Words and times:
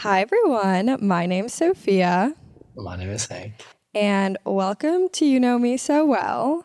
Hi, 0.00 0.22
everyone. 0.22 0.96
My 1.06 1.26
name's 1.26 1.52
Sophia, 1.52 2.34
My 2.74 2.96
name 2.96 3.10
is 3.10 3.26
Hank. 3.26 3.52
and 3.94 4.38
welcome 4.46 5.08
to 5.10 5.26
You 5.26 5.38
Know 5.38 5.58
Me 5.58 5.76
So 5.76 6.06
Well. 6.06 6.64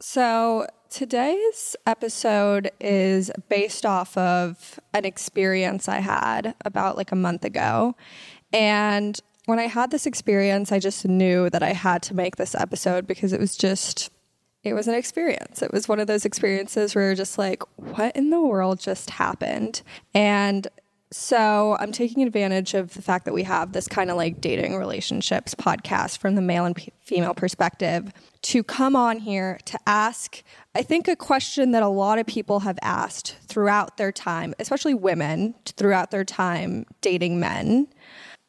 So, 0.00 0.68
today's 0.88 1.74
episode 1.84 2.70
is 2.80 3.32
based 3.48 3.84
off 3.84 4.16
of 4.16 4.78
an 4.92 5.04
experience 5.04 5.88
I 5.88 5.98
had 5.98 6.54
about 6.64 6.96
like 6.96 7.10
a 7.10 7.16
month 7.16 7.44
ago. 7.44 7.96
And 8.52 9.18
when 9.46 9.58
I 9.58 9.66
had 9.66 9.90
this 9.90 10.06
experience, 10.06 10.70
I 10.70 10.78
just 10.78 11.04
knew 11.04 11.50
that 11.50 11.62
I 11.64 11.72
had 11.72 12.02
to 12.04 12.14
make 12.14 12.36
this 12.36 12.54
episode 12.54 13.04
because 13.06 13.32
it 13.32 13.40
was 13.40 13.56
just, 13.56 14.10
it 14.62 14.74
was 14.74 14.86
an 14.86 14.94
experience. 14.94 15.60
It 15.60 15.72
was 15.72 15.88
one 15.88 15.98
of 15.98 16.06
those 16.06 16.24
experiences 16.24 16.94
where 16.94 17.06
you're 17.06 17.14
just 17.16 17.36
like, 17.36 17.64
what 17.76 18.14
in 18.16 18.30
the 18.30 18.40
world 18.40 18.78
just 18.78 19.10
happened? 19.10 19.82
And 20.14 20.68
so 21.16 21.76
I'm 21.78 21.92
taking 21.92 22.24
advantage 22.24 22.74
of 22.74 22.92
the 22.94 23.00
fact 23.00 23.24
that 23.26 23.32
we 23.32 23.44
have 23.44 23.70
this 23.70 23.86
kind 23.86 24.10
of 24.10 24.16
like 24.16 24.40
dating 24.40 24.74
relationships 24.74 25.54
podcast 25.54 26.18
from 26.18 26.34
the 26.34 26.42
male 26.42 26.64
and 26.64 26.74
p- 26.74 26.92
female 27.02 27.34
perspective 27.34 28.12
to 28.42 28.64
come 28.64 28.96
on 28.96 29.20
here 29.20 29.60
to 29.66 29.78
ask, 29.86 30.42
I 30.74 30.82
think, 30.82 31.06
a 31.06 31.14
question 31.14 31.70
that 31.70 31.84
a 31.84 31.88
lot 31.88 32.18
of 32.18 32.26
people 32.26 32.58
have 32.60 32.80
asked 32.82 33.36
throughout 33.46 33.96
their 33.96 34.10
time, 34.10 34.54
especially 34.58 34.92
women 34.92 35.54
throughout 35.66 36.10
their 36.10 36.24
time 36.24 36.84
dating 37.00 37.38
men. 37.38 37.86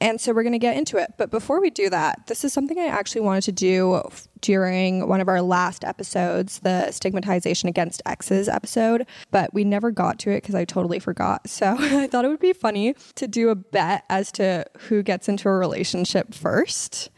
And 0.01 0.19
so 0.19 0.33
we're 0.33 0.43
going 0.43 0.53
to 0.53 0.59
get 0.59 0.75
into 0.75 0.97
it. 0.97 1.13
But 1.17 1.31
before 1.31 1.61
we 1.61 1.69
do 1.69 1.89
that, 1.89 2.27
this 2.27 2.43
is 2.43 2.51
something 2.51 2.77
I 2.77 2.87
actually 2.87 3.21
wanted 3.21 3.43
to 3.43 3.51
do 3.53 4.01
during 4.41 5.07
one 5.07 5.21
of 5.21 5.29
our 5.29 5.41
last 5.41 5.85
episodes, 5.85 6.59
the 6.59 6.91
stigmatization 6.91 7.69
against 7.69 8.01
exes 8.05 8.49
episode, 8.49 9.07
but 9.31 9.53
we 9.53 9.63
never 9.63 9.91
got 9.91 10.19
to 10.19 10.31
it 10.31 10.41
because 10.41 10.53
I 10.55 10.65
totally 10.65 10.99
forgot. 10.99 11.41
So 11.55 11.77
I 11.79 12.07
thought 12.07 12.25
it 12.25 12.27
would 12.27 12.41
be 12.41 12.51
funny 12.51 12.95
to 13.15 13.27
do 13.27 13.47
a 13.49 13.55
bet 13.55 14.03
as 14.09 14.29
to 14.33 14.65
who 14.77 15.01
gets 15.01 15.29
into 15.29 15.47
a 15.47 15.53
relationship 15.53 16.33
first. 16.33 17.09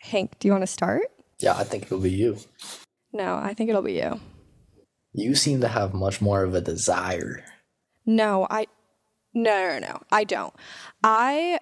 Hank, 0.00 0.36
do 0.40 0.48
you 0.48 0.52
want 0.52 0.62
to 0.62 0.66
start? 0.66 1.02
Yeah, 1.38 1.54
I 1.56 1.62
think 1.62 1.84
it'll 1.84 2.00
be 2.00 2.10
you. 2.10 2.38
No, 3.12 3.36
I 3.36 3.54
think 3.54 3.70
it'll 3.70 3.82
be 3.82 3.94
you. 3.94 4.20
You 5.12 5.36
seem 5.36 5.60
to 5.60 5.68
have 5.68 5.94
much 5.94 6.20
more 6.20 6.42
of 6.42 6.54
a 6.54 6.60
desire. 6.60 7.44
No, 8.04 8.48
I 8.50 8.66
no, 9.32 9.78
no, 9.78 9.78
no, 9.78 10.02
I 10.10 10.24
don't. 10.24 10.52
I 11.04 11.60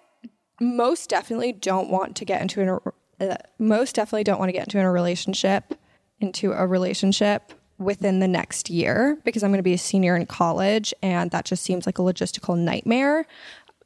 most 0.60 1.10
definitely 1.10 1.52
don't 1.52 1.90
want 1.90 2.16
to 2.16 2.24
get 2.24 2.40
into 2.40 2.60
an 2.60 3.28
uh, 3.30 3.36
most 3.58 3.94
definitely 3.94 4.24
don't 4.24 4.38
want 4.38 4.48
to 4.48 4.52
get 4.52 4.66
into 4.66 4.80
a 4.80 4.90
relationship 4.90 5.74
into 6.20 6.52
a 6.52 6.66
relationship 6.66 7.52
within 7.78 8.20
the 8.20 8.28
next 8.28 8.70
year 8.70 9.18
because 9.24 9.42
I'm 9.42 9.50
going 9.50 9.58
to 9.58 9.62
be 9.62 9.74
a 9.74 9.78
senior 9.78 10.16
in 10.16 10.26
college 10.26 10.94
and 11.02 11.30
that 11.30 11.44
just 11.44 11.62
seems 11.62 11.84
like 11.86 11.98
a 11.98 12.02
logistical 12.02 12.56
nightmare. 12.56 13.26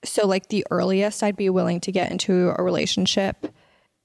So 0.05 0.27
like 0.27 0.49
the 0.49 0.65
earliest 0.71 1.23
I'd 1.23 1.37
be 1.37 1.51
willing 1.51 1.81
to 1.81 1.93
get 1.93 2.11
into 2.11 2.55
a 2.57 2.63
relationship 2.63 3.53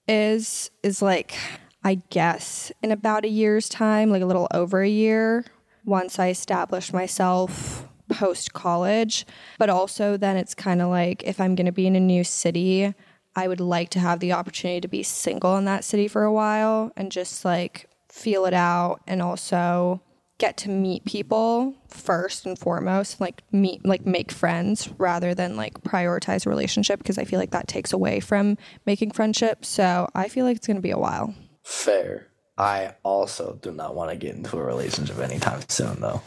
is 0.07 0.72
is 0.83 1.02
like 1.02 1.35
I 1.83 2.02
guess 2.09 2.72
in 2.81 2.91
about 2.91 3.25
a 3.25 3.29
year's 3.29 3.69
time, 3.69 4.09
like 4.09 4.23
a 4.23 4.25
little 4.25 4.47
over 4.52 4.81
a 4.81 4.89
year, 4.89 5.45
once 5.85 6.17
I 6.17 6.29
establish 6.29 6.91
myself 6.91 7.88
post 8.09 8.53
college. 8.53 9.25
But 9.57 9.69
also 9.69 10.17
then 10.17 10.37
it's 10.37 10.55
kind 10.55 10.81
of 10.81 10.89
like 10.89 11.23
if 11.23 11.39
I'm 11.39 11.55
going 11.55 11.65
to 11.65 11.71
be 11.71 11.87
in 11.87 11.95
a 11.95 11.99
new 11.99 12.23
city, 12.23 12.93
I 13.35 13.47
would 13.47 13.59
like 13.59 13.89
to 13.91 13.99
have 13.99 14.19
the 14.19 14.33
opportunity 14.33 14.81
to 14.81 14.87
be 14.87 15.03
single 15.03 15.57
in 15.57 15.65
that 15.65 15.83
city 15.83 16.07
for 16.07 16.23
a 16.23 16.33
while 16.33 16.91
and 16.95 17.11
just 17.11 17.43
like 17.43 17.89
feel 18.09 18.45
it 18.45 18.53
out 18.53 19.01
and 19.07 19.21
also 19.21 20.01
get 20.37 20.57
to 20.57 20.69
meet 20.69 21.05
people 21.05 21.73
first 21.87 22.45
and 22.45 22.59
foremost 22.59 23.21
like 23.21 23.41
meet 23.53 23.85
like 23.85 24.05
make 24.05 24.31
friends 24.31 24.89
rather 24.97 25.33
than 25.33 25.55
like 25.55 25.81
prioritize 25.81 26.45
a 26.45 26.49
relationship 26.49 26.99
because 26.99 27.17
i 27.17 27.23
feel 27.23 27.39
like 27.39 27.51
that 27.51 27.69
takes 27.69 27.93
away 27.93 28.19
from 28.19 28.57
making 28.85 29.11
friendships 29.11 29.69
so 29.69 30.09
i 30.13 30.27
feel 30.27 30.45
like 30.45 30.57
it's 30.57 30.67
going 30.67 30.75
to 30.75 30.81
be 30.81 30.91
a 30.91 30.97
while 30.97 31.33
Fair. 31.65 32.27
I 32.57 32.93
also 33.03 33.57
do 33.61 33.71
not 33.71 33.95
want 33.95 34.11
to 34.11 34.15
get 34.15 34.35
into 34.35 34.55
a 34.57 34.63
relationship 34.63 35.17
anytime 35.17 35.61
soon, 35.67 35.99
though. 35.99 36.21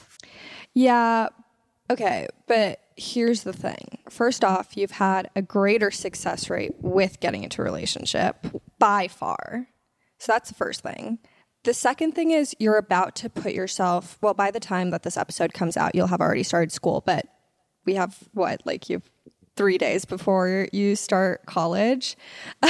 yeah 0.74 1.28
okay 1.90 2.26
but 2.46 2.80
here's 2.98 3.44
the 3.44 3.52
thing. 3.52 3.98
First 4.10 4.44
off 4.44 4.76
you've 4.76 4.90
had 4.90 5.30
a 5.36 5.42
greater 5.42 5.90
success 5.90 6.50
rate 6.50 6.74
with 6.80 7.20
getting 7.20 7.44
into 7.44 7.62
a 7.62 7.64
relationship 7.64 8.44
by 8.78 9.08
far. 9.08 9.68
So 10.18 10.32
that's 10.32 10.48
the 10.48 10.54
first 10.54 10.82
thing. 10.82 11.18
The 11.64 11.74
second 11.74 12.12
thing 12.12 12.32
is 12.32 12.54
you're 12.58 12.76
about 12.76 13.14
to 13.16 13.30
put 13.30 13.52
yourself, 13.52 14.18
well, 14.20 14.34
by 14.34 14.50
the 14.50 14.60
time 14.60 14.90
that 14.90 15.02
this 15.02 15.16
episode 15.16 15.52
comes 15.52 15.76
out, 15.76 15.94
you'll 15.94 16.08
have 16.08 16.20
already 16.20 16.42
started 16.42 16.72
school, 16.72 17.02
but 17.04 17.26
we 17.84 17.94
have 17.94 18.16
what, 18.32 18.62
like 18.64 18.88
you 18.88 18.96
have 18.96 19.10
three 19.56 19.78
days 19.78 20.04
before 20.04 20.68
you 20.72 20.96
start 20.96 21.46
college. 21.46 22.16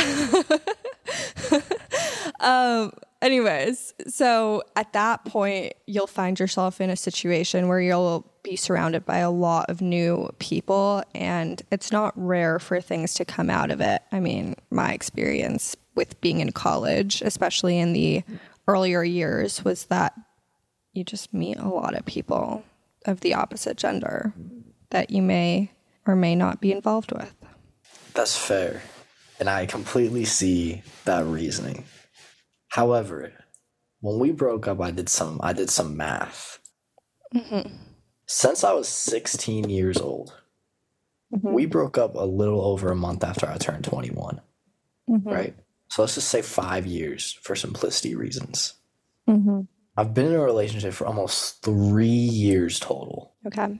um, 2.41 2.93
anyways, 3.23 3.95
so 4.09 4.63
at 4.77 4.93
that 4.93 5.25
point, 5.25 5.75
you'll 5.87 6.07
find 6.07 6.39
yourself 6.39 6.81
in 6.81 6.91
a 6.91 6.97
situation 6.97 7.69
where 7.69 7.81
you'll 7.81 8.31
be 8.49 8.57
surrounded 8.57 9.05
by 9.05 9.19
a 9.19 9.31
lot 9.31 9.69
of 9.69 9.83
new 9.83 10.31
people, 10.39 11.03
and 11.15 11.61
it's 11.71 11.93
not 11.93 12.15
rare 12.17 12.59
for 12.59 12.81
things 12.81 13.13
to 13.15 13.25
come 13.25 13.51
out 13.51 13.71
of 13.71 13.81
it. 13.81 14.03
I 14.11 14.21
mean, 14.21 14.55
my 14.71 14.93
experience 14.93 15.77
with 15.95 16.19
being 16.23 16.41
in 16.41 16.53
college, 16.53 17.21
especially 17.21 17.79
in 17.79 17.93
the 17.93 18.23
earlier 18.67 19.05
years 19.05 19.65
was 19.65 19.85
that 19.87 20.15
you 20.95 21.05
just 21.05 21.35
meet 21.35 21.59
a 21.59 21.69
lot 21.69 21.95
of 21.95 22.07
people 22.07 22.65
of 23.05 23.21
the 23.21 23.35
opposite 23.35 23.77
gender 23.77 24.33
that 24.91 25.11
you 25.11 25.21
may 25.21 25.71
or 26.07 26.17
may 26.17 26.35
not 26.35 26.61
be 26.61 26.73
involved 26.73 27.13
with. 27.13 27.35
That's 28.15 28.37
fair. 28.37 28.83
And 29.39 29.51
I 29.51 29.67
completely 29.67 30.25
see 30.25 30.83
that 31.05 31.25
reasoning. 31.27 31.85
However, 32.69 33.33
when 34.01 34.19
we 34.19 34.33
broke 34.33 34.67
up, 34.67 34.81
I 34.81 34.91
did 34.91 35.09
some 35.09 35.39
I 35.43 35.53
did 35.53 35.69
some 35.71 35.97
math. 35.97 36.59
Mm-hmm. 37.35 37.88
Since 38.29 38.63
I 38.63 38.73
was 38.73 38.89
16 38.89 39.71
years 39.71 39.97
old, 39.97 40.35
mm-hmm. 41.35 41.51
we 41.51 41.65
broke 41.65 41.97
up 41.97 42.15
a 42.15 42.25
little 42.25 42.61
over 42.61 42.91
a 42.91 42.97
month 42.97 43.25
after 43.25 43.49
I 43.49 43.57
turned 43.57 43.85
21. 43.85 44.41
Mm-hmm. 45.09 45.29
Right? 45.29 45.57
So 45.89 46.03
let's 46.03 46.15
just 46.15 46.29
say 46.29 46.43
five 46.43 46.87
years 46.87 47.39
for 47.43 47.57
simplicity 47.57 48.15
reasons. 48.15 48.75
Mm-hmm. 49.27 49.63
I've 49.97 50.13
been 50.13 50.27
in 50.27 50.35
a 50.35 50.45
relationship 50.45 50.93
for 50.93 51.07
almost 51.07 51.63
three 51.63 52.07
years 52.07 52.79
total. 52.79 53.35
Okay. 53.47 53.79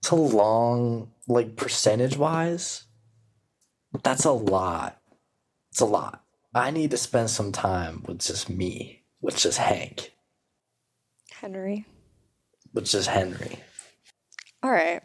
It's 0.00 0.10
a 0.10 0.16
long, 0.16 1.12
like 1.28 1.56
percentage 1.56 2.16
wise, 2.16 2.84
that's 4.02 4.24
a 4.24 4.32
lot. 4.32 5.00
It's 5.70 5.80
a 5.80 5.86
lot. 5.86 6.24
I 6.54 6.70
need 6.70 6.90
to 6.92 6.96
spend 6.96 7.30
some 7.30 7.52
time 7.52 8.02
with 8.06 8.20
just 8.20 8.48
me, 8.48 9.04
with 9.20 9.36
just 9.36 9.58
Hank, 9.58 10.12
Henry. 11.30 11.86
With 12.74 12.94
is 12.94 13.06
Henry. 13.06 13.60
All 14.62 14.70
right. 14.70 15.00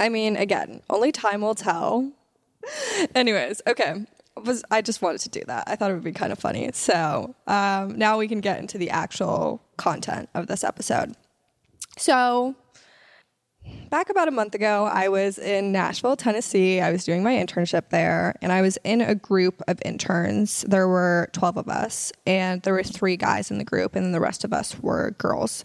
I 0.00 0.08
mean, 0.08 0.36
again, 0.36 0.82
only 0.90 1.12
time 1.12 1.42
will 1.42 1.54
tell. 1.54 2.12
Anyways, 3.14 3.62
okay. 3.66 4.06
Was 4.36 4.64
I 4.70 4.82
just 4.82 5.02
wanted 5.02 5.20
to 5.22 5.28
do 5.28 5.42
that. 5.46 5.64
I 5.66 5.76
thought 5.76 5.90
it 5.90 5.94
would 5.94 6.04
be 6.04 6.12
kind 6.12 6.32
of 6.32 6.38
funny. 6.38 6.70
So 6.72 7.34
um, 7.46 7.98
now 7.98 8.18
we 8.18 8.28
can 8.28 8.40
get 8.40 8.60
into 8.60 8.78
the 8.78 8.90
actual 8.90 9.60
content 9.76 10.28
of 10.34 10.46
this 10.46 10.62
episode. 10.62 11.14
So 11.98 12.54
back 13.90 14.10
about 14.10 14.28
a 14.28 14.30
month 14.30 14.54
ago, 14.54 14.84
I 14.84 15.08
was 15.08 15.38
in 15.38 15.72
Nashville, 15.72 16.16
Tennessee. 16.16 16.80
I 16.80 16.92
was 16.92 17.04
doing 17.04 17.22
my 17.22 17.32
internship 17.32 17.88
there, 17.90 18.34
and 18.42 18.52
I 18.52 18.60
was 18.60 18.78
in 18.84 19.00
a 19.00 19.14
group 19.14 19.62
of 19.66 19.80
interns. 19.84 20.62
There 20.68 20.88
were 20.88 21.30
12 21.32 21.56
of 21.56 21.68
us, 21.68 22.12
and 22.26 22.62
there 22.62 22.74
were 22.74 22.82
three 22.82 23.16
guys 23.16 23.50
in 23.50 23.58
the 23.58 23.64
group, 23.64 23.96
and 23.96 24.04
then 24.04 24.12
the 24.12 24.20
rest 24.20 24.44
of 24.44 24.52
us 24.52 24.78
were 24.80 25.12
girls. 25.12 25.64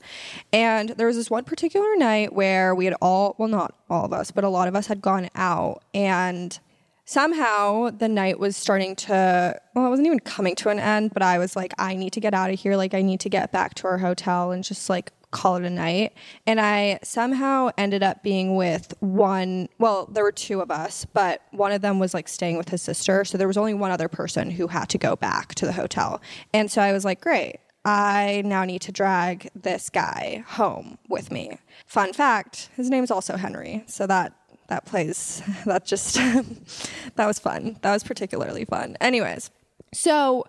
And 0.51 0.89
there 0.89 1.07
was 1.07 1.15
this 1.15 1.29
one 1.29 1.43
particular 1.43 1.95
night 1.95 2.33
where 2.33 2.73
we 2.73 2.85
had 2.85 2.95
all, 3.01 3.35
well, 3.37 3.49
not 3.49 3.75
all 3.89 4.05
of 4.05 4.13
us, 4.13 4.31
but 4.31 4.43
a 4.43 4.49
lot 4.49 4.67
of 4.67 4.75
us 4.75 4.87
had 4.87 5.01
gone 5.01 5.29
out, 5.35 5.83
and 5.93 6.57
somehow 7.05 7.89
the 7.89 8.07
night 8.07 8.39
was 8.39 8.55
starting 8.55 8.95
to 8.95 9.59
well 9.75 9.85
it 9.85 9.89
wasn't 9.89 10.05
even 10.07 10.21
coming 10.21 10.55
to 10.55 10.69
an 10.69 10.79
end 10.79 11.13
but 11.13 11.21
i 11.21 11.37
was 11.37 11.53
like 11.53 11.73
i 11.77 11.95
need 11.95 12.13
to 12.13 12.21
get 12.21 12.33
out 12.33 12.49
of 12.49 12.57
here 12.57 12.77
like 12.77 12.93
i 12.93 13.01
need 13.01 13.19
to 13.19 13.27
get 13.27 13.51
back 13.51 13.73
to 13.73 13.85
our 13.85 13.97
hotel 13.97 14.51
and 14.51 14.63
just 14.63 14.89
like 14.89 15.11
call 15.33 15.55
it 15.57 15.63
a 15.63 15.69
night 15.69 16.13
and 16.47 16.61
i 16.61 16.97
somehow 17.03 17.69
ended 17.77 18.03
up 18.03 18.23
being 18.23 18.55
with 18.55 18.93
one 19.01 19.67
well 19.79 20.05
there 20.05 20.23
were 20.23 20.31
two 20.31 20.61
of 20.61 20.71
us 20.71 21.05
but 21.13 21.41
one 21.51 21.71
of 21.71 21.81
them 21.81 21.99
was 21.99 22.13
like 22.13 22.27
staying 22.27 22.57
with 22.57 22.69
his 22.69 22.81
sister 22.81 23.25
so 23.25 23.37
there 23.37 23.47
was 23.47 23.57
only 23.57 23.73
one 23.73 23.91
other 23.91 24.07
person 24.07 24.51
who 24.51 24.67
had 24.67 24.87
to 24.87 24.97
go 24.97 25.15
back 25.15 25.53
to 25.55 25.65
the 25.65 25.73
hotel 25.73 26.21
and 26.53 26.71
so 26.71 26.81
i 26.81 26.93
was 26.93 27.03
like 27.03 27.19
great 27.19 27.57
I 27.85 28.43
now 28.45 28.63
need 28.63 28.81
to 28.83 28.91
drag 28.91 29.49
this 29.53 29.89
guy 29.89 30.43
home 30.47 30.97
with 31.09 31.31
me. 31.31 31.57
Fun 31.85 32.13
fact, 32.13 32.69
his 32.77 32.89
name's 32.89 33.11
also 33.11 33.35
Henry. 33.35 33.83
So 33.87 34.07
that 34.07 34.33
that 34.67 34.85
plays 34.85 35.41
that 35.65 35.85
just 35.85 36.15
that 37.15 37.25
was 37.25 37.39
fun. 37.39 37.77
That 37.81 37.91
was 37.93 38.03
particularly 38.03 38.65
fun. 38.65 38.95
Anyways, 39.01 39.51
so 39.93 40.45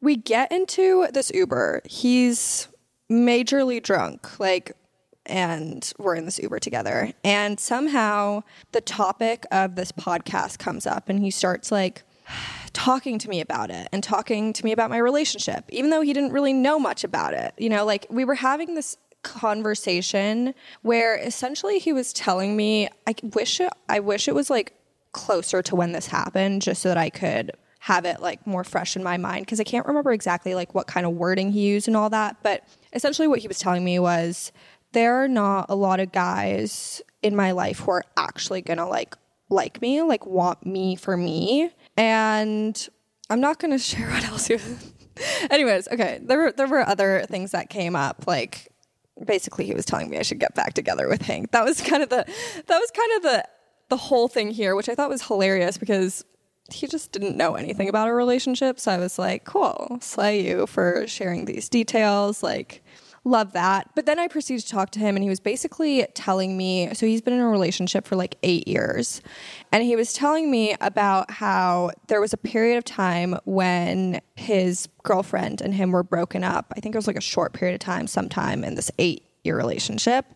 we 0.00 0.16
get 0.16 0.52
into 0.52 1.08
this 1.12 1.32
Uber. 1.34 1.82
He's 1.84 2.68
majorly 3.10 3.82
drunk, 3.82 4.38
like 4.38 4.72
and 5.26 5.92
we're 5.98 6.14
in 6.14 6.24
this 6.24 6.38
Uber 6.38 6.58
together. 6.58 7.12
And 7.24 7.58
somehow 7.58 8.42
the 8.72 8.80
topic 8.80 9.44
of 9.50 9.74
this 9.74 9.92
podcast 9.92 10.58
comes 10.58 10.86
up 10.86 11.08
and 11.08 11.18
he 11.18 11.30
starts 11.30 11.72
like 11.72 12.04
talking 12.72 13.18
to 13.18 13.28
me 13.28 13.40
about 13.40 13.70
it 13.70 13.88
and 13.92 14.02
talking 14.02 14.52
to 14.52 14.64
me 14.64 14.72
about 14.72 14.90
my 14.90 14.98
relationship, 14.98 15.64
even 15.70 15.90
though 15.90 16.02
he 16.02 16.12
didn't 16.12 16.32
really 16.32 16.52
know 16.52 16.78
much 16.78 17.04
about 17.04 17.34
it. 17.34 17.54
You 17.58 17.68
know, 17.68 17.84
like 17.84 18.06
we 18.10 18.24
were 18.24 18.34
having 18.34 18.74
this 18.74 18.96
conversation 19.22 20.54
where 20.82 21.16
essentially 21.16 21.80
he 21.80 21.92
was 21.92 22.12
telling 22.12 22.56
me 22.56 22.88
I 23.06 23.14
wish 23.22 23.60
it, 23.60 23.70
I 23.88 24.00
wish 24.00 24.28
it 24.28 24.34
was 24.34 24.50
like 24.50 24.72
closer 25.12 25.62
to 25.62 25.74
when 25.74 25.92
this 25.92 26.06
happened 26.06 26.62
just 26.62 26.82
so 26.82 26.90
that 26.90 26.98
I 26.98 27.10
could 27.10 27.52
have 27.80 28.04
it 28.04 28.20
like 28.20 28.44
more 28.46 28.64
fresh 28.64 28.96
in 28.96 29.02
my 29.02 29.16
mind 29.16 29.46
because 29.46 29.60
I 29.60 29.64
can't 29.64 29.86
remember 29.86 30.12
exactly 30.12 30.54
like 30.54 30.74
what 30.74 30.86
kind 30.86 31.06
of 31.06 31.12
wording 31.12 31.52
he 31.52 31.60
used 31.60 31.88
and 31.88 31.96
all 31.96 32.10
that, 32.10 32.36
but 32.42 32.64
essentially 32.92 33.28
what 33.28 33.40
he 33.40 33.48
was 33.48 33.58
telling 33.58 33.84
me 33.84 33.98
was 33.98 34.52
there 34.92 35.22
are 35.22 35.28
not 35.28 35.66
a 35.68 35.74
lot 35.74 36.00
of 36.00 36.12
guys 36.12 37.02
in 37.22 37.36
my 37.36 37.50
life 37.50 37.80
who 37.80 37.90
are 37.90 38.04
actually 38.16 38.62
to 38.78 38.86
like 38.86 39.14
like 39.48 39.80
me, 39.80 40.02
like 40.02 40.26
want 40.26 40.66
me 40.66 40.96
for 40.96 41.16
me. 41.16 41.70
And 41.96 42.88
I'm 43.30 43.40
not 43.40 43.58
to 43.72 43.78
share 43.84 44.08
what 44.10 44.24
else 44.24 44.50
you 44.50 44.58
Anyways, 45.50 45.88
okay, 45.88 46.20
there 46.22 46.38
were 46.38 46.52
there 46.52 46.66
were 46.66 46.86
other 46.86 47.24
things 47.28 47.52
that 47.52 47.70
came 47.70 47.96
up 47.96 48.24
like 48.26 48.72
basically 49.24 49.64
he 49.64 49.74
was 49.74 49.86
telling 49.86 50.10
me 50.10 50.18
I 50.18 50.22
should 50.22 50.38
get 50.38 50.54
back 50.54 50.74
together 50.74 51.08
with 51.08 51.22
Hank. 51.22 51.52
That 51.52 51.64
was 51.64 51.80
kind 51.80 52.02
of 52.02 52.10
the 52.10 52.24
that 52.66 52.78
was 52.78 52.90
kind 52.90 53.12
of 53.16 53.22
the 53.22 53.44
the 53.88 53.96
whole 53.96 54.28
thing 54.28 54.50
here, 54.50 54.74
which 54.74 54.88
I 54.88 54.94
thought 54.94 55.08
was 55.08 55.26
hilarious 55.26 55.78
because 55.78 56.24
he 56.70 56.86
just 56.86 57.12
didn't 57.12 57.36
know 57.36 57.54
anything 57.54 57.88
about 57.88 58.08
our 58.08 58.16
relationship. 58.16 58.80
So 58.80 58.92
I 58.92 58.98
was 58.98 59.18
like, 59.18 59.44
cool, 59.44 59.98
slay 60.00 60.46
you 60.46 60.66
for 60.66 61.06
sharing 61.06 61.44
these 61.44 61.68
details. 61.68 62.42
Like, 62.42 62.82
love 63.26 63.52
that. 63.52 63.90
But 63.94 64.06
then 64.06 64.18
I 64.18 64.28
proceeded 64.28 64.64
to 64.64 64.70
talk 64.70 64.90
to 64.92 65.00
him, 65.00 65.16
and 65.16 65.22
he 65.22 65.28
was 65.28 65.40
basically 65.40 66.06
telling 66.14 66.56
me 66.56 66.94
so 66.94 67.06
he's 67.06 67.20
been 67.20 67.34
in 67.34 67.40
a 67.40 67.48
relationship 67.48 68.06
for 68.06 68.16
like 68.16 68.36
eight 68.42 68.66
years. 68.68 69.20
And 69.72 69.82
he 69.82 69.96
was 69.96 70.12
telling 70.12 70.50
me 70.50 70.76
about 70.80 71.30
how 71.30 71.90
there 72.06 72.20
was 72.20 72.32
a 72.32 72.38
period 72.38 72.78
of 72.78 72.84
time 72.84 73.36
when 73.44 74.20
his 74.36 74.88
girlfriend 75.02 75.60
and 75.60 75.74
him 75.74 75.92
were 75.92 76.04
broken 76.04 76.44
up. 76.44 76.72
I 76.76 76.80
think 76.80 76.94
it 76.94 76.98
was 76.98 77.06
like 77.06 77.16
a 77.16 77.22
short 77.22 77.52
period 77.52 77.74
of 77.74 77.80
time, 77.80 78.06
sometime 78.06 78.64
in 78.64 78.76
this 78.76 78.90
eight 78.98 79.24
year 79.44 79.56
relationship. 79.56 80.26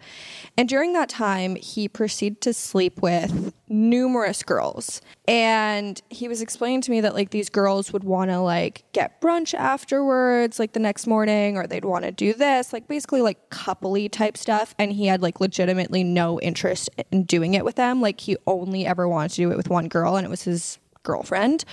And 0.57 0.69
during 0.69 0.93
that 0.93 1.09
time, 1.09 1.57
he 1.57 1.89
proceeded 1.89 2.41
to 2.43 2.53
sleep 2.53 3.01
with 3.01 3.55
numerous 3.69 4.43
girls. 4.43 5.01
And 5.27 6.01
he 6.11 6.29
was 6.29 6.43
explaining 6.43 6.83
to 6.83 6.91
me 6.91 7.01
that 7.01 7.15
like 7.15 7.31
these 7.31 7.49
girls 7.49 7.93
would 7.93 8.05
want 8.05 8.31
to 8.31 8.41
like 8.41 8.85
get 8.93 9.21
brunch 9.21 9.55
afterwards, 9.55 10.59
like 10.59 10.73
the 10.73 10.81
next 10.81 11.07
morning, 11.07 11.57
or 11.57 11.67
they'd 11.67 11.85
want 11.85 12.05
to 12.05 12.13
do 12.13 12.35
this, 12.35 12.73
like 12.73 12.89
basically 12.89 13.23
like 13.23 13.51
coupley 13.51 14.11
type 14.11 14.37
stuff. 14.37 14.75
And 14.79 14.93
he 14.93 15.07
had 15.07 15.23
like 15.23 15.41
legitimately 15.41 16.05
no 16.05 16.39
interest 16.41 16.91
in 17.11 17.25
doing 17.25 17.55
it 17.55 17.65
with 17.65 17.77
them. 17.77 18.01
Like 18.01 18.21
he 18.21 18.37
only 18.47 18.87
ever 18.87 19.09
wanted 19.09 19.31
to 19.31 19.37
do 19.37 19.51
it 19.51 19.57
with 19.57 19.71
one 19.71 19.89
girl, 19.89 20.17
and 20.17 20.27
it 20.27 20.31
was 20.31 20.43
his 20.43 20.79
girlfriend. 21.03 21.65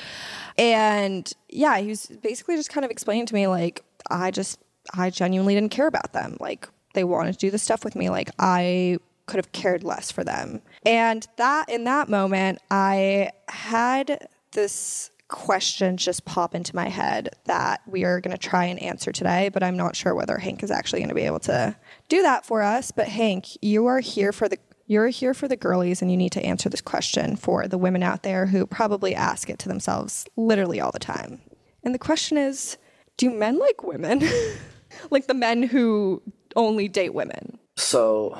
And 0.57 1.31
yeah, 1.49 1.77
he 1.79 1.87
was 1.87 2.05
basically 2.21 2.55
just 2.55 2.69
kind 2.69 2.85
of 2.85 2.91
explaining 2.91 3.25
to 3.25 3.33
me 3.33 3.47
like, 3.47 3.83
I 4.09 4.31
just, 4.31 4.59
I 4.93 5.09
genuinely 5.09 5.53
didn't 5.53 5.71
care 5.71 5.87
about 5.87 6.13
them. 6.13 6.37
Like, 6.39 6.69
they 6.93 7.03
wanted 7.03 7.33
to 7.33 7.39
do 7.39 7.51
the 7.51 7.57
stuff 7.57 7.83
with 7.83 7.95
me. 7.95 8.09
Like 8.09 8.29
I 8.39 8.97
could 9.25 9.37
have 9.37 9.51
cared 9.51 9.83
less 9.83 10.11
for 10.11 10.23
them. 10.23 10.61
And 10.85 11.27
that 11.37 11.69
in 11.69 11.83
that 11.83 12.09
moment, 12.09 12.59
I 12.71 13.31
had 13.49 14.27
this 14.51 15.11
question 15.27 15.97
just 15.97 16.23
pop 16.23 16.55
into 16.55 16.75
my 16.75 16.87
head 16.87 17.29
that 17.45 17.81
we 17.85 18.05
are 18.05 18.21
going 18.21 18.35
to 18.35 18.37
try 18.37 18.63
and 18.65 18.81
answer 18.81 19.11
today, 19.11 19.49
but 19.49 19.61
I'm 19.61 19.75
not 19.75 19.95
sure 19.95 20.15
whether 20.15 20.37
Hank 20.37 20.63
is 20.63 20.71
actually 20.71 20.99
going 20.99 21.09
to 21.09 21.15
be 21.15 21.23
able 21.23 21.39
to 21.41 21.75
do 22.07 22.21
that 22.21 22.45
for 22.45 22.61
us. 22.61 22.91
But 22.91 23.09
Hank, 23.09 23.61
you 23.61 23.87
are 23.87 23.99
here 23.99 24.31
for 24.31 24.47
the 24.47 24.57
you're 24.89 25.09
here 25.09 25.33
for 25.33 25.49
the 25.49 25.57
girlies 25.57 26.01
and 26.01 26.09
you 26.09 26.15
need 26.15 26.31
to 26.31 26.45
answer 26.45 26.69
this 26.69 26.79
question 26.79 27.35
for 27.35 27.67
the 27.67 27.77
women 27.77 28.01
out 28.01 28.23
there 28.23 28.45
who 28.45 28.65
probably 28.65 29.13
ask 29.13 29.49
it 29.49 29.59
to 29.59 29.67
themselves 29.67 30.25
literally 30.37 30.79
all 30.79 30.93
the 30.93 30.99
time. 30.99 31.41
And 31.83 31.93
the 31.93 31.99
question 31.99 32.37
is, 32.37 32.77
do 33.17 33.29
men 33.29 33.59
like 33.59 33.83
women? 33.83 34.23
like 35.11 35.27
the 35.27 35.33
men 35.33 35.63
who 35.63 36.21
only 36.55 36.87
date 36.87 37.13
women. 37.13 37.59
So, 37.75 38.39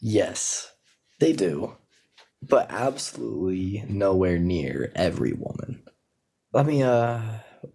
yes, 0.00 0.70
they 1.20 1.32
do, 1.32 1.76
but 2.42 2.70
absolutely 2.70 3.84
nowhere 3.88 4.38
near 4.38 4.92
every 4.94 5.32
woman. 5.32 5.82
Let 6.52 6.66
me, 6.66 6.82
uh, 6.82 7.20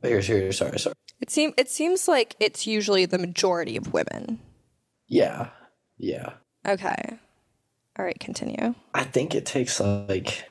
here, 0.03 0.19
here, 0.19 0.51
sorry, 0.51 0.79
sorry. 0.79 0.95
It 1.21 1.29
seems 1.29 1.53
it 1.57 1.69
seems 1.69 2.07
like 2.07 2.35
it's 2.39 2.65
usually 2.65 3.05
the 3.05 3.17
majority 3.17 3.75
of 3.75 3.93
women. 3.93 4.39
Yeah, 5.07 5.49
yeah. 5.97 6.33
Okay. 6.65 7.17
All 7.97 8.05
right, 8.05 8.19
continue. 8.19 8.75
I 8.93 9.03
think 9.03 9.35
it 9.35 9.45
takes 9.45 9.79
like, 9.81 10.45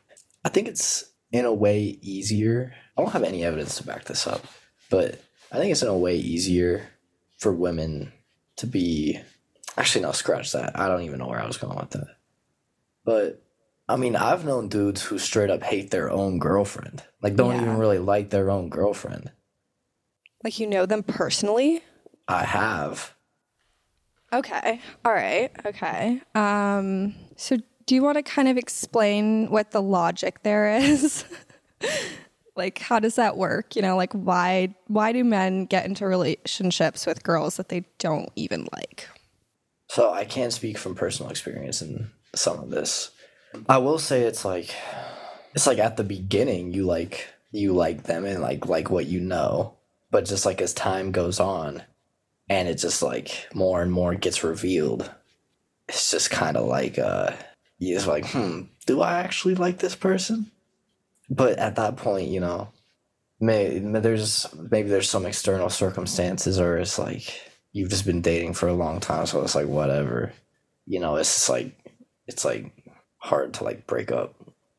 I 0.45 0.51
think 0.51 0.69
it's 0.69 1.05
in 1.33 1.47
a 1.47 1.55
way 1.55 1.99
easier. 2.03 2.75
I 2.97 3.03
don't 3.03 3.13
have 3.13 3.23
any 3.23 3.45
evidence 3.45 3.77
to 3.79 3.87
back 3.87 4.05
this 4.05 4.27
up, 4.27 4.45
but 4.91 5.23
I 5.51 5.57
think 5.57 5.73
it's 5.73 5.83
in 5.83 5.89
a 5.89 5.97
way 5.97 6.17
easier 6.17 6.89
for 7.39 7.53
women 7.53 8.13
to 8.59 8.67
be 8.67 9.19
actually 9.77 10.03
no 10.03 10.13
scratch 10.13 10.53
that. 10.53 10.79
I 10.79 10.89
don't 10.89 11.03
even 11.03 11.19
know 11.19 11.29
where 11.29 11.41
i 11.41 11.47
was 11.47 11.57
going 11.57 11.77
with 11.77 11.91
that. 11.91 12.17
But 13.05 13.43
i 13.89 13.97
mean 13.97 14.17
i've 14.17 14.45
known 14.45 14.69
dudes 14.69 15.03
who 15.03 15.19
straight 15.19 15.49
up 15.49 15.63
hate 15.63 15.91
their 15.91 16.11
own 16.11 16.39
girlfriend. 16.39 17.03
Like 17.23 17.37
don't 17.37 17.55
yeah. 17.55 17.63
even 17.63 17.79
really 17.79 17.99
like 17.99 18.31
their 18.31 18.51
own 18.51 18.69
girlfriend. 18.69 19.33
Like 20.45 20.59
you 20.61 20.67
know 20.67 20.87
them 20.87 21.03
personally? 21.03 21.83
I 22.27 22.45
have. 22.45 23.15
Okay. 24.33 24.81
All 25.05 25.13
right. 25.13 25.51
Okay. 25.65 26.21
Um 26.35 27.15
so 27.37 27.57
do 27.87 27.95
you 27.95 28.03
want 28.03 28.17
to 28.17 28.23
kind 28.23 28.49
of 28.49 28.59
explain 28.59 29.49
what 29.51 29.71
the 29.71 29.81
logic 29.81 30.43
there 30.43 30.77
is 30.77 31.25
like 32.59 32.79
how 32.79 32.99
does 32.99 33.15
that 33.15 33.37
work? 33.37 33.77
You 33.77 33.83
know 33.83 33.97
like 33.97 34.13
why 34.13 34.75
why 34.89 35.13
do 35.13 35.25
men 35.25 35.65
get 35.67 35.87
into 35.87 36.07
relationships 36.07 37.07
with 37.07 37.23
girls 37.23 37.57
that 37.57 37.69
they 37.69 37.85
don't 37.99 38.31
even 38.37 38.69
like? 38.73 39.09
So 39.89 40.13
i 40.13 40.25
can't 40.25 40.53
speak 40.53 40.77
from 40.77 40.95
personal 40.95 41.31
experience 41.31 41.81
in 41.81 42.11
some 42.35 42.59
of 42.59 42.71
this. 42.71 43.11
I 43.69 43.79
will 43.79 43.99
say 43.99 44.23
it's 44.23 44.45
like 44.45 44.75
it's 45.55 45.67
like 45.67 45.79
at 45.79 45.97
the 45.97 46.05
beginning 46.05 46.75
you 46.75 46.85
like 46.85 47.27
you 47.51 47.73
like 47.73 48.03
them 48.03 48.27
and 48.27 48.43
like 48.43 48.67
like 48.67 48.91
what 48.91 49.07
you 49.07 49.21
know. 49.21 49.75
But 50.11 50.25
just 50.25 50.45
like 50.47 50.61
as 50.61 50.75
time 50.75 51.13
goes 51.13 51.39
on 51.39 51.83
and 52.49 52.69
it 52.69 52.77
just 52.77 53.03
like 53.03 53.47
more 53.55 53.83
and 53.83 53.93
more 53.93 54.15
gets 54.15 54.43
revealed 54.43 55.11
it's 55.89 56.11
just 56.11 56.31
kind 56.31 56.57
of 56.57 56.67
like 56.67 56.99
uh 56.99 57.33
you 57.79 57.95
just 57.95 58.07
like 58.07 58.27
hmm 58.27 58.63
do 58.87 59.01
i 59.01 59.21
actually 59.21 59.55
like 59.55 59.79
this 59.79 59.95
person 59.95 60.51
but 61.31 61.59
at 61.59 61.77
that 61.77 61.97
point, 61.97 62.29
you 62.29 62.41
know, 62.41 62.69
may 63.41 63.79
there's 63.79 64.47
maybe 64.71 64.89
there's 64.89 65.09
some 65.09 65.27
external 65.27 65.71
circumstances, 65.71 66.59
or 66.59 66.79
it's 66.79 66.99
like 66.99 67.41
you've 67.73 67.91
just 67.91 68.07
been 68.07 68.23
dating 68.23 68.55
for 68.55 68.69
a 68.69 68.75
long 68.75 69.01
time, 69.01 69.27
so 69.27 69.43
it's 69.43 69.55
like 69.55 69.67
whatever. 69.67 70.33
You 70.87 71.01
know, 71.01 71.17
it's 71.17 71.35
just 71.35 71.49
like 71.49 71.77
it's 72.27 72.45
like 72.45 72.73
hard 73.19 73.55
to 73.55 73.65
like 73.65 73.87
break 73.87 74.11
up 74.11 74.35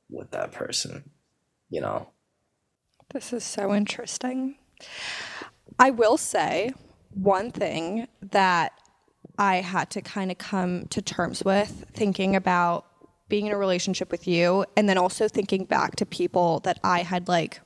with 0.09 0.31
that 0.31 0.51
person. 0.51 1.09
You 1.69 1.81
know. 1.81 2.09
This 3.13 3.33
is 3.33 3.43
so 3.43 3.73
interesting. 3.73 4.55
I 5.79 5.91
will 5.91 6.17
say 6.17 6.73
one 7.13 7.51
thing 7.51 8.07
that 8.21 8.73
I 9.37 9.57
had 9.57 9.89
to 9.91 10.01
kind 10.01 10.31
of 10.31 10.37
come 10.37 10.85
to 10.87 11.01
terms 11.01 11.43
with 11.43 11.85
thinking 11.93 12.35
about 12.35 12.85
being 13.29 13.45
in 13.45 13.53
a 13.53 13.57
relationship 13.57 14.11
with 14.11 14.27
you 14.27 14.65
and 14.75 14.89
then 14.89 14.97
also 14.97 15.27
thinking 15.27 15.65
back 15.65 15.95
to 15.97 16.05
people 16.05 16.59
that 16.61 16.79
I 16.83 17.03
had 17.03 17.27
like 17.27 17.61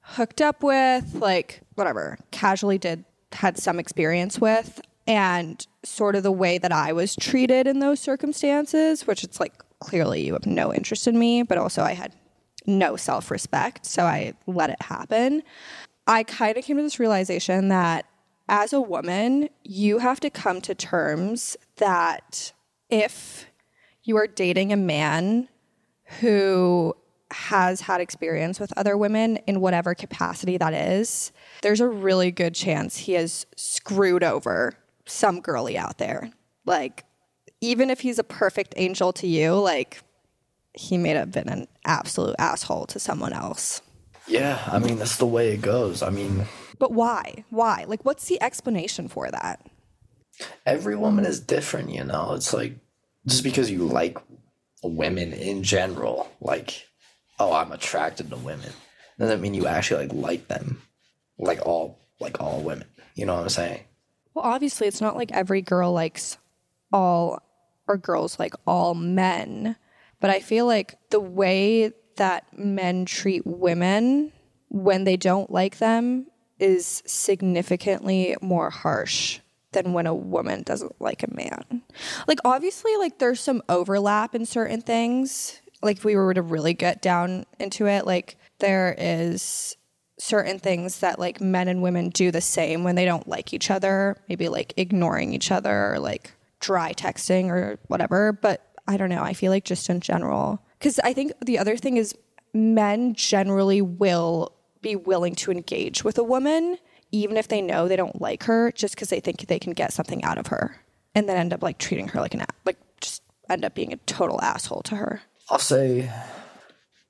hooked 0.00 0.42
up 0.42 0.62
with, 0.62 1.14
like 1.14 1.62
whatever, 1.74 2.18
casually 2.30 2.78
did 2.78 3.04
had 3.32 3.58
some 3.58 3.78
experience 3.78 4.40
with 4.40 4.80
and 5.06 5.66
sort 5.82 6.16
of 6.16 6.22
the 6.22 6.32
way 6.32 6.58
that 6.58 6.72
I 6.72 6.92
was 6.92 7.16
treated 7.16 7.66
in 7.66 7.78
those 7.78 8.00
circumstances, 8.00 9.06
which 9.06 9.24
it's 9.24 9.40
like 9.40 9.54
clearly 9.80 10.24
you 10.24 10.32
have 10.34 10.46
no 10.46 10.72
interest 10.72 11.06
in 11.06 11.18
me, 11.18 11.42
but 11.42 11.58
also 11.58 11.82
I 11.82 11.92
had 11.92 12.14
no 12.66 12.96
self 12.96 13.30
respect. 13.30 13.86
So 13.86 14.04
I 14.04 14.34
let 14.46 14.70
it 14.70 14.80
happen. 14.82 15.42
I 16.06 16.22
kind 16.22 16.56
of 16.56 16.64
came 16.64 16.76
to 16.76 16.82
this 16.82 17.00
realization 17.00 17.68
that 17.68 18.06
as 18.48 18.72
a 18.72 18.80
woman, 18.80 19.48
you 19.62 19.98
have 19.98 20.20
to 20.20 20.30
come 20.30 20.60
to 20.62 20.74
terms 20.74 21.56
that 21.76 22.52
if 22.90 23.46
you 24.04 24.16
are 24.18 24.26
dating 24.26 24.72
a 24.72 24.76
man 24.76 25.48
who 26.20 26.94
has 27.30 27.80
had 27.80 28.00
experience 28.00 28.60
with 28.60 28.72
other 28.76 28.96
women 28.96 29.38
in 29.46 29.60
whatever 29.60 29.94
capacity 29.94 30.56
that 30.58 30.74
is, 30.74 31.32
there's 31.62 31.80
a 31.80 31.88
really 31.88 32.30
good 32.30 32.54
chance 32.54 32.96
he 32.98 33.14
has 33.14 33.46
screwed 33.56 34.22
over 34.22 34.74
some 35.06 35.40
girly 35.40 35.76
out 35.76 35.98
there. 35.98 36.30
Like, 36.64 37.04
even 37.60 37.90
if 37.90 38.00
he's 38.00 38.18
a 38.18 38.24
perfect 38.24 38.74
angel 38.76 39.12
to 39.14 39.26
you, 39.26 39.54
like, 39.54 40.02
he 40.74 40.98
may 40.98 41.10
have 41.10 41.32
been 41.32 41.48
an 41.48 41.66
absolute 41.84 42.36
asshole 42.38 42.86
to 42.86 43.00
someone 43.00 43.32
else. 43.32 43.80
Yeah, 44.26 44.62
I 44.66 44.78
mean, 44.78 44.98
that's 44.98 45.16
the 45.16 45.26
way 45.26 45.52
it 45.52 45.60
goes. 45.60 46.02
I 46.02 46.10
mean, 46.10 46.46
but 46.78 46.92
why? 46.92 47.44
Why? 47.50 47.84
Like, 47.86 48.04
what's 48.04 48.26
the 48.26 48.40
explanation 48.42 49.08
for 49.08 49.30
that? 49.30 49.66
Every 50.66 50.96
woman 50.96 51.24
is 51.24 51.40
different, 51.40 51.90
you 51.90 52.04
know. 52.04 52.32
It's 52.34 52.52
like 52.52 52.76
just 53.26 53.42
because 53.42 53.70
you 53.70 53.84
like 53.84 54.18
women 54.82 55.32
in 55.32 55.62
general, 55.62 56.30
like 56.40 56.86
oh, 57.38 57.52
I'm 57.52 57.72
attracted 57.72 58.30
to 58.30 58.36
women, 58.36 58.70
doesn't 59.18 59.40
mean 59.40 59.54
you 59.54 59.66
actually 59.66 60.06
like 60.06 60.14
like 60.14 60.48
them, 60.48 60.82
like 61.38 61.64
all 61.66 61.98
like 62.20 62.40
all 62.40 62.60
women. 62.60 62.86
You 63.14 63.26
know 63.26 63.34
what 63.34 63.42
I'm 63.42 63.48
saying? 63.48 63.84
Well, 64.34 64.44
obviously, 64.44 64.86
it's 64.86 65.00
not 65.00 65.16
like 65.16 65.32
every 65.32 65.62
girl 65.62 65.92
likes 65.92 66.38
all 66.92 67.40
or 67.86 67.96
girls 67.96 68.38
like 68.38 68.54
all 68.66 68.94
men, 68.94 69.76
but 70.20 70.30
I 70.30 70.40
feel 70.40 70.66
like 70.66 70.96
the 71.10 71.20
way 71.20 71.92
that 72.16 72.46
men 72.56 73.04
treat 73.04 73.46
women 73.46 74.32
when 74.68 75.04
they 75.04 75.16
don't 75.16 75.50
like 75.50 75.78
them 75.78 76.26
is 76.58 77.02
significantly 77.06 78.36
more 78.40 78.70
harsh 78.70 79.40
than 79.74 79.92
when 79.92 80.06
a 80.06 80.14
woman 80.14 80.62
doesn't 80.62 81.00
like 81.00 81.22
a 81.22 81.34
man. 81.34 81.82
Like 82.26 82.38
obviously 82.44 82.96
like 82.96 83.18
there's 83.18 83.40
some 83.40 83.62
overlap 83.68 84.34
in 84.34 84.46
certain 84.46 84.80
things. 84.80 85.60
Like 85.82 85.98
if 85.98 86.04
we 86.04 86.16
were 86.16 86.32
to 86.32 86.42
really 86.42 86.72
get 86.72 87.02
down 87.02 87.44
into 87.60 87.86
it, 87.86 88.06
like 88.06 88.36
there 88.60 88.94
is 88.96 89.76
certain 90.18 90.58
things 90.58 91.00
that 91.00 91.18
like 91.18 91.40
men 91.40 91.68
and 91.68 91.82
women 91.82 92.08
do 92.08 92.30
the 92.30 92.40
same 92.40 92.84
when 92.84 92.94
they 92.94 93.04
don't 93.04 93.28
like 93.28 93.52
each 93.52 93.70
other, 93.70 94.16
maybe 94.28 94.48
like 94.48 94.72
ignoring 94.76 95.34
each 95.34 95.50
other 95.50 95.92
or 95.92 95.98
like 95.98 96.32
dry 96.60 96.92
texting 96.92 97.50
or 97.50 97.78
whatever, 97.88 98.32
but 98.32 98.70
I 98.86 98.96
don't 98.96 99.10
know, 99.10 99.22
I 99.22 99.34
feel 99.34 99.50
like 99.50 99.64
just 99.64 99.90
in 99.90 100.00
general 100.00 100.62
cuz 100.80 100.98
I 101.00 101.12
think 101.12 101.32
the 101.44 101.58
other 101.58 101.76
thing 101.76 101.96
is 101.96 102.14
men 102.54 103.14
generally 103.14 103.82
will 103.82 104.52
be 104.80 104.94
willing 104.94 105.34
to 105.34 105.50
engage 105.50 106.04
with 106.04 106.16
a 106.18 106.22
woman 106.22 106.78
even 107.14 107.36
if 107.36 107.48
they 107.48 107.62
know 107.62 107.86
they 107.86 107.96
don't 107.96 108.20
like 108.20 108.44
her 108.44 108.72
just 108.72 108.94
because 108.94 109.08
they 109.08 109.20
think 109.20 109.46
they 109.46 109.58
can 109.58 109.72
get 109.72 109.92
something 109.92 110.22
out 110.24 110.38
of 110.38 110.48
her 110.48 110.76
and 111.14 111.28
then 111.28 111.36
end 111.36 111.52
up 111.52 111.62
like 111.62 111.78
treating 111.78 112.08
her 112.08 112.20
like 112.20 112.34
an 112.34 112.44
like 112.64 112.78
just 113.00 113.22
end 113.48 113.64
up 113.64 113.74
being 113.74 113.92
a 113.92 113.96
total 113.98 114.40
asshole 114.42 114.82
to 114.82 114.96
her 114.96 115.22
I'll 115.50 115.58
say 115.58 116.10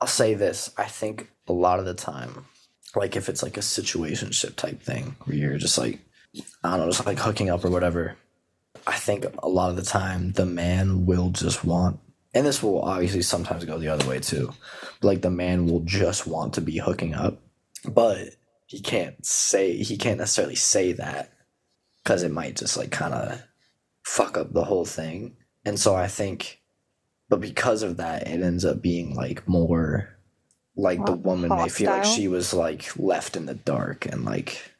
I'll 0.00 0.08
say 0.08 0.34
this. 0.34 0.70
I 0.76 0.84
think 0.84 1.30
a 1.48 1.52
lot 1.52 1.78
of 1.78 1.86
the 1.86 1.94
time, 1.94 2.46
like 2.94 3.16
if 3.16 3.28
it's 3.28 3.42
like 3.42 3.56
a 3.56 3.60
situationship 3.60 4.56
type 4.56 4.82
thing 4.82 5.16
where 5.24 5.36
you're 5.36 5.58
just 5.58 5.78
like 5.78 6.00
I 6.62 6.70
don't 6.70 6.80
know, 6.80 6.86
just 6.86 7.06
like 7.06 7.18
hooking 7.18 7.48
up 7.48 7.64
or 7.64 7.70
whatever. 7.70 8.16
I 8.86 8.96
think 8.96 9.24
a 9.42 9.48
lot 9.48 9.70
of 9.70 9.76
the 9.76 9.82
time 9.82 10.32
the 10.32 10.44
man 10.44 11.06
will 11.06 11.30
just 11.30 11.64
want 11.64 12.00
and 12.34 12.44
this 12.44 12.62
will 12.62 12.82
obviously 12.82 13.22
sometimes 13.22 13.64
go 13.64 13.78
the 13.78 13.88
other 13.88 14.06
way 14.06 14.18
too. 14.18 14.52
Like 15.00 15.22
the 15.22 15.30
man 15.30 15.66
will 15.66 15.80
just 15.80 16.26
want 16.26 16.54
to 16.54 16.60
be 16.60 16.78
hooking 16.78 17.14
up, 17.14 17.38
but 17.88 18.30
he 18.74 18.80
can't 18.80 19.24
say 19.24 19.76
he 19.76 19.96
can't 19.96 20.18
necessarily 20.18 20.56
say 20.56 20.90
that 20.92 21.30
because 22.02 22.24
it 22.24 22.32
might 22.32 22.56
just 22.56 22.76
like 22.76 22.90
kind 22.90 23.14
of 23.14 23.40
fuck 24.02 24.36
up 24.36 24.52
the 24.52 24.64
whole 24.64 24.84
thing. 24.84 25.36
And 25.64 25.78
so 25.78 25.94
I 25.94 26.08
think, 26.08 26.60
but 27.28 27.40
because 27.40 27.84
of 27.84 27.98
that, 27.98 28.26
it 28.26 28.42
ends 28.42 28.64
up 28.64 28.82
being 28.82 29.14
like 29.14 29.46
more 29.46 30.08
like 30.76 31.06
the 31.06 31.12
woman 31.12 31.50
may 31.50 31.68
feel 31.68 31.92
like 31.92 32.04
she 32.04 32.26
was 32.26 32.52
like 32.52 32.98
left 32.98 33.36
in 33.36 33.46
the 33.46 33.54
dark 33.54 34.06
and 34.06 34.24
like, 34.24 34.72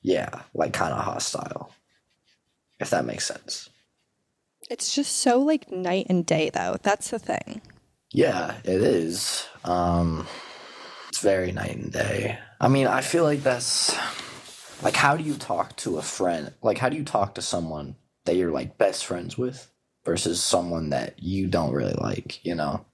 yeah, 0.00 0.42
like 0.54 0.72
kind 0.72 0.94
of 0.94 1.04
hostile. 1.04 1.72
If 2.78 2.90
that 2.90 3.04
makes 3.04 3.26
sense. 3.26 3.68
it's 4.70 4.94
just 4.94 5.16
so 5.16 5.40
like 5.40 5.72
night 5.72 6.06
and 6.08 6.24
day 6.24 6.50
though 6.50 6.76
that's 6.82 7.10
the 7.10 7.18
thing 7.18 7.60
Yeah, 8.12 8.54
it 8.64 8.80
is. 8.80 9.48
Um, 9.64 10.28
it's 11.08 11.18
very 11.18 11.50
night 11.50 11.76
and 11.76 11.92
day. 11.92 12.38
I 12.64 12.68
mean, 12.68 12.86
I 12.86 13.02
feel 13.02 13.24
like 13.24 13.42
that's 13.42 13.94
like, 14.82 14.96
how 14.96 15.18
do 15.18 15.22
you 15.22 15.34
talk 15.34 15.76
to 15.76 15.98
a 15.98 16.02
friend? 16.02 16.50
Like, 16.62 16.78
how 16.78 16.88
do 16.88 16.96
you 16.96 17.04
talk 17.04 17.34
to 17.34 17.42
someone 17.42 17.96
that 18.24 18.36
you're 18.36 18.50
like 18.50 18.78
best 18.78 19.04
friends 19.04 19.36
with 19.36 19.70
versus 20.04 20.42
someone 20.42 20.88
that 20.90 21.22
you 21.22 21.46
don't 21.46 21.72
really 21.72 21.92
like, 21.92 22.44
you 22.44 22.54
know? 22.54 22.84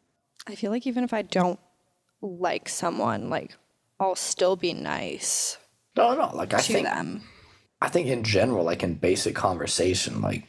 i 0.46 0.54
feel 0.54 0.70
like 0.70 0.86
even 0.86 1.04
if 1.04 1.12
i 1.12 1.20
don't 1.20 1.60
like 2.22 2.66
someone 2.68 3.28
like 3.28 3.54
i'll 4.00 4.16
still 4.16 4.56
be 4.56 4.72
nice 4.72 5.58
No, 5.96 6.14
no, 6.14 6.34
like, 6.34 6.54
I 6.54 6.60
to 6.62 6.72
think, 6.72 6.86
them 6.86 7.22
I 7.80 7.88
think 7.88 8.08
in 8.08 8.24
general, 8.24 8.64
like 8.64 8.82
in 8.82 8.94
basic 8.94 9.34
conversation, 9.34 10.20
like, 10.20 10.48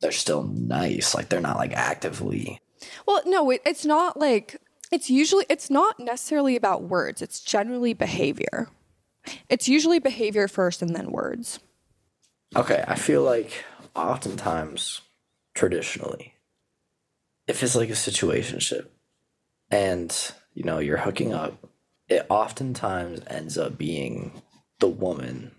they're 0.00 0.12
still 0.12 0.42
nice. 0.44 1.14
Like, 1.14 1.28
they're 1.28 1.40
not 1.40 1.56
like 1.56 1.72
actively. 1.72 2.60
well 3.06 3.22
no 3.26 3.50
it, 3.50 3.62
it's 3.66 3.84
not 3.84 4.18
like 4.18 4.60
it's 4.92 5.10
usually 5.10 5.46
it's 5.48 5.70
not 5.70 5.98
necessarily 5.98 6.54
about 6.54 6.84
words. 6.84 7.22
It's 7.22 7.40
generally 7.40 7.94
behavior. 7.94 8.68
It's 9.48 9.68
usually 9.68 9.98
behavior 9.98 10.46
first 10.48 10.82
and 10.82 10.94
then 10.94 11.10
words. 11.10 11.58
Okay, 12.54 12.84
I 12.86 12.96
feel 12.96 13.22
like 13.22 13.64
oftentimes, 13.96 15.00
traditionally, 15.54 16.34
if 17.46 17.62
it's 17.62 17.74
like 17.74 17.88
a 17.88 17.92
situationship 17.92 18.88
and 19.70 20.32
you 20.54 20.64
know 20.64 20.78
you're 20.78 20.98
hooking 20.98 21.32
up, 21.32 21.66
it 22.08 22.26
oftentimes 22.28 23.22
ends 23.26 23.56
up 23.56 23.78
being 23.78 24.42
the 24.80 24.88
woman 24.88 25.52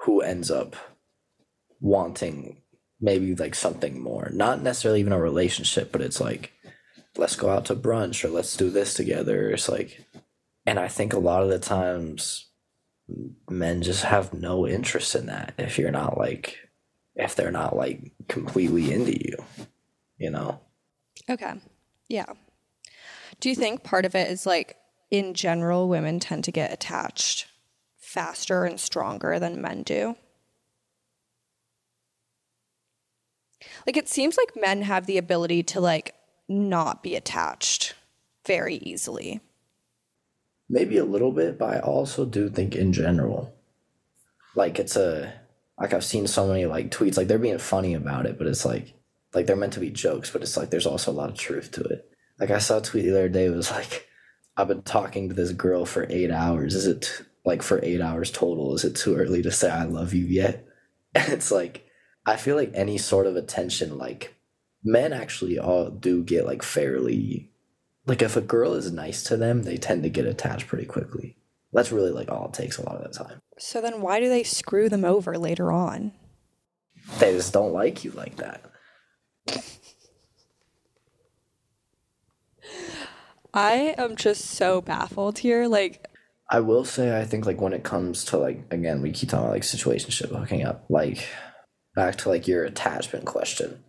who 0.00 0.20
ends 0.20 0.50
up 0.50 0.76
wanting 1.80 2.62
maybe 3.00 3.34
like 3.34 3.54
something 3.54 4.00
more. 4.00 4.30
Not 4.32 4.62
necessarily 4.62 5.00
even 5.00 5.12
a 5.12 5.20
relationship, 5.20 5.90
but 5.90 6.00
it's 6.00 6.20
like 6.20 6.52
let's 7.18 7.36
go 7.36 7.50
out 7.50 7.66
to 7.66 7.76
brunch 7.76 8.24
or 8.24 8.28
let's 8.28 8.56
do 8.56 8.70
this 8.70 8.94
together. 8.94 9.50
It's 9.50 9.68
like 9.68 10.04
and 10.66 10.78
I 10.78 10.88
think 10.88 11.12
a 11.12 11.18
lot 11.18 11.42
of 11.42 11.48
the 11.48 11.58
times 11.58 12.46
men 13.48 13.82
just 13.82 14.04
have 14.04 14.34
no 14.34 14.66
interest 14.66 15.14
in 15.14 15.26
that 15.26 15.54
if 15.58 15.78
you're 15.78 15.92
not 15.92 16.18
like 16.18 16.58
if 17.14 17.36
they're 17.36 17.52
not 17.52 17.76
like 17.76 18.12
completely 18.28 18.92
into 18.92 19.12
you 19.12 19.36
you 20.18 20.30
know 20.30 20.60
Okay. 21.28 21.54
Yeah. 22.08 22.26
Do 23.40 23.48
you 23.48 23.54
think 23.54 23.82
part 23.82 24.04
of 24.04 24.14
it 24.14 24.30
is 24.30 24.46
like 24.46 24.76
in 25.10 25.34
general, 25.34 25.88
women 25.88 26.20
tend 26.20 26.44
to 26.44 26.52
get 26.52 26.72
attached 26.72 27.46
faster 27.96 28.64
and 28.64 28.78
stronger 28.78 29.38
than 29.38 29.60
men 29.60 29.82
do? 29.82 30.16
Like 33.86 33.96
it 33.96 34.08
seems 34.08 34.36
like 34.36 34.52
men 34.56 34.82
have 34.82 35.06
the 35.06 35.18
ability 35.18 35.62
to 35.64 35.80
like 35.80 36.14
not 36.48 37.02
be 37.02 37.16
attached 37.16 37.94
very 38.46 38.76
easily. 38.76 39.40
maybe 40.68 40.96
a 40.98 41.04
little 41.04 41.32
bit 41.32 41.58
but 41.58 41.74
i 41.74 41.78
also 41.80 42.24
do 42.24 42.48
think 42.48 42.74
in 42.74 42.92
general 42.92 43.52
like 44.54 44.78
it's 44.78 44.96
a 44.96 45.32
like 45.78 45.92
i've 45.92 46.04
seen 46.04 46.26
so 46.26 46.46
many 46.46 46.66
like 46.66 46.90
tweets 46.90 47.16
like 47.16 47.28
they're 47.28 47.38
being 47.38 47.58
funny 47.58 47.94
about 47.94 48.26
it 48.26 48.36
but 48.38 48.46
it's 48.46 48.64
like 48.64 48.94
like 49.34 49.46
they're 49.46 49.56
meant 49.56 49.72
to 49.74 49.80
be 49.80 49.90
jokes 49.90 50.30
but 50.30 50.42
it's 50.42 50.56
like 50.56 50.70
there's 50.70 50.86
also 50.86 51.10
a 51.10 51.18
lot 51.20 51.28
of 51.30 51.36
truth 51.36 51.70
to 51.72 51.82
it. 51.82 52.08
Like 52.40 52.50
i 52.50 52.58
saw 52.58 52.78
a 52.78 52.82
tweet 52.82 53.04
the 53.04 53.10
other 53.12 53.28
day 53.28 53.46
it 53.46 53.50
was 53.54 53.70
like 53.70 54.06
i've 54.56 54.68
been 54.68 54.82
talking 54.82 55.28
to 55.28 55.34
this 55.34 55.52
girl 55.52 55.84
for 55.84 56.06
eight 56.10 56.30
hours. 56.30 56.74
Is 56.74 56.86
it 56.86 57.22
like 57.44 57.62
for 57.62 57.78
eight 57.84 58.00
hours 58.00 58.30
total? 58.30 58.74
Is 58.74 58.84
it 58.84 58.96
too 58.96 59.16
early 59.16 59.42
to 59.42 59.50
say 59.50 59.70
i 59.70 59.84
love 59.84 60.14
you 60.14 60.24
yet? 60.24 60.66
And 61.14 61.32
it's 61.32 61.50
like 61.50 61.86
i 62.26 62.36
feel 62.36 62.56
like 62.56 62.72
any 62.74 62.98
sort 62.98 63.26
of 63.26 63.36
attention 63.36 63.98
like 63.98 64.35
men 64.86 65.12
actually 65.12 65.58
all 65.58 65.90
do 65.90 66.22
get 66.22 66.46
like 66.46 66.62
fairly 66.62 67.50
like 68.06 68.22
if 68.22 68.36
a 68.36 68.40
girl 68.40 68.72
is 68.74 68.90
nice 68.92 69.22
to 69.24 69.36
them 69.36 69.64
they 69.64 69.76
tend 69.76 70.02
to 70.02 70.08
get 70.08 70.24
attached 70.26 70.66
pretty 70.68 70.86
quickly 70.86 71.36
that's 71.72 71.92
really 71.92 72.12
like 72.12 72.30
all 72.30 72.46
it 72.46 72.54
takes 72.54 72.78
a 72.78 72.82
lot 72.82 72.96
of 72.96 73.02
the 73.02 73.18
time 73.18 73.38
So 73.58 73.80
then 73.80 74.00
why 74.00 74.20
do 74.20 74.28
they 74.28 74.42
screw 74.44 74.88
them 74.88 75.04
over 75.04 75.36
later 75.36 75.70
on? 75.72 76.12
they 77.18 77.32
just 77.32 77.52
don't 77.52 77.72
like 77.72 78.04
you 78.04 78.12
like 78.12 78.36
that 78.36 78.62
I 83.54 83.94
am 83.96 84.16
just 84.16 84.42
so 84.44 84.80
baffled 84.82 85.38
here. 85.38 85.66
Like, 85.66 86.06
i 86.50 86.60
will 86.60 86.84
say 86.84 87.18
i 87.18 87.24
think 87.24 87.44
like 87.44 87.60
when 87.60 87.72
it 87.72 87.82
comes 87.82 88.24
to 88.24 88.36
like 88.38 88.60
again 88.70 89.02
we 89.02 89.10
keep 89.10 89.28
talking 89.28 89.44
about 89.46 89.52
like 89.52 89.62
situationship 89.62 90.28
hooking 90.28 90.62
up 90.64 90.84
like 90.88 91.26
back 91.96 92.14
to 92.14 92.28
like 92.28 92.46
your 92.46 92.62
attachment 92.64 93.24
question 93.24 93.82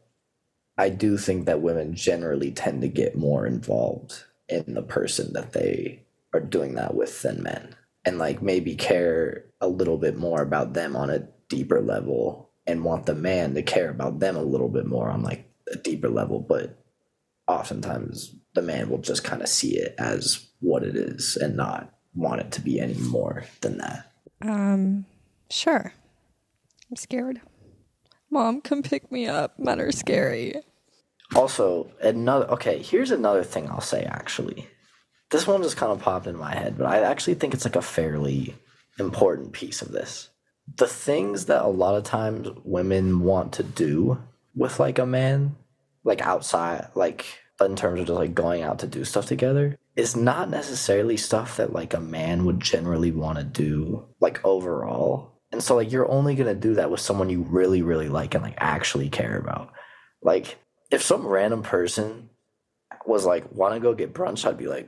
i 0.78 0.90
do 0.90 1.18
think 1.18 1.46
that 1.46 1.62
women 1.62 1.94
generally 1.96 2.52
tend 2.52 2.82
to 2.82 2.88
get 2.88 3.18
more 3.18 3.46
involved 3.46 4.24
in 4.50 4.74
the 4.74 4.82
person 4.82 5.34
that 5.34 5.54
they 5.54 6.04
are 6.34 6.40
doing 6.40 6.76
that 6.76 6.96
with 6.96 7.22
than 7.22 7.42
men 7.44 7.76
and 8.06 8.18
like 8.18 8.42
maybe 8.42 8.76
care 8.76 9.46
a 9.62 9.68
little 9.68 9.98
bit 9.98 10.18
more 10.18 10.42
about 10.42 10.74
them 10.74 10.96
on 10.96 11.10
a 11.10 11.28
deeper 11.50 11.82
level 11.82 12.50
and 12.66 12.84
want 12.84 13.06
the 13.06 13.16
man 13.16 13.54
to 13.54 13.64
care 13.64 13.90
about 13.90 14.20
them 14.20 14.36
a 14.36 14.42
little 14.42 14.70
bit 14.70 14.86
more 14.86 15.10
on 15.10 15.24
like 15.24 15.50
a 15.72 15.78
deeper 15.78 16.10
level 16.10 16.40
but 16.40 16.78
oftentimes 17.48 18.36
the 18.54 18.62
man 18.62 18.90
will 18.90 18.98
just 18.98 19.24
kind 19.24 19.42
of 19.42 19.48
see 19.48 19.78
it 19.78 19.96
as 19.98 20.48
what 20.60 20.84
it 20.84 20.96
is 20.96 21.38
and 21.38 21.56
not 21.56 21.94
want 22.14 22.42
it 22.42 22.52
to 22.52 22.62
be 22.62 22.80
any 22.80 22.94
more 22.96 23.44
than 23.62 23.78
that 23.78 24.12
um, 24.42 25.06
sure. 25.50 25.94
I'm 26.90 26.96
scared. 26.96 27.42
Mom, 28.30 28.62
come 28.62 28.84
pick 28.84 29.12
me 29.12 29.28
up. 29.28 29.58
Men 29.60 29.80
are 29.80 29.92
scary. 29.92 30.56
Also, 31.36 31.92
another 32.02 32.48
okay, 32.52 32.82
here's 32.82 33.12
another 33.12 33.44
thing 33.44 33.70
I'll 33.70 33.82
say 33.82 34.04
actually. 34.04 34.68
This 35.30 35.46
one 35.48 35.62
just 35.64 35.78
kind 35.78 35.92
of 35.92 36.00
popped 36.02 36.28
in 36.28 36.38
my 36.38 36.54
head, 36.56 36.78
but 36.78 36.88
I 36.88 37.02
actually 37.02 37.34
think 37.36 37.54
it's 37.54 37.66
like 37.66 37.76
a 37.76 37.82
fairly 37.82 38.56
important 38.98 39.52
piece 39.52 39.82
of 39.82 39.92
this. 39.92 40.30
the 40.76 40.88
things 40.88 41.46
that 41.46 41.64
a 41.64 41.68
lot 41.68 41.96
of 41.96 42.04
times 42.04 42.50
women 42.64 43.22
want 43.22 43.54
to 43.54 43.64
do 43.64 44.20
with 44.56 44.80
like 44.80 45.00
a 45.00 45.06
man, 45.06 45.56
like 46.04 46.22
outside, 46.22 46.88
like 46.96 47.26
in 47.62 47.76
terms 47.76 48.00
of 48.02 48.08
just 48.08 48.18
like 48.20 48.36
going 48.36 48.64
out 48.64 48.80
to 48.80 48.88
do 48.88 49.04
stuff 49.04 49.26
together, 49.26 49.78
is 49.96 50.16
not 50.16 50.50
necessarily 50.50 51.18
stuff 51.18 51.58
that 51.58 51.74
like 51.74 51.94
a 51.94 52.00
man 52.00 52.46
would 52.46 52.60
generally 52.60 53.12
want 53.12 53.38
to 53.38 53.44
do, 53.44 54.06
like 54.20 54.44
overall. 54.46 55.37
And 55.58 55.64
so, 55.64 55.76
like, 55.76 55.92
you're 55.92 56.08
only 56.08 56.36
gonna 56.36 56.54
do 56.54 56.76
that 56.76 56.92
with 56.92 57.00
someone 57.00 57.32
you 57.32 57.42
really, 57.42 57.82
really 57.82 58.10
like 58.10 58.36
and 58.36 58.44
like 58.44 58.54
actually 58.58 59.10
care 59.10 59.40
about. 59.40 59.72
Like, 60.22 60.60
if 60.92 61.02
some 61.02 61.26
random 61.26 61.64
person 61.64 62.30
was 63.08 63.26
like, 63.26 63.52
want 63.52 63.74
to 63.74 63.80
go 63.80 63.96
get 63.96 64.14
brunch, 64.14 64.48
I'd 64.48 64.56
be 64.56 64.68
like, 64.68 64.88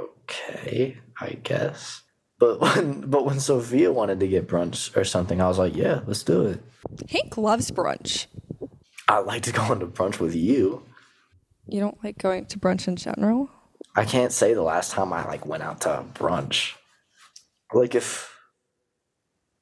okay, 0.00 0.96
I 1.20 1.32
guess. 1.42 2.00
But 2.38 2.60
when 2.62 3.02
but 3.02 3.26
when 3.26 3.40
Sophia 3.40 3.92
wanted 3.92 4.20
to 4.20 4.26
get 4.26 4.48
brunch 4.48 4.96
or 4.96 5.04
something, 5.04 5.38
I 5.42 5.48
was 5.48 5.58
like, 5.58 5.76
yeah, 5.76 6.00
let's 6.06 6.22
do 6.22 6.46
it. 6.46 6.62
Hank 7.10 7.36
loves 7.36 7.70
brunch. 7.70 8.28
I 9.06 9.18
like 9.18 9.42
to 9.42 9.52
go 9.52 9.60
on 9.64 9.80
to 9.80 9.86
brunch 9.86 10.18
with 10.18 10.34
you. 10.34 10.82
You 11.68 11.80
don't 11.80 12.02
like 12.02 12.16
going 12.16 12.46
to 12.46 12.58
brunch 12.58 12.88
in 12.88 12.96
general? 12.96 13.50
I 13.94 14.06
can't 14.06 14.32
say 14.32 14.54
the 14.54 14.62
last 14.62 14.92
time 14.92 15.12
I 15.12 15.26
like 15.26 15.44
went 15.44 15.62
out 15.62 15.82
to 15.82 16.06
brunch. 16.14 16.72
Like 17.74 17.94
if 17.94 18.31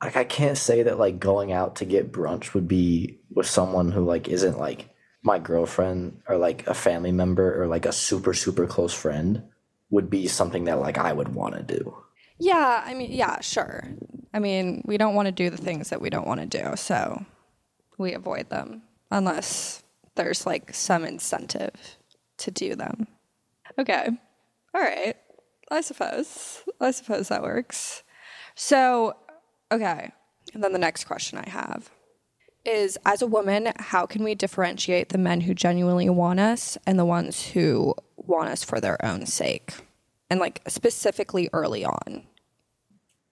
like 0.02 0.16
I 0.16 0.24
can't 0.24 0.58
say 0.58 0.82
that 0.82 0.98
like 0.98 1.18
going 1.18 1.52
out 1.52 1.76
to 1.76 1.84
get 1.84 2.12
brunch 2.12 2.54
would 2.54 2.68
be 2.68 3.18
with 3.30 3.46
someone 3.46 3.92
who 3.92 4.04
like 4.04 4.28
isn't 4.28 4.58
like 4.58 4.88
my 5.22 5.38
girlfriend 5.38 6.22
or 6.28 6.36
like 6.36 6.66
a 6.66 6.74
family 6.74 7.12
member 7.12 7.60
or 7.62 7.66
like 7.66 7.86
a 7.86 7.92
super 7.92 8.32
super 8.32 8.66
close 8.66 8.94
friend 8.94 9.42
would 9.90 10.08
be 10.08 10.26
something 10.26 10.64
that 10.64 10.80
like 10.80 10.98
I 10.98 11.12
would 11.12 11.34
want 11.34 11.54
to 11.54 11.62
do. 11.62 11.96
Yeah, 12.38 12.82
I 12.86 12.94
mean, 12.94 13.12
yeah, 13.12 13.40
sure. 13.40 13.84
I 14.32 14.38
mean, 14.38 14.82
we 14.86 14.96
don't 14.96 15.14
want 15.14 15.26
to 15.26 15.32
do 15.32 15.50
the 15.50 15.58
things 15.58 15.90
that 15.90 16.00
we 16.00 16.08
don't 16.08 16.26
want 16.26 16.40
to 16.40 16.46
do, 16.46 16.74
so 16.76 17.24
we 17.98 18.14
avoid 18.14 18.48
them 18.48 18.82
unless 19.10 19.82
there's 20.14 20.46
like 20.46 20.72
some 20.74 21.04
incentive 21.04 21.98
to 22.38 22.50
do 22.50 22.74
them. 22.74 23.06
Okay. 23.78 24.08
All 24.74 24.80
right. 24.80 25.16
I 25.70 25.80
suppose. 25.82 26.62
I 26.80 26.90
suppose 26.90 27.28
that 27.28 27.42
works. 27.42 28.02
So, 28.54 29.14
okay. 29.70 30.12
And 30.54 30.62
then 30.62 30.72
the 30.72 30.78
next 30.78 31.04
question 31.04 31.38
I 31.38 31.48
have 31.48 31.90
is 32.64 32.98
as 33.06 33.22
a 33.22 33.26
woman, 33.26 33.72
how 33.76 34.04
can 34.06 34.22
we 34.22 34.34
differentiate 34.34 35.10
the 35.10 35.18
men 35.18 35.42
who 35.42 35.54
genuinely 35.54 36.10
want 36.10 36.40
us 36.40 36.76
and 36.86 36.98
the 36.98 37.04
ones 37.04 37.48
who 37.48 37.94
want 38.16 38.50
us 38.50 38.62
for 38.62 38.80
their 38.80 39.02
own 39.04 39.26
sake? 39.26 39.74
And 40.28 40.38
like 40.38 40.60
specifically 40.68 41.48
early 41.52 41.84
on 41.84 42.24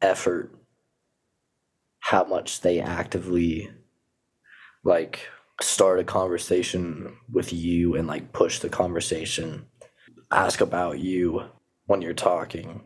effort 0.00 0.54
how 2.00 2.24
much 2.24 2.60
they 2.60 2.80
actively 2.80 3.70
like 4.84 5.28
start 5.60 5.98
a 5.98 6.04
conversation 6.04 7.16
with 7.30 7.52
you 7.52 7.96
and 7.96 8.06
like 8.06 8.32
push 8.32 8.60
the 8.60 8.68
conversation 8.68 9.66
ask 10.30 10.60
about 10.60 10.98
you 10.98 11.42
when 11.86 12.00
you're 12.00 12.14
talking 12.14 12.82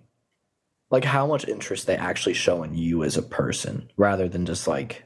like 0.93 1.05
how 1.05 1.27
much 1.27 1.49
interest 1.49 1.89
they 1.89 1.97
actually 1.97 2.35
show 2.35 2.63
in 2.63 2.75
you 2.77 3.03
as 3.03 3.17
a 3.17 3.23
person 3.23 3.91
rather 3.97 4.29
than 4.29 4.47
just 4.47 4.69
like 4.69 5.05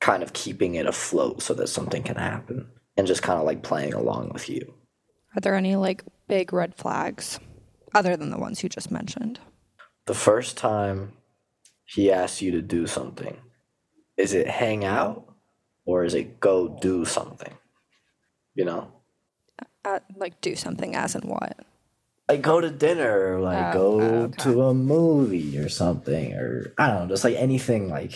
kind 0.00 0.22
of 0.22 0.34
keeping 0.34 0.74
it 0.74 0.84
afloat 0.84 1.40
so 1.40 1.54
that 1.54 1.68
something 1.68 2.02
can 2.02 2.16
happen 2.16 2.68
and 2.98 3.06
just 3.06 3.22
kind 3.22 3.38
of 3.38 3.46
like 3.46 3.62
playing 3.62 3.94
along 3.94 4.30
with 4.34 4.50
you 4.50 4.74
are 5.34 5.40
there 5.40 5.54
any 5.54 5.76
like 5.76 6.04
big 6.28 6.52
red 6.52 6.74
flags 6.74 7.40
other 7.94 8.16
than 8.18 8.30
the 8.30 8.38
ones 8.38 8.62
you 8.62 8.68
just 8.68 8.90
mentioned 8.90 9.40
the 10.06 10.14
first 10.14 10.56
time 10.56 11.12
he 11.84 12.10
asks 12.10 12.40
you 12.40 12.52
to 12.52 12.62
do 12.62 12.86
something, 12.86 13.36
is 14.16 14.32
it 14.32 14.48
hang 14.48 14.84
out 14.84 15.34
or 15.84 16.04
is 16.04 16.14
it 16.14 16.40
go 16.40 16.78
do 16.80 17.04
something? 17.04 17.52
You 18.54 18.64
know? 18.64 18.92
Uh, 19.84 20.00
like 20.16 20.40
do 20.40 20.54
something 20.54 20.94
as 20.94 21.14
in 21.14 21.22
what? 21.22 21.56
Like 22.30 22.42
go 22.42 22.60
to 22.60 22.70
dinner 22.70 23.34
or 23.34 23.40
like 23.40 23.74
oh, 23.74 23.98
go 23.98 24.00
oh, 24.00 24.22
okay. 24.26 24.42
to 24.44 24.62
a 24.62 24.72
movie 24.72 25.58
or 25.58 25.68
something 25.68 26.32
or 26.34 26.72
I 26.78 26.86
don't 26.86 27.00
know, 27.00 27.08
just 27.08 27.24
like 27.24 27.34
anything 27.34 27.88
like 27.88 28.12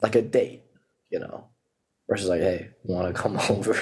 like 0.00 0.14
a 0.14 0.22
date, 0.22 0.62
you 1.10 1.18
know? 1.18 1.44
Versus 2.08 2.30
like, 2.30 2.40
hey, 2.40 2.70
wanna 2.82 3.12
come 3.12 3.38
over? 3.50 3.76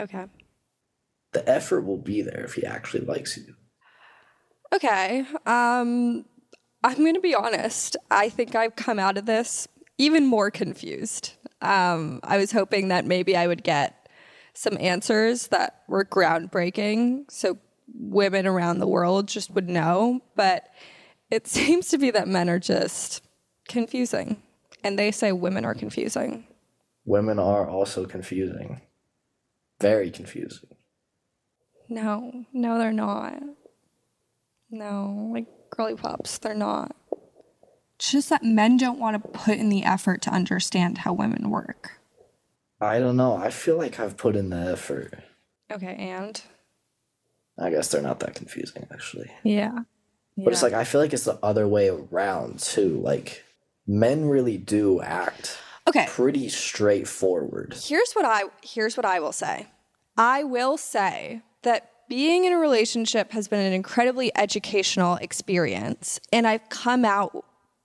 okay. 0.00 0.26
The 1.30 1.48
effort 1.48 1.82
will 1.82 1.98
be 1.98 2.22
there 2.22 2.44
if 2.44 2.54
he 2.54 2.66
actually 2.66 3.04
likes 3.04 3.36
you. 3.36 3.54
Okay. 4.74 5.20
Um, 5.46 6.24
I'm 6.82 6.96
going 6.96 7.14
to 7.14 7.20
be 7.20 7.36
honest. 7.36 7.96
I 8.10 8.28
think 8.30 8.56
I've 8.56 8.74
come 8.74 8.98
out 8.98 9.16
of 9.16 9.26
this 9.26 9.68
even 9.96 10.26
more 10.26 10.50
confused. 10.50 11.34
Um, 11.60 12.18
I 12.24 12.36
was 12.36 12.50
hoping 12.50 12.88
that 12.88 13.06
maybe 13.06 13.36
I 13.36 13.46
would 13.46 13.62
get 13.62 14.01
some 14.54 14.76
answers 14.78 15.48
that 15.48 15.82
were 15.88 16.04
groundbreaking 16.04 17.30
so 17.30 17.58
women 17.94 18.46
around 18.46 18.78
the 18.78 18.86
world 18.86 19.28
just 19.28 19.50
would 19.50 19.68
know. 19.68 20.20
But 20.34 20.68
it 21.30 21.46
seems 21.46 21.88
to 21.88 21.98
be 21.98 22.10
that 22.10 22.28
men 22.28 22.48
are 22.48 22.58
just 22.58 23.22
confusing. 23.68 24.42
And 24.84 24.98
they 24.98 25.12
say 25.12 25.32
women 25.32 25.64
are 25.64 25.74
confusing. 25.74 26.46
Women 27.04 27.38
are 27.38 27.68
also 27.68 28.04
confusing. 28.04 28.80
Very 29.80 30.10
confusing. 30.10 30.70
No, 31.88 32.44
no, 32.52 32.78
they're 32.78 32.92
not. 32.92 33.42
No, 34.70 35.30
like 35.32 35.46
girly 35.70 35.94
pops, 35.94 36.38
they're 36.38 36.54
not. 36.54 36.96
It's 37.96 38.10
just 38.10 38.30
that 38.30 38.42
men 38.42 38.76
don't 38.76 38.98
want 38.98 39.22
to 39.22 39.28
put 39.28 39.58
in 39.58 39.68
the 39.68 39.84
effort 39.84 40.22
to 40.22 40.30
understand 40.30 40.98
how 40.98 41.12
women 41.12 41.50
work. 41.50 42.00
I 42.82 42.98
don't 42.98 43.16
know. 43.16 43.36
I 43.36 43.50
feel 43.50 43.78
like 43.78 44.00
I've 44.00 44.16
put 44.16 44.36
in 44.36 44.50
the 44.50 44.72
effort. 44.72 45.14
Okay, 45.70 45.94
and? 45.94 46.40
I 47.58 47.70
guess 47.70 47.90
they're 47.90 48.02
not 48.02 48.20
that 48.20 48.34
confusing, 48.34 48.86
actually. 48.92 49.30
Yeah. 49.44 49.78
But 50.36 50.52
it's 50.52 50.62
like, 50.62 50.72
I 50.72 50.84
feel 50.84 51.00
like 51.00 51.12
it's 51.12 51.24
the 51.24 51.38
other 51.42 51.68
way 51.68 51.88
around, 51.88 52.58
too. 52.58 53.00
Like, 53.00 53.44
men 53.86 54.26
really 54.26 54.56
do 54.56 55.00
act 55.00 55.58
okay 55.88 56.06
pretty 56.08 56.48
straightforward 56.48 57.74
here's 57.82 58.12
what 58.12 58.24
i 58.24 58.44
here's 58.62 58.96
what 58.96 59.04
i 59.04 59.18
will 59.18 59.32
say 59.32 59.66
i 60.16 60.44
will 60.44 60.78
say 60.78 61.42
that 61.62 61.92
being 62.12 62.44
in 62.44 62.52
a 62.52 62.58
relationship 62.58 63.32
has 63.32 63.48
been 63.48 63.60
an 63.60 63.72
incredibly 63.72 64.30
educational 64.36 65.16
experience, 65.16 66.20
and 66.30 66.46
I've 66.46 66.68
come 66.68 67.06
out 67.06 67.42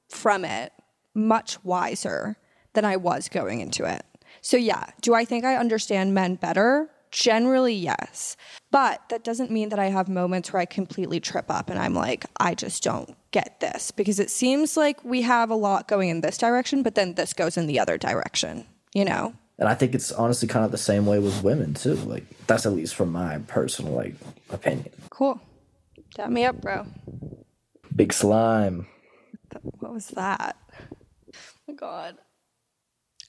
from 0.10 0.44
it 0.44 0.74
much 1.14 1.64
wiser 1.64 2.36
than 2.74 2.84
I 2.84 2.98
was 2.98 3.30
going 3.30 3.62
into 3.62 3.86
it. 3.86 4.04
So, 4.48 4.56
yeah, 4.56 4.86
do 5.02 5.14
I 5.14 5.26
think 5.26 5.44
I 5.44 5.58
understand 5.58 6.14
men 6.14 6.36
better? 6.36 6.90
Generally, 7.12 7.74
yes. 7.74 8.38
But 8.72 9.02
that 9.10 9.26
doesn't 9.26 9.52
mean 9.52 9.68
that 9.68 9.78
I 9.78 9.88
have 9.88 10.08
moments 10.08 10.54
where 10.54 10.62
I 10.62 10.66
completely 10.66 11.20
trip 11.20 11.52
up 11.52 11.70
and 11.70 11.78
I'm 11.78 11.94
like, 11.94 12.26
I 12.40 12.56
just 12.56 12.82
don't 12.82 13.14
get 13.32 13.60
this 13.60 13.92
because 13.92 14.22
it 14.22 14.32
seems 14.32 14.78
like 14.78 15.04
we 15.04 15.24
have 15.24 15.50
a 15.50 15.56
lot 15.56 15.90
going 15.90 16.08
in 16.08 16.22
this 16.22 16.38
direction, 16.38 16.82
but 16.82 16.96
then 16.96 17.16
this 17.16 17.34
goes 17.34 17.58
in 17.58 17.68
the 17.68 17.78
other 17.78 17.98
direction, 17.98 18.66
you 18.94 19.04
know? 19.04 19.34
and 19.60 19.68
I 19.68 19.76
think 19.76 19.94
it's 19.94 20.14
honestly 20.14 20.48
kind 20.48 20.64
of 20.64 20.72
the 20.72 20.78
same 20.78 21.06
way 21.06 21.20
with 21.20 21.44
women 21.44 21.74
too. 21.74 21.96
Like 21.96 22.24
that's 22.48 22.66
at 22.66 22.72
least 22.72 22.96
from 22.96 23.12
my 23.12 23.40
personal 23.48 23.92
like 23.92 24.16
opinion. 24.50 24.92
Cool. 25.10 25.42
Dab 26.16 26.30
me 26.30 26.46
up, 26.46 26.62
bro. 26.62 26.86
Big 27.94 28.14
slime. 28.14 28.88
What 29.62 29.94
was 29.94 30.08
that? 30.08 30.56
Oh 31.34 31.40
my 31.68 31.74
god. 31.74 32.18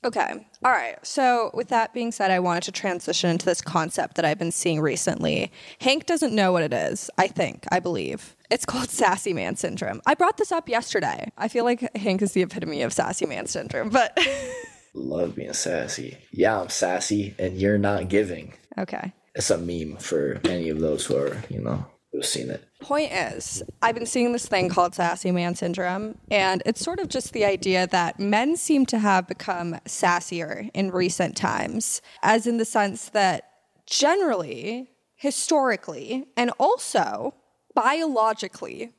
Okay. 0.04 0.46
All 0.64 0.70
right. 0.70 0.96
So, 1.04 1.50
with 1.54 1.68
that 1.68 1.92
being 1.92 2.12
said, 2.12 2.30
I 2.30 2.38
wanted 2.38 2.62
to 2.64 2.72
transition 2.72 3.30
into 3.30 3.44
this 3.44 3.60
concept 3.60 4.14
that 4.14 4.24
I've 4.24 4.38
been 4.38 4.52
seeing 4.52 4.80
recently. 4.80 5.50
Hank 5.80 6.06
doesn't 6.06 6.32
know 6.32 6.52
what 6.52 6.62
it 6.62 6.72
is, 6.72 7.10
I 7.18 7.26
think, 7.26 7.64
I 7.72 7.80
believe. 7.80 8.36
It's 8.48 8.64
called 8.64 8.90
sassy 8.90 9.32
man 9.32 9.56
syndrome. 9.56 10.00
I 10.06 10.14
brought 10.14 10.36
this 10.36 10.52
up 10.52 10.68
yesterday. 10.68 11.32
I 11.36 11.48
feel 11.48 11.64
like 11.64 11.96
Hank 11.96 12.22
is 12.22 12.32
the 12.32 12.42
epitome 12.42 12.82
of 12.82 12.92
sassy 12.92 13.26
man 13.26 13.46
syndrome, 13.46 13.88
but 13.88 14.16
love 14.94 15.34
being 15.34 15.52
sassy. 15.52 16.16
Yeah, 16.30 16.60
I'm 16.60 16.68
sassy, 16.68 17.34
and 17.38 17.56
you're 17.58 17.78
not 17.78 18.08
giving. 18.08 18.54
Okay. 18.78 19.12
It's 19.34 19.50
a 19.50 19.58
meme 19.58 19.96
for 19.96 20.40
any 20.44 20.68
of 20.68 20.78
those 20.78 21.06
who 21.06 21.16
are, 21.16 21.42
you 21.48 21.60
know, 21.60 21.84
who've 22.12 22.24
seen 22.24 22.50
it. 22.50 22.64
Point 22.80 23.12
is, 23.12 23.62
I've 23.82 23.94
been 23.94 24.06
seeing 24.06 24.32
this 24.32 24.46
thing 24.46 24.68
called 24.68 24.94
sassy 24.94 25.30
man 25.30 25.54
syndrome, 25.54 26.18
and 26.30 26.62
it's 26.64 26.80
sort 26.80 27.00
of 27.00 27.08
just 27.08 27.32
the 27.32 27.44
idea 27.44 27.86
that 27.88 28.18
men 28.18 28.56
seem 28.56 28.86
to 28.86 28.98
have 28.98 29.26
become 29.26 29.74
sassier 29.84 30.70
in 30.74 30.90
recent 30.90 31.36
times, 31.36 32.00
as 32.22 32.46
in 32.46 32.56
the 32.56 32.64
sense 32.64 33.08
that 33.10 33.50
generally, 33.86 34.90
historically, 35.16 36.28
and 36.36 36.50
also 36.58 37.34
biologically, 37.74 38.94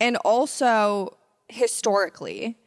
and 0.00 0.16
also 0.18 1.16
historically, 1.48 2.58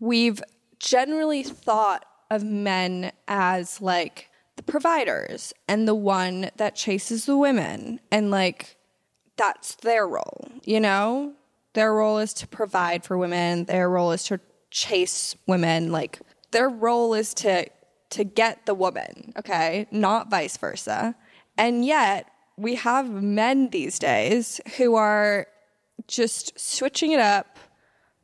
we've 0.00 0.42
generally 0.78 1.42
thought 1.42 2.04
of 2.30 2.44
men 2.44 3.12
as 3.28 3.80
like 3.80 4.28
the 4.56 4.62
providers 4.62 5.52
and 5.68 5.88
the 5.88 5.94
one 5.94 6.50
that 6.56 6.74
chases 6.74 7.26
the 7.26 7.36
women 7.36 8.00
and 8.10 8.30
like 8.30 8.76
that's 9.36 9.74
their 9.76 10.06
role, 10.06 10.48
you 10.64 10.80
know? 10.80 11.34
their 11.74 11.92
role 11.92 12.18
is 12.18 12.32
to 12.34 12.46
provide 12.48 13.04
for 13.04 13.18
women, 13.18 13.64
their 13.64 13.90
role 13.90 14.12
is 14.12 14.24
to 14.24 14.40
chase 14.70 15.36
women, 15.46 15.92
like 15.92 16.20
their 16.52 16.68
role 16.68 17.14
is 17.14 17.34
to 17.34 17.66
to 18.10 18.24
get 18.24 18.64
the 18.64 18.74
woman, 18.74 19.32
okay? 19.36 19.88
Not 19.90 20.30
vice 20.30 20.56
versa. 20.56 21.16
And 21.58 21.84
yet, 21.84 22.30
we 22.56 22.76
have 22.76 23.10
men 23.10 23.70
these 23.70 23.98
days 23.98 24.60
who 24.76 24.94
are 24.94 25.48
just 26.06 26.58
switching 26.58 27.10
it 27.10 27.18
up 27.18 27.58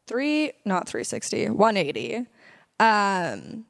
three, 0.06 0.52
not 0.64 0.88
360, 0.88 1.50
180. 1.50 2.16
Um, 2.78 3.64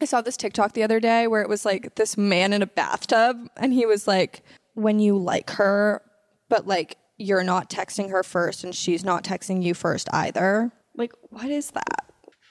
I 0.00 0.06
saw 0.06 0.22
this 0.22 0.36
TikTok 0.36 0.72
the 0.72 0.82
other 0.82 0.98
day 0.98 1.28
where 1.28 1.42
it 1.42 1.48
was 1.48 1.64
like 1.64 1.94
this 1.94 2.16
man 2.16 2.52
in 2.52 2.62
a 2.62 2.66
bathtub, 2.66 3.36
and 3.56 3.72
he 3.72 3.86
was 3.86 4.08
like, 4.08 4.42
when 4.74 4.98
you 4.98 5.16
like 5.16 5.50
her, 5.50 6.02
but 6.48 6.66
like 6.66 6.96
you're 7.16 7.44
not 7.44 7.68
texting 7.68 8.10
her 8.10 8.22
first 8.22 8.64
and 8.64 8.74
she's 8.74 9.04
not 9.04 9.24
texting 9.24 9.62
you 9.62 9.74
first 9.74 10.08
either. 10.12 10.70
Like, 10.94 11.12
what 11.30 11.50
is 11.50 11.72
that? 11.72 12.04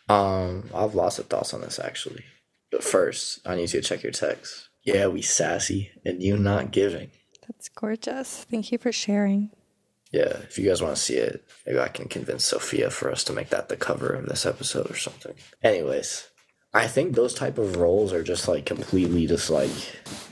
Um, 0.10 0.70
I've 0.74 0.96
lots 0.96 1.20
of 1.20 1.28
thoughts 1.28 1.54
on 1.54 1.62
this 1.62 1.80
actually. 1.80 2.24
But 2.72 2.84
first, 2.84 3.40
I 3.46 3.56
need 3.56 3.74
you 3.74 3.82
to 3.82 3.88
check 3.88 4.04
your 4.04 4.12
text. 4.12 4.70
Yeah, 4.84 5.08
we 5.08 5.22
sassy 5.22 5.92
and 6.06 6.22
you 6.22 6.38
not 6.38 6.72
giving. 6.72 7.12
That's 7.48 7.70
gorgeous. 7.70 8.46
Thank 8.50 8.72
you 8.72 8.78
for 8.78 8.92
sharing. 8.92 9.52
Yeah, 10.12 10.38
if 10.44 10.58
you 10.58 10.68
guys 10.68 10.82
want 10.82 10.96
to 10.96 11.02
see 11.02 11.16
it, 11.16 11.46
maybe 11.66 11.80
I 11.80 11.90
can 11.90 12.08
convince 12.08 12.46
Sophia 12.46 12.90
for 12.90 13.12
us 13.12 13.24
to 13.26 13.34
make 13.34 13.50
that 13.50 13.68
the 13.68 13.76
cover 13.76 14.10
of 14.14 14.28
this 14.28 14.46
episode 14.46 14.90
or 14.90 14.96
something. 14.96 15.34
Anyways, 15.62 16.28
I 16.78 16.88
think 16.88 17.16
those 17.16 17.34
type 17.34 17.58
of 17.58 17.78
roles 17.78 18.13
are 18.13 18.24
just 18.24 18.48
like 18.48 18.66
completely 18.66 19.26
just 19.26 19.50
like 19.50 19.72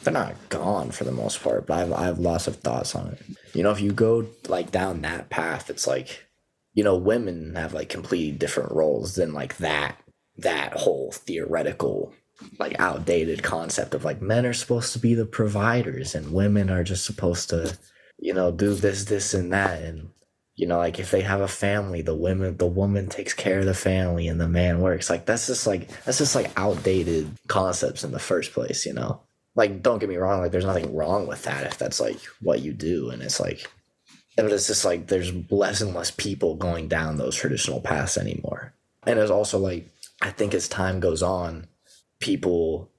they're 0.03 0.13
not 0.13 0.35
gone 0.49 0.91
for 0.91 1.03
the 1.03 1.11
most 1.11 1.41
part, 1.41 1.65
but 1.65 1.73
I 1.73 1.79
have, 1.79 1.93
I 1.93 2.03
have 2.05 2.19
lots 2.19 2.47
of 2.47 2.57
thoughts 2.57 2.95
on 2.95 3.07
it. 3.07 3.21
You 3.53 3.63
know, 3.63 3.71
if 3.71 3.81
you 3.81 3.91
go 3.91 4.27
like 4.47 4.71
down 4.71 5.01
that 5.01 5.29
path, 5.29 5.69
it's 5.69 5.87
like 5.87 6.25
you 6.73 6.83
know, 6.83 6.95
women 6.95 7.55
have 7.55 7.73
like 7.73 7.89
completely 7.89 8.37
different 8.37 8.71
roles 8.71 9.15
than 9.15 9.33
like 9.33 9.57
that 9.57 9.97
that 10.37 10.73
whole 10.73 11.11
theoretical 11.11 12.13
like 12.59 12.79
outdated 12.79 13.41
concept 13.41 13.93
of 13.93 14.03
like 14.03 14.21
men 14.21 14.45
are 14.45 14.53
supposed 14.53 14.91
to 14.93 14.99
be 14.99 15.13
the 15.13 15.25
providers 15.25 16.13
and 16.13 16.33
women 16.33 16.69
are 16.69 16.83
just 16.83 17.05
supposed 17.05 17.49
to 17.49 17.77
you 18.19 18.33
know 18.33 18.51
do 18.51 18.73
this 18.73 19.05
this 19.05 19.33
and 19.33 19.53
that 19.53 19.81
and 19.81 20.09
you 20.55 20.65
know 20.65 20.77
like 20.77 20.99
if 20.99 21.11
they 21.11 21.21
have 21.21 21.41
a 21.41 21.47
family 21.47 22.01
the 22.01 22.15
women 22.15 22.57
the 22.57 22.65
woman 22.65 23.07
takes 23.07 23.33
care 23.33 23.59
of 23.59 23.65
the 23.65 23.73
family 23.73 24.27
and 24.27 24.39
the 24.39 24.47
man 24.47 24.81
works. 24.81 25.09
Like 25.09 25.25
that's 25.25 25.47
just 25.47 25.67
like 25.67 25.87
that's 26.03 26.17
just 26.17 26.35
like 26.35 26.51
outdated 26.57 27.29
concepts 27.47 28.03
in 28.03 28.11
the 28.11 28.19
first 28.19 28.53
place 28.53 28.85
you 28.85 28.93
know? 28.93 29.21
Like 29.55 29.81
don't 29.81 29.99
get 29.99 30.09
me 30.09 30.17
wrong 30.17 30.41
like 30.41 30.51
there's 30.51 30.65
nothing 30.65 30.95
wrong 30.95 31.27
with 31.27 31.43
that 31.43 31.65
if 31.65 31.77
that's 31.77 31.99
like 31.99 32.19
what 32.41 32.61
you 32.61 32.73
do. 32.73 33.09
And 33.09 33.21
it's 33.21 33.39
like 33.39 33.67
but 34.37 34.51
it's 34.51 34.67
just 34.67 34.83
like 34.85 35.07
there's 35.07 35.31
less 35.49 35.81
and 35.81 35.93
less 35.93 36.11
people 36.11 36.55
going 36.55 36.87
down 36.87 37.17
those 37.17 37.35
traditional 37.35 37.79
paths 37.79 38.17
anymore. 38.17 38.73
And 39.05 39.19
it's 39.19 39.31
also 39.31 39.59
like 39.59 39.89
i 40.21 40.29
think 40.29 40.53
as 40.53 40.69
time 40.69 40.99
goes 40.99 41.21
on 41.21 41.67
people 42.19 42.89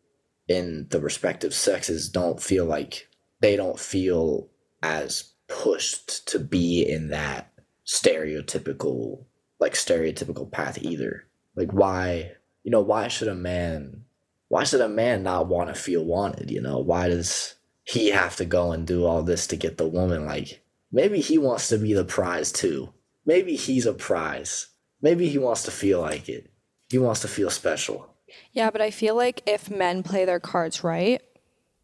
in 0.48 0.86
the 0.90 1.00
respective 1.00 1.54
sexes 1.54 2.08
don't 2.08 2.40
feel 2.40 2.64
like 2.64 3.08
they 3.40 3.56
don't 3.56 3.78
feel 3.78 4.48
as 4.82 5.32
pushed 5.48 6.26
to 6.28 6.38
be 6.38 6.88
in 6.88 7.08
that 7.08 7.52
stereotypical 7.86 9.24
like 9.58 9.74
stereotypical 9.74 10.50
path 10.50 10.78
either. 10.82 11.26
Like 11.54 11.72
why 11.72 12.32
you 12.62 12.70
know 12.70 12.80
why 12.80 13.08
should 13.08 13.28
a 13.28 13.34
man 13.34 14.04
why 14.48 14.64
should 14.64 14.80
a 14.80 14.88
man 14.88 15.22
not 15.22 15.48
want 15.48 15.68
to 15.68 15.80
feel 15.80 16.04
wanted 16.04 16.50
you 16.50 16.60
know? 16.60 16.78
Why 16.78 17.08
does 17.08 17.54
he 17.84 18.10
have 18.10 18.36
to 18.36 18.44
go 18.44 18.72
and 18.72 18.86
do 18.86 19.04
all 19.06 19.22
this 19.22 19.46
to 19.48 19.56
get 19.56 19.78
the 19.78 19.88
woman? 19.88 20.26
Like 20.26 20.62
maybe 20.92 21.20
he 21.20 21.38
wants 21.38 21.68
to 21.68 21.78
be 21.78 21.92
the 21.92 22.04
prize 22.04 22.52
too. 22.52 22.92
Maybe 23.24 23.56
he's 23.56 23.86
a 23.86 23.92
prize. 23.92 24.68
Maybe 25.02 25.28
he 25.28 25.38
wants 25.38 25.64
to 25.64 25.70
feel 25.70 26.00
like 26.00 26.28
it. 26.28 26.50
He 26.88 26.98
wants 26.98 27.20
to 27.20 27.28
feel 27.28 27.50
special. 27.50 28.14
Yeah, 28.52 28.70
but 28.70 28.80
I 28.80 28.90
feel 28.90 29.14
like 29.14 29.42
if 29.46 29.70
men 29.70 30.02
play 30.02 30.24
their 30.24 30.40
cards 30.40 30.82
right, 30.82 31.20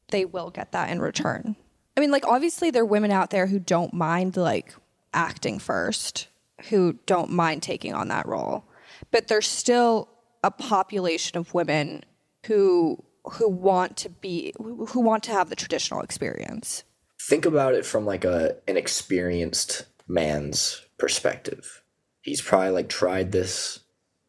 they 0.09 0.25
will 0.25 0.51
get 0.51 0.73
that 0.73 0.91
in 0.91 1.01
return. 1.01 1.57
I 1.97 2.01
mean, 2.01 2.11
like 2.11 2.27
obviously 2.27 2.71
there 2.71 2.83
are 2.83 2.87
women 2.87 3.11
out 3.11 3.31
there 3.31 3.47
who 3.47 3.59
don't 3.59 3.93
mind 3.93 4.37
like 4.37 4.75
acting 5.13 5.59
first, 5.59 6.29
who 6.69 6.99
don't 7.07 7.31
mind 7.31 7.63
taking 7.63 7.95
on 7.95 8.09
that 8.09 8.27
role. 8.27 8.65
But 9.11 9.29
there's 9.29 9.47
still 9.47 10.09
a 10.43 10.51
population 10.51 11.39
of 11.39 11.55
women 11.55 12.05
who 12.47 13.03
who 13.25 13.49
want 13.49 13.97
to 13.99 14.09
be 14.09 14.53
who 14.59 15.01
want 15.01 15.23
to 15.25 15.33
have 15.33 15.49
the 15.49 15.57
traditional 15.57 16.01
experience. 16.01 16.85
think 17.21 17.47
about 17.47 17.75
it 17.75 17.87
from 17.87 18.05
like 18.05 18.25
a 18.25 18.57
an 18.67 18.77
experienced 18.77 19.85
man's 20.09 20.85
perspective. 20.99 21.83
He's 22.23 22.41
probably 22.41 22.71
like 22.71 22.89
tried 22.89 23.33
this 23.33 23.81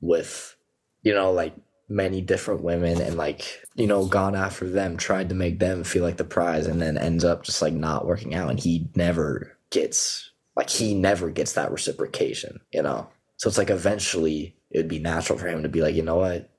with 0.02 0.56
you 1.02 1.14
know 1.14 1.32
like 1.32 1.54
many 1.94 2.22
different 2.22 2.64
women 2.64 3.00
and 3.00 3.16
like 3.16 3.62
you 3.76 3.86
know 3.86 4.06
gone 4.06 4.36
after 4.36 4.68
them 4.68 4.98
tried 4.98 5.30
to 5.30 5.36
make 5.36 5.60
them 5.60 5.84
feel 5.84 6.02
like 6.02 6.18
the 6.18 6.24
prize 6.24 6.66
and 6.66 6.82
then 6.82 6.98
ends 6.98 7.24
up 7.24 7.44
just 7.44 7.62
like 7.62 7.74
not 7.74 8.08
working 8.08 8.34
out 8.34 8.50
and 8.50 8.60
he 8.60 8.90
never 8.96 9.56
gets 9.70 10.32
like 10.56 10.70
he 10.70 10.96
never 10.96 11.30
gets 11.30 11.54
that 11.54 11.72
reciprocation 11.72 12.60
you 12.72 12.82
know? 12.82 13.08
So 13.38 13.48
it's 13.48 13.58
like 13.58 13.70
eventually 13.70 14.56
it 14.72 14.78
would 14.78 14.88
be 14.88 15.00
natural 15.00 15.38
for 15.38 15.48
him 15.48 15.64
to 15.64 15.70
be 15.70 15.82
like 15.82 15.96
you 15.96 16.02
know 16.02 16.18
what? 16.18 16.50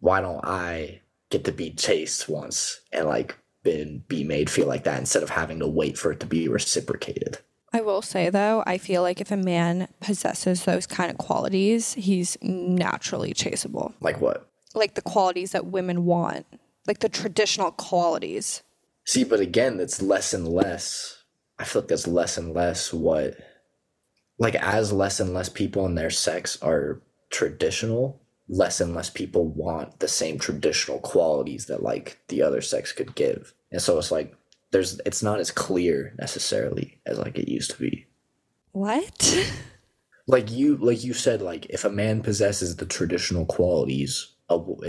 Why 0.00 0.20
don't 0.20 0.44
i 0.44 1.00
get 1.30 1.44
to 1.44 1.52
be 1.52 1.70
chased 1.70 2.28
once 2.28 2.80
and 2.92 3.06
like 3.06 3.36
been 3.62 4.02
be 4.08 4.24
made 4.24 4.50
feel 4.50 4.66
like 4.66 4.84
that 4.84 4.98
instead 4.98 5.22
of 5.22 5.30
having 5.30 5.60
to 5.60 5.68
wait 5.68 5.96
for 5.96 6.10
it 6.10 6.18
to 6.20 6.26
be 6.26 6.48
reciprocated? 6.48 7.38
I 7.72 7.82
will 7.82 8.02
say 8.02 8.30
though, 8.30 8.64
I 8.66 8.78
feel 8.78 9.02
like 9.02 9.20
if 9.20 9.30
a 9.30 9.36
man 9.36 9.86
possesses 10.00 10.64
those 10.64 10.88
kind 10.88 11.12
of 11.12 11.18
qualities, 11.18 11.94
he's 11.94 12.36
naturally 12.42 13.32
chaseable. 13.32 13.92
like 14.00 14.20
what 14.20 14.49
Like 14.74 14.94
the 14.94 15.02
qualities 15.02 15.52
that 15.52 15.66
women 15.66 16.04
want, 16.04 16.46
like 16.86 17.00
the 17.00 17.08
traditional 17.08 17.72
qualities. 17.72 18.62
See, 19.04 19.24
but 19.24 19.40
again, 19.40 19.76
that's 19.78 20.00
less 20.00 20.32
and 20.32 20.46
less. 20.46 21.24
I 21.58 21.64
feel 21.64 21.82
like 21.82 21.88
that's 21.88 22.06
less 22.06 22.38
and 22.38 22.54
less 22.54 22.92
what, 22.92 23.36
like, 24.38 24.54
as 24.54 24.92
less 24.92 25.20
and 25.20 25.34
less 25.34 25.48
people 25.48 25.84
in 25.84 25.94
their 25.94 26.10
sex 26.10 26.60
are 26.62 27.02
traditional, 27.28 28.22
less 28.48 28.80
and 28.80 28.94
less 28.94 29.10
people 29.10 29.46
want 29.46 30.00
the 30.00 30.08
same 30.08 30.38
traditional 30.38 31.00
qualities 31.00 31.66
that, 31.66 31.82
like, 31.82 32.18
the 32.28 32.40
other 32.40 32.62
sex 32.62 32.92
could 32.92 33.14
give. 33.14 33.52
And 33.70 33.82
so 33.82 33.98
it's 33.98 34.10
like, 34.10 34.34
there's, 34.70 35.00
it's 35.04 35.22
not 35.22 35.40
as 35.40 35.50
clear 35.50 36.14
necessarily 36.18 37.00
as, 37.04 37.18
like, 37.18 37.38
it 37.38 37.50
used 37.50 37.72
to 37.72 37.78
be. 37.78 38.06
What? 38.72 39.52
Like 40.26 40.48
you, 40.48 40.76
like 40.76 41.02
you 41.02 41.12
said, 41.12 41.42
like, 41.42 41.66
if 41.70 41.84
a 41.84 41.90
man 41.90 42.22
possesses 42.22 42.76
the 42.76 42.86
traditional 42.86 43.46
qualities, 43.46 44.29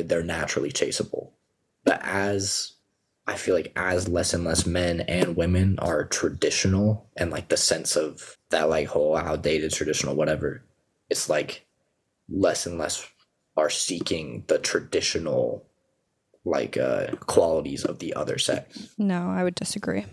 they're 0.04 0.24
naturally 0.24 0.72
chaseable. 0.72 1.32
But 1.84 2.02
as 2.04 2.74
I 3.28 3.36
feel 3.36 3.56
like 3.56 3.72
as 3.76 4.08
less 4.08 4.34
and 4.34 4.44
less 4.44 4.66
men 4.66 5.02
and 5.02 5.36
women 5.36 5.78
are 5.80 6.06
traditional 6.06 7.10
and 7.16 7.32
like 7.32 7.50
the 7.50 7.58
sense 7.58 7.96
of 7.96 8.38
that 8.50 8.70
like 8.70 8.88
whole 8.88 9.16
outdated 9.16 9.72
traditional 9.72 10.16
whatever, 10.16 10.64
it's 11.10 11.30
like 11.30 11.66
less 12.30 12.66
and 12.66 12.78
less 12.78 13.08
are 13.58 13.70
seeking 13.70 14.44
the 14.48 14.58
traditional 14.58 15.66
like 16.44 16.76
uh 16.76 17.08
qualities 17.28 17.86
of 17.86 18.00
the 18.00 18.14
other 18.14 18.38
sex. 18.38 18.90
No, 18.98 19.30
I 19.30 19.44
would 19.44 19.56
disagree. 19.56 20.06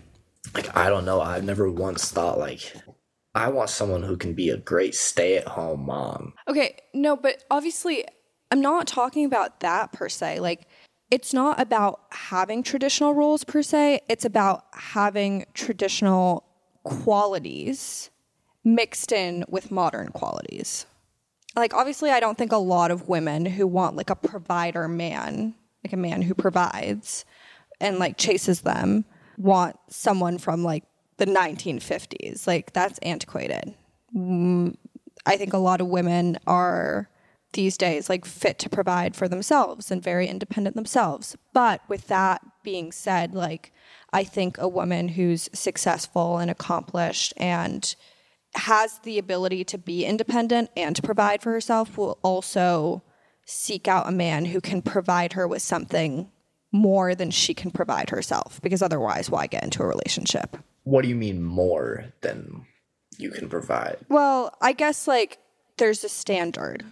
Like 0.53 0.75
I 0.75 0.89
don't 0.89 1.05
know, 1.05 1.21
I've 1.21 1.43
never 1.43 1.69
once 1.69 2.11
thought 2.11 2.37
like 2.37 2.73
I 3.35 3.49
want 3.49 3.69
someone 3.69 4.03
who 4.03 4.17
can 4.17 4.33
be 4.33 4.49
a 4.49 4.57
great 4.57 4.95
stay-at-home 4.95 5.85
mom. 5.85 6.33
Okay, 6.47 6.77
no, 6.93 7.15
but 7.15 7.43
obviously, 7.51 8.05
I'm 8.51 8.61
not 8.61 8.87
talking 8.87 9.25
about 9.25 9.59
that 9.59 9.91
per 9.91 10.09
se. 10.09 10.39
Like, 10.39 10.67
it's 11.11 11.33
not 11.33 11.59
about 11.59 12.01
having 12.11 12.63
traditional 12.63 13.13
roles 13.13 13.43
per 13.43 13.61
se, 13.61 14.01
it's 14.07 14.25
about 14.25 14.65
having 14.73 15.45
traditional 15.53 16.43
qualities 16.83 18.09
mixed 18.63 19.11
in 19.11 19.43
with 19.47 19.71
modern 19.71 20.09
qualities. 20.09 20.85
Like, 21.55 21.73
obviously, 21.73 22.11
I 22.11 22.19
don't 22.19 22.37
think 22.37 22.51
a 22.51 22.57
lot 22.57 22.91
of 22.91 23.09
women 23.09 23.45
who 23.45 23.65
want 23.65 23.95
like 23.95 24.09
a 24.09 24.15
provider 24.15 24.87
man, 24.87 25.55
like 25.83 25.93
a 25.93 25.97
man 25.97 26.21
who 26.21 26.35
provides 26.35 27.25
and 27.81 27.97
like 27.97 28.17
chases 28.17 28.61
them, 28.61 29.05
want 29.37 29.77
someone 29.89 30.37
from 30.37 30.63
like 30.63 30.83
the 31.17 31.25
1950s. 31.25 32.45
Like, 32.45 32.73
that's 32.73 32.99
antiquated. 32.99 33.73
Mm, 34.15 34.75
I 35.25 35.37
think 35.37 35.53
a 35.53 35.57
lot 35.57 35.81
of 35.81 35.87
women 35.87 36.37
are 36.45 37.09
these 37.53 37.77
days 37.77 38.09
like 38.09 38.25
fit 38.25 38.59
to 38.59 38.69
provide 38.69 39.15
for 39.15 39.27
themselves 39.27 39.89
and 39.89 40.03
very 40.03 40.27
independent 40.27 40.75
themselves. 40.75 41.35
But 41.53 41.81
with 41.87 42.07
that 42.07 42.41
being 42.63 42.91
said, 42.91 43.33
like 43.33 43.73
I 44.13 44.23
think 44.23 44.57
a 44.57 44.67
woman 44.67 45.09
who's 45.09 45.49
successful 45.53 46.37
and 46.37 46.51
accomplished 46.51 47.33
and 47.37 47.95
has 48.55 48.99
the 48.99 49.17
ability 49.17 49.63
to 49.63 49.77
be 49.77 50.05
independent 50.05 50.69
and 50.75 50.95
to 50.95 51.01
provide 51.01 51.41
for 51.41 51.51
herself 51.51 51.97
will 51.97 52.17
also 52.23 53.03
seek 53.45 53.87
out 53.87 54.07
a 54.07 54.11
man 54.11 54.45
who 54.45 54.61
can 54.61 54.81
provide 54.81 55.33
her 55.33 55.47
with 55.47 55.61
something 55.61 56.29
more 56.71 57.15
than 57.15 57.31
she 57.31 57.53
can 57.53 57.71
provide 57.71 58.11
herself 58.11 58.59
because 58.61 58.81
otherwise 58.81 59.29
why 59.29 59.47
get 59.47 59.63
into 59.63 59.81
a 59.81 59.87
relationship? 59.87 60.57
What 60.83 61.01
do 61.01 61.07
you 61.07 61.15
mean 61.15 61.43
more 61.43 62.05
than 62.21 62.65
you 63.19 63.29
can 63.29 63.49
provide. 63.49 63.97
Well, 64.07 64.55
I 64.61 64.71
guess 64.71 65.07
like 65.07 65.37
there's 65.77 66.03
a 66.03 66.09
standard, 66.09 66.83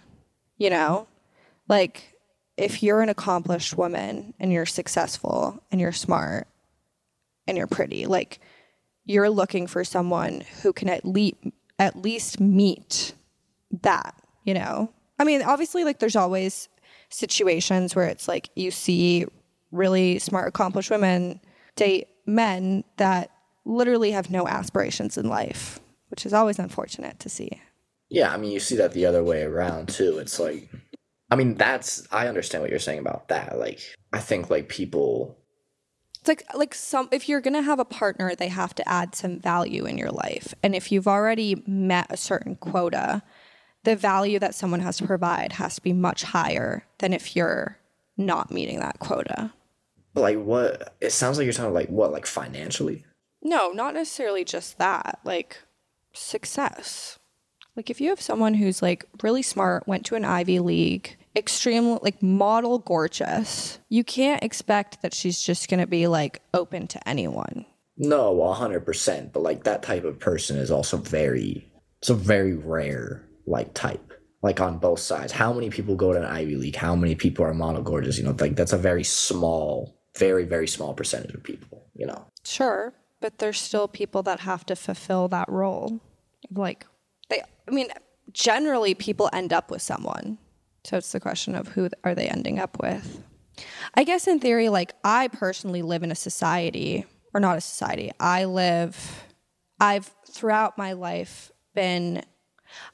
you 0.58 0.70
know? 0.70 1.06
Like 1.68 2.14
if 2.56 2.82
you're 2.82 3.00
an 3.00 3.08
accomplished 3.08 3.76
woman 3.78 4.34
and 4.38 4.52
you're 4.52 4.66
successful 4.66 5.62
and 5.70 5.80
you're 5.80 5.92
smart 5.92 6.48
and 7.46 7.56
you're 7.56 7.66
pretty, 7.66 8.06
like 8.06 8.40
you're 9.04 9.30
looking 9.30 9.66
for 9.66 9.84
someone 9.84 10.42
who 10.62 10.72
can 10.72 10.88
at 10.88 11.04
least 11.04 11.36
at 11.78 11.96
least 11.96 12.40
meet 12.40 13.14
that, 13.82 14.14
you 14.44 14.52
know? 14.52 14.92
I 15.18 15.24
mean, 15.24 15.42
obviously 15.42 15.84
like 15.84 16.00
there's 16.00 16.16
always 16.16 16.68
situations 17.08 17.94
where 17.94 18.06
it's 18.06 18.28
like 18.28 18.50
you 18.56 18.70
see 18.70 19.24
really 19.70 20.18
smart 20.18 20.48
accomplished 20.48 20.90
women 20.90 21.40
date 21.76 22.08
men 22.26 22.84
that 22.96 23.30
literally 23.64 24.10
have 24.10 24.30
no 24.30 24.48
aspirations 24.48 25.16
in 25.16 25.28
life, 25.28 25.78
which 26.08 26.26
is 26.26 26.32
always 26.32 26.58
unfortunate 26.58 27.20
to 27.20 27.28
see. 27.28 27.60
Yeah, 28.10 28.32
I 28.32 28.36
mean, 28.36 28.52
you 28.52 28.60
see 28.60 28.76
that 28.76 28.92
the 28.92 29.06
other 29.06 29.22
way 29.22 29.42
around 29.42 29.88
too. 29.88 30.18
It's 30.18 30.38
like, 30.38 30.70
I 31.30 31.36
mean, 31.36 31.54
that's 31.54 32.06
I 32.10 32.26
understand 32.26 32.62
what 32.62 32.70
you're 32.70 32.78
saying 32.78 33.00
about 33.00 33.28
that. 33.28 33.58
Like, 33.58 33.80
I 34.12 34.20
think 34.20 34.50
like 34.50 34.68
people. 34.68 35.36
It's 36.20 36.28
like 36.28 36.44
like 36.54 36.74
some 36.74 37.08
if 37.12 37.28
you're 37.28 37.40
gonna 37.40 37.62
have 37.62 37.78
a 37.78 37.84
partner, 37.84 38.34
they 38.34 38.48
have 38.48 38.74
to 38.76 38.88
add 38.88 39.14
some 39.14 39.38
value 39.38 39.84
in 39.84 39.98
your 39.98 40.10
life, 40.10 40.54
and 40.62 40.74
if 40.74 40.90
you've 40.90 41.08
already 41.08 41.62
met 41.66 42.06
a 42.10 42.16
certain 42.16 42.56
quota, 42.56 43.22
the 43.84 43.94
value 43.94 44.38
that 44.38 44.54
someone 44.54 44.80
has 44.80 44.96
to 44.98 45.06
provide 45.06 45.52
has 45.52 45.76
to 45.76 45.82
be 45.82 45.92
much 45.92 46.22
higher 46.22 46.84
than 46.98 47.12
if 47.12 47.36
you're 47.36 47.78
not 48.16 48.50
meeting 48.50 48.80
that 48.80 48.98
quota. 48.98 49.52
Like 50.14 50.38
what? 50.38 50.94
It 51.00 51.12
sounds 51.12 51.38
like 51.38 51.44
you're 51.44 51.52
talking 51.52 51.72
like 51.72 51.88
what, 51.88 52.12
like 52.12 52.26
financially. 52.26 53.04
No, 53.42 53.70
not 53.70 53.94
necessarily 53.94 54.44
just 54.44 54.78
that. 54.78 55.20
Like 55.24 55.58
success. 56.12 57.17
Like 57.78 57.90
if 57.90 58.00
you 58.00 58.08
have 58.08 58.20
someone 58.20 58.54
who's 58.54 58.82
like 58.82 59.04
really 59.22 59.40
smart, 59.40 59.86
went 59.86 60.04
to 60.06 60.16
an 60.16 60.24
Ivy 60.24 60.58
League, 60.58 61.16
extremely 61.36 62.00
like 62.02 62.20
model 62.20 62.80
gorgeous, 62.80 63.78
you 63.88 64.02
can't 64.02 64.42
expect 64.42 65.00
that 65.02 65.14
she's 65.14 65.40
just 65.40 65.70
going 65.70 65.78
to 65.78 65.86
be 65.86 66.08
like 66.08 66.42
open 66.52 66.88
to 66.88 67.08
anyone. 67.08 67.64
No, 67.96 68.34
100%, 68.34 69.32
but 69.32 69.44
like 69.44 69.62
that 69.62 69.84
type 69.84 70.02
of 70.02 70.18
person 70.18 70.58
is 70.58 70.72
also 70.72 70.96
very 70.96 71.70
it's 72.00 72.10
a 72.10 72.14
very 72.14 72.56
rare 72.56 73.24
like 73.46 73.74
type. 73.74 74.12
Like 74.42 74.60
on 74.60 74.78
both 74.78 74.98
sides. 74.98 75.30
How 75.30 75.52
many 75.52 75.70
people 75.70 75.94
go 75.94 76.12
to 76.12 76.18
an 76.18 76.24
Ivy 76.24 76.56
League? 76.56 76.76
How 76.76 76.96
many 76.96 77.14
people 77.14 77.44
are 77.44 77.54
model 77.54 77.82
gorgeous? 77.82 78.18
You 78.18 78.24
know, 78.24 78.34
like 78.40 78.56
that's 78.56 78.72
a 78.72 78.78
very 78.78 79.04
small, 79.04 79.96
very, 80.16 80.44
very 80.44 80.66
small 80.66 80.94
percentage 80.94 81.32
of 81.32 81.44
people, 81.44 81.86
you 81.94 82.06
know. 82.06 82.26
Sure, 82.44 82.92
but 83.20 83.38
there's 83.38 83.60
still 83.60 83.86
people 83.86 84.24
that 84.24 84.40
have 84.40 84.66
to 84.66 84.74
fulfill 84.74 85.28
that 85.28 85.48
role. 85.48 86.00
Like 86.50 86.84
I 87.68 87.70
mean, 87.70 87.88
generally 88.32 88.94
people 88.94 89.28
end 89.32 89.52
up 89.52 89.70
with 89.70 89.82
someone. 89.82 90.38
So 90.84 90.96
it's 90.96 91.12
the 91.12 91.20
question 91.20 91.54
of 91.54 91.68
who 91.68 91.90
are 92.02 92.14
they 92.14 92.28
ending 92.28 92.58
up 92.58 92.80
with. 92.80 93.22
I 93.94 94.04
guess 94.04 94.26
in 94.26 94.40
theory 94.40 94.68
like 94.68 94.94
I 95.04 95.28
personally 95.28 95.82
live 95.82 96.02
in 96.02 96.10
a 96.10 96.16
society 96.16 97.04
or 97.34 97.40
not 97.40 97.58
a 97.58 97.60
society. 97.60 98.10
I 98.18 98.44
live 98.44 99.24
I've 99.80 100.10
throughout 100.30 100.78
my 100.78 100.92
life 100.92 101.52
been 101.74 102.22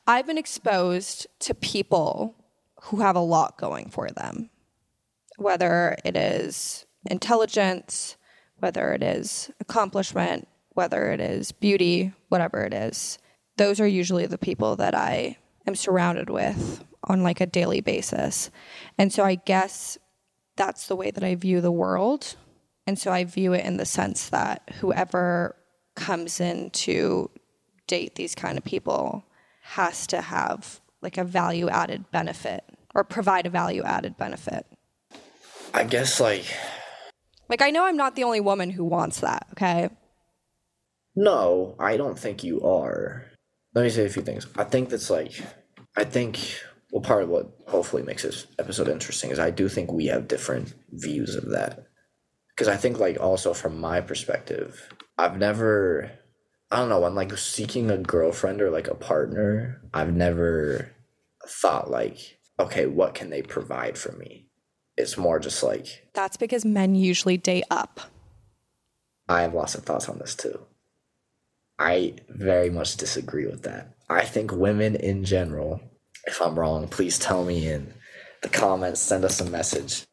I've 0.07 0.27
been 0.27 0.39
exposed 0.39 1.27
to 1.41 1.55
people 1.55 2.35
who 2.83 3.01
have 3.01 3.17
a 3.17 3.21
lot 3.21 3.59
going 3.59 3.91
for 3.91 4.09
them. 4.09 4.51
Whether 5.37 5.97
it 6.05 6.17
is 6.17 6.87
intelligence, 7.11 8.17
whether 8.59 8.93
it 8.93 9.03
is 9.03 9.51
accomplishment, 9.61 10.49
whether 10.71 11.11
it 11.11 11.21
is 11.21 11.53
beauty, 11.53 12.13
whatever 12.29 12.63
it 12.65 12.75
is 12.75 13.19
those 13.57 13.81
are 13.81 13.87
usually 13.87 14.27
the 14.27 14.39
people 14.39 14.77
that 14.77 14.95
I 14.95 15.39
am 15.67 15.75
surrounded 15.75 16.31
with 16.31 16.85
on 17.05 17.23
like 17.23 17.41
a 17.41 17.47
daily 17.47 17.81
basis. 17.81 18.51
And 18.99 19.13
so 19.13 19.25
I 19.25 19.37
guess 19.37 19.99
that's 20.57 20.87
the 20.87 20.97
way 20.97 21.11
that 21.11 21.25
I 21.25 21.35
view 21.35 21.61
the 21.61 21.73
world. 21.73 22.37
And 22.87 22.99
so 22.99 23.13
I 23.13 23.25
view 23.25 23.53
it 23.53 23.65
in 23.65 23.77
the 23.77 23.87
sense 23.87 24.29
that 24.31 24.71
whoever 24.81 25.57
comes 25.95 26.41
in 26.41 26.71
to 26.71 27.31
date 27.87 28.15
these 28.15 28.35
kind 28.35 28.59
of 28.59 28.65
people 28.65 29.25
has 29.63 30.07
to 30.09 30.21
have 30.21 30.81
like 31.01 31.19
a 31.19 31.25
value 31.25 31.69
added 31.69 32.11
benefit 32.11 32.65
or 32.95 33.05
provide 33.05 33.47
a 33.47 33.51
value 33.51 33.83
added 33.83 34.17
benefit. 34.17 34.67
I 35.73 35.85
guess 35.85 36.21
like 36.21 36.45
like 37.49 37.63
I 37.63 37.71
know 37.71 37.85
I'm 37.85 37.97
not 37.97 38.17
the 38.17 38.25
only 38.25 38.41
woman 38.41 38.71
who 38.71 38.85
wants 38.85 39.21
that, 39.21 39.47
okay? 39.53 39.91
No, 41.15 41.77
I 41.79 41.97
don't 41.97 42.19
think 42.19 42.43
you 42.43 42.63
are 42.63 43.27
let 43.75 43.83
me 43.83 43.91
say 43.91 44.05
a 44.05 44.09
few 44.09 44.23
things. 44.23 44.47
I 44.57 44.65
think 44.65 44.89
that's 44.89 45.11
like, 45.11 45.33
I 45.97 46.05
think, 46.05 46.39
well, 46.91 47.03
part 47.03 47.25
of 47.25 47.29
what 47.29 47.51
hopefully 47.67 48.03
makes 48.03 48.23
this 48.23 48.47
episode 48.59 48.89
interesting 48.89 49.31
is 49.31 49.39
I 49.39 49.51
do 49.51 49.69
think 49.69 49.91
we 49.91 50.07
have 50.07 50.29
different 50.29 50.75
views 50.91 51.35
of 51.35 51.51
that. 51.51 51.87
Because 52.51 52.69
I 52.69 52.77
think, 52.77 53.01
like, 53.01 53.19
also 53.19 53.53
from 53.53 53.81
my 53.81 54.01
perspective, 54.01 54.89
I've 55.19 55.39
never, 55.39 56.13
I 56.71 56.77
don't 56.77 56.89
know, 56.89 57.01
when 57.01 57.17
like 57.17 57.37
seeking 57.37 57.91
a 57.91 57.99
girlfriend 57.99 58.63
or 58.63 58.71
like 58.71 58.87
a 58.87 58.95
partner, 58.95 59.83
I've 59.93 60.15
never 60.15 60.93
thought, 61.49 61.91
like, 61.91 62.39
okay, 62.61 62.87
what 62.87 63.15
can 63.15 63.31
they 63.31 63.43
provide 63.43 63.99
for 63.99 64.13
me? 64.13 64.47
It's 64.97 65.17
more 65.17 65.41
just 65.41 65.65
like. 65.65 66.07
That's 66.15 66.37
because 66.37 66.65
men 66.65 66.95
usually 66.95 67.37
date 67.37 67.65
up. 67.73 68.01
I 69.29 69.43
have 69.43 69.55
lots 69.55 69.75
of 69.75 69.83
thoughts 69.83 70.09
on 70.09 70.19
this 70.19 70.37
too. 70.37 70.61
I 71.79 72.15
very 72.29 72.71
much 72.71 72.97
disagree 72.97 73.47
with 73.47 73.63
that. 73.63 73.95
I 74.09 74.25
think 74.25 74.53
women 74.53 74.95
in 74.97 75.25
general, 75.25 75.81
if 76.27 76.41
I'm 76.41 76.59
wrong, 76.59 76.89
please 76.89 77.19
tell 77.19 77.45
me 77.45 77.67
in 77.69 77.95
the 78.43 78.49
comments, 78.49 79.01
send 79.01 79.25
us 79.25 79.41
a 79.41 79.51
message. 79.51 80.05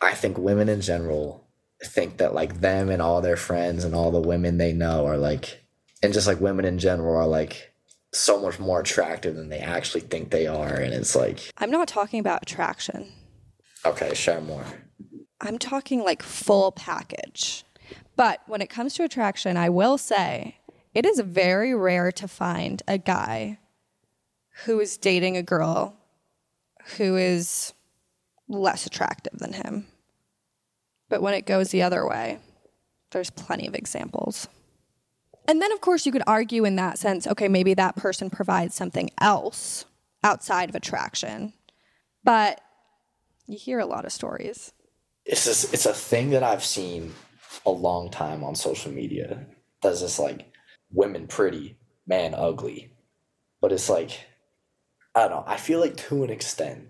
I 0.00 0.14
think 0.14 0.38
women 0.38 0.68
in 0.68 0.80
general 0.80 1.48
think 1.82 2.18
that 2.18 2.34
like 2.34 2.60
them 2.60 2.88
and 2.90 3.02
all 3.02 3.20
their 3.20 3.36
friends 3.36 3.84
and 3.84 3.94
all 3.94 4.10
the 4.10 4.20
women 4.20 4.58
they 4.58 4.72
know 4.72 5.06
are 5.06 5.16
like, 5.16 5.64
and 6.02 6.12
just 6.12 6.26
like 6.26 6.40
women 6.40 6.64
in 6.64 6.78
general 6.78 7.16
are 7.16 7.26
like 7.26 7.72
so 8.12 8.40
much 8.40 8.58
more 8.58 8.80
attractive 8.80 9.34
than 9.34 9.48
they 9.48 9.58
actually 9.58 10.02
think 10.02 10.30
they 10.30 10.46
are. 10.46 10.74
And 10.74 10.92
it's 10.92 11.16
like, 11.16 11.50
I'm 11.58 11.70
not 11.70 11.88
talking 11.88 12.20
about 12.20 12.42
attraction. 12.42 13.10
Okay, 13.84 14.14
share 14.14 14.40
more. 14.40 14.64
I'm 15.40 15.58
talking 15.58 16.04
like 16.04 16.22
full 16.22 16.70
package. 16.72 17.64
But 18.14 18.42
when 18.46 18.60
it 18.60 18.70
comes 18.70 18.94
to 18.94 19.04
attraction, 19.04 19.56
I 19.56 19.70
will 19.70 19.98
say 19.98 20.56
it 20.94 21.06
is 21.06 21.20
very 21.20 21.74
rare 21.74 22.12
to 22.12 22.28
find 22.28 22.82
a 22.86 22.98
guy 22.98 23.58
who 24.64 24.80
is 24.80 24.96
dating 24.96 25.36
a 25.36 25.42
girl 25.42 25.96
who 26.96 27.16
is 27.16 27.72
less 28.48 28.86
attractive 28.86 29.38
than 29.38 29.54
him. 29.54 29.86
But 31.08 31.22
when 31.22 31.34
it 31.34 31.46
goes 31.46 31.70
the 31.70 31.82
other 31.82 32.06
way, 32.06 32.38
there's 33.10 33.30
plenty 33.30 33.66
of 33.66 33.74
examples. 33.74 34.48
And 35.46 35.60
then, 35.60 35.72
of 35.72 35.80
course, 35.80 36.06
you 36.06 36.12
could 36.12 36.22
argue 36.26 36.64
in 36.64 36.76
that 36.76 36.98
sense 36.98 37.26
okay, 37.26 37.48
maybe 37.48 37.74
that 37.74 37.96
person 37.96 38.30
provides 38.30 38.74
something 38.74 39.10
else 39.18 39.84
outside 40.22 40.68
of 40.68 40.74
attraction. 40.74 41.52
But 42.24 42.60
you 43.46 43.58
hear 43.58 43.80
a 43.80 43.86
lot 43.86 44.04
of 44.04 44.12
stories. 44.12 44.72
It's 45.24 45.44
just, 45.44 45.72
it's 45.74 45.86
a 45.86 45.92
thing 45.92 46.30
that 46.30 46.42
I've 46.42 46.64
seen 46.64 47.14
a 47.66 47.70
long 47.70 48.10
time 48.10 48.42
on 48.44 48.54
social 48.54 48.92
media. 48.92 49.46
That's 49.82 50.00
just 50.00 50.18
like 50.18 50.51
women 50.92 51.26
pretty, 51.26 51.78
man 52.06 52.34
ugly. 52.34 52.92
But 53.60 53.72
it's 53.72 53.88
like, 53.88 54.26
I 55.14 55.20
don't 55.20 55.30
know. 55.30 55.44
I 55.46 55.56
feel 55.56 55.80
like 55.80 55.96
to 56.08 56.24
an 56.24 56.30
extent, 56.30 56.88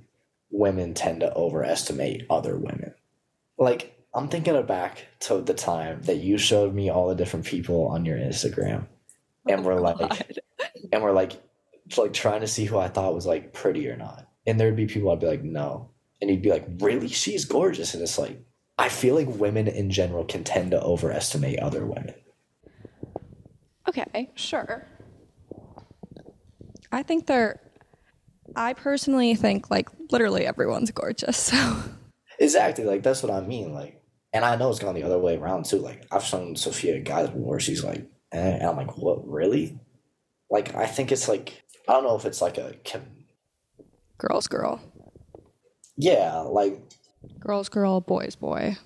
women 0.51 0.95
tend 0.95 1.21
to 1.21 1.35
overestimate 1.35 2.27
other 2.31 2.57
women. 2.57 2.95
Like, 3.59 3.99
I'm 4.15 4.29
thinking 4.29 4.61
back 4.67 5.07
to 5.21 5.41
the 5.41 5.55
time 5.55 6.03
that 6.03 6.19
you 6.19 6.39
showed 6.39 6.75
me 6.75 6.91
all 6.91 7.09
the 7.09 7.15
different 7.15 7.47
people 7.47 7.87
on 7.89 8.05
your 8.05 8.19
Instagram. 8.19 8.87
And 9.49 9.61
oh 9.61 9.63
we're 9.63 9.81
like, 9.81 9.99
God. 9.99 10.25
and 10.93 11.03
we're 11.03 11.13
like, 11.13 11.33
like 11.97 12.13
trying 12.13 12.43
to 12.43 12.47
see 12.47 12.65
who 12.65 12.79
I 12.79 12.89
thought 12.89 13.15
was 13.15 13.27
like 13.27 13.53
pretty 13.53 13.89
or 13.89 13.97
not. 13.97 14.29
And 14.47 14.59
there'd 14.59 14.77
be 14.77 14.87
people 14.87 15.11
I'd 15.11 15.21
be 15.21 15.27
like, 15.27 15.43
no. 15.43 15.91
And 16.21 16.31
he'd 16.31 16.43
be 16.43 16.51
like, 16.51 16.67
really? 16.79 17.09
She's 17.09 17.45
gorgeous. 17.45 17.95
And 17.95 18.03
it's 18.03 18.19
like, 18.19 18.41
I 18.79 18.89
feel 18.89 19.15
like 19.15 19.29
women 19.29 19.69
in 19.69 19.91
general 19.91 20.25
can 20.25 20.45
tend 20.45 20.71
to 20.73 20.83
overestimate 20.83 21.59
other 21.59 21.85
women. 21.87 22.15
Okay, 23.89 24.31
sure. 24.35 24.87
I 26.91 27.03
think 27.03 27.27
they're. 27.27 27.61
I 28.55 28.75
personally 28.75 29.35
think 29.35 29.71
like 29.71 29.89
literally 30.11 30.47
everyone's 30.47 30.91
gorgeous. 30.91 31.53
So 32.39 32.45
exactly, 32.45 32.85
like 32.85 33.03
that's 33.03 33.23
what 33.23 33.33
I 33.33 33.41
mean. 33.41 33.73
Like, 33.73 34.03
and 34.33 34.45
I 34.45 34.57
know 34.57 34.71
it's 34.71 34.79
gone 34.79 34.95
the 34.95 35.05
other 35.05 35.19
way 35.19 35.37
around 35.37 35.65
too. 35.65 35.79
Like 35.79 36.07
I've 36.11 36.25
shown 36.25 36.57
Sophia 36.57 36.99
guys 37.01 37.31
where 37.31 37.61
she's 37.61 37.85
like, 37.85 38.07
eh, 38.33 38.39
and 38.39 38.63
I'm 38.65 38.77
like, 38.77 38.97
what 38.99 39.27
really? 39.29 39.79
Like 40.51 40.75
I 40.75 40.87
think 40.87 41.13
it's 41.13 41.29
like 41.29 41.63
I 41.89 41.93
don't 41.93 42.05
know 42.05 42.17
if 42.17 42.25
it's 42.25 42.43
like 42.43 42.59
a 42.59 42.75
girls 44.19 44.49
girl. 44.49 44.81
Yeah, 45.97 46.39
like 46.41 46.81
girls 47.39 47.69
girl, 47.69 48.01
boys 48.01 48.35
boy, 48.37 48.77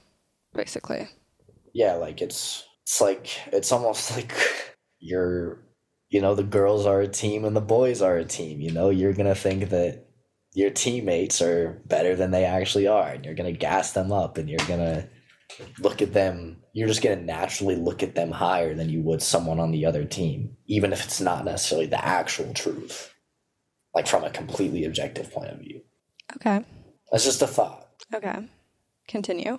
basically. 0.54 1.08
Yeah, 1.72 1.94
like 1.94 2.20
it's 2.20 2.64
it's 2.82 3.00
like 3.00 3.28
it's 3.52 3.72
almost 3.72 4.10
like 4.16 4.32
you're 4.98 5.66
you 6.08 6.20
know, 6.20 6.34
the 6.34 6.44
girls 6.44 6.86
are 6.86 7.00
a 7.00 7.08
team 7.08 7.44
and 7.44 7.56
the 7.56 7.60
boys 7.60 8.00
are 8.00 8.16
a 8.16 8.24
team. 8.24 8.60
You 8.60 8.70
know, 8.70 8.90
you're 8.90 9.12
to 9.26 9.34
think 9.34 9.70
that 9.70 10.06
your 10.54 10.70
teammates 10.70 11.42
are 11.42 11.82
better 11.86 12.16
than 12.16 12.30
they 12.30 12.44
actually 12.44 12.86
are, 12.86 13.08
and 13.08 13.24
you're 13.24 13.34
to 13.52 13.58
gas 13.58 13.92
them 13.92 14.10
up, 14.10 14.38
and 14.38 14.48
you're 14.48 14.58
to 14.80 15.08
look 15.80 16.00
at 16.00 16.14
them. 16.14 16.62
You're 16.72 16.88
just 16.88 17.02
to 17.18 17.24
naturally 17.24 17.76
look 17.76 18.02
at 18.02 18.14
them 18.14 18.30
higher 18.30 18.74
than 18.74 18.88
you 18.88 19.02
would 19.02 19.22
someone 19.22 19.60
on 19.60 19.70
the 19.70 19.84
other 19.84 20.04
team, 20.04 20.56
even 20.66 20.92
if 20.92 21.04
it's 21.04 21.20
not 21.20 21.44
necessarily 21.44 21.86
the 21.86 22.02
actual 22.02 22.54
truth, 22.54 23.12
like 23.94 24.06
from 24.06 24.24
a 24.24 24.30
completely 24.30 24.84
objective 24.84 25.30
point 25.30 25.50
of 25.50 25.58
view. 25.58 25.82
Okay. 26.36 26.64
That's 27.10 27.24
just 27.24 27.42
a 27.42 27.46
thought. 27.46 27.88
Okay. 28.14 28.48
Continue. 29.08 29.58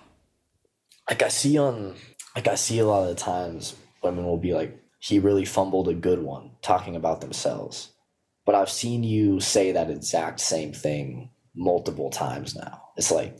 Like 1.08 1.22
I 1.22 1.28
see 1.28 1.58
on, 1.58 1.94
like 2.34 2.48
I 2.48 2.54
see 2.56 2.78
a 2.78 2.86
lot 2.86 3.02
of 3.02 3.08
the 3.08 3.14
times 3.14 3.76
women 4.02 4.24
will 4.24 4.36
be 4.36 4.52
like, 4.52 4.76
he 4.98 5.18
really 5.18 5.44
fumbled 5.44 5.88
a 5.88 5.94
good 5.94 6.22
one 6.22 6.52
talking 6.62 6.96
about 6.96 7.20
themselves. 7.20 7.92
But 8.44 8.54
I've 8.54 8.70
seen 8.70 9.04
you 9.04 9.40
say 9.40 9.72
that 9.72 9.90
exact 9.90 10.40
same 10.40 10.72
thing 10.72 11.30
multiple 11.54 12.10
times 12.10 12.56
now. 12.56 12.82
It's 12.96 13.10
like, 13.10 13.36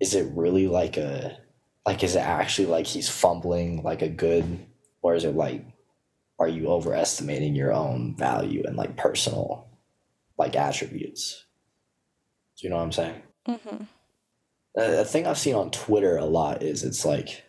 is 0.00 0.14
it 0.14 0.30
really 0.34 0.68
like 0.68 0.96
a, 0.96 1.38
like, 1.86 2.02
is 2.02 2.16
it 2.16 2.20
actually 2.20 2.66
like 2.66 2.86
he's 2.86 3.08
fumbling 3.08 3.82
like 3.82 4.02
a 4.02 4.08
good, 4.08 4.66
or 5.02 5.14
is 5.14 5.24
it 5.24 5.36
like, 5.36 5.64
are 6.38 6.48
you 6.48 6.68
overestimating 6.68 7.54
your 7.54 7.72
own 7.72 8.14
value 8.16 8.62
and 8.66 8.76
like 8.76 8.96
personal, 8.96 9.68
like 10.36 10.56
attributes? 10.56 11.44
Do 12.58 12.66
you 12.66 12.70
know 12.70 12.76
what 12.76 12.82
I'm 12.82 12.92
saying? 12.92 13.22
Mm-hmm. 13.48 13.84
A 14.76 15.04
thing 15.04 15.26
I've 15.26 15.38
seen 15.38 15.54
on 15.54 15.70
Twitter 15.70 16.16
a 16.16 16.26
lot 16.26 16.62
is 16.62 16.84
it's 16.84 17.04
like, 17.04 17.44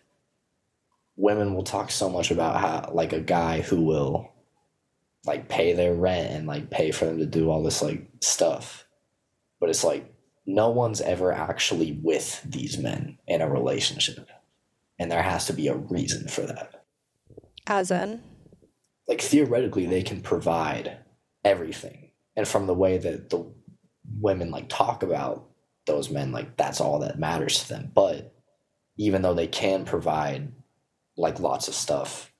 women 1.18 1.54
will 1.54 1.64
talk 1.64 1.90
so 1.90 2.08
much 2.08 2.30
about 2.30 2.60
how 2.60 2.90
like 2.94 3.12
a 3.12 3.20
guy 3.20 3.60
who 3.60 3.82
will 3.82 4.32
like 5.26 5.48
pay 5.48 5.74
their 5.74 5.94
rent 5.94 6.32
and 6.32 6.46
like 6.46 6.70
pay 6.70 6.90
for 6.90 7.04
them 7.04 7.18
to 7.18 7.26
do 7.26 7.50
all 7.50 7.62
this 7.62 7.82
like 7.82 8.08
stuff. 8.22 8.86
But 9.60 9.68
it's 9.68 9.84
like 9.84 10.10
no 10.46 10.70
one's 10.70 11.02
ever 11.02 11.32
actually 11.32 12.00
with 12.02 12.40
these 12.42 12.78
men 12.78 13.18
in 13.26 13.42
a 13.42 13.50
relationship. 13.50 14.30
And 14.98 15.12
there 15.12 15.22
has 15.22 15.46
to 15.46 15.52
be 15.52 15.68
a 15.68 15.76
reason 15.76 16.28
for 16.28 16.42
that. 16.42 16.84
As 17.66 17.90
in? 17.90 18.22
like 19.08 19.22
theoretically 19.22 19.86
they 19.86 20.02
can 20.02 20.20
provide 20.20 20.98
everything. 21.44 22.10
And 22.36 22.46
from 22.46 22.66
the 22.66 22.74
way 22.74 22.98
that 22.98 23.30
the 23.30 23.50
women 24.20 24.50
like 24.50 24.68
talk 24.68 25.02
about 25.02 25.48
those 25.86 26.10
men 26.10 26.30
like 26.30 26.56
that's 26.56 26.80
all 26.80 27.00
that 27.00 27.18
matters 27.18 27.62
to 27.62 27.68
them. 27.70 27.90
But 27.92 28.34
even 28.98 29.22
though 29.22 29.34
they 29.34 29.46
can 29.46 29.84
provide 29.84 30.52
like 31.18 31.40
lots 31.40 31.68
of 31.68 31.74
stuff 31.74 32.32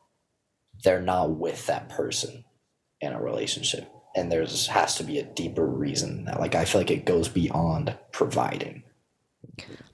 they're 0.84 1.02
not 1.02 1.30
with 1.30 1.66
that 1.66 1.88
person 1.88 2.44
in 3.00 3.12
a 3.12 3.20
relationship 3.20 3.90
and 4.16 4.30
there's 4.32 4.66
has 4.68 4.94
to 4.96 5.04
be 5.04 5.18
a 5.18 5.24
deeper 5.24 5.66
reason 5.66 6.24
that 6.24 6.40
like 6.40 6.54
i 6.54 6.64
feel 6.64 6.80
like 6.80 6.90
it 6.90 7.04
goes 7.04 7.28
beyond 7.28 7.96
providing 8.12 8.82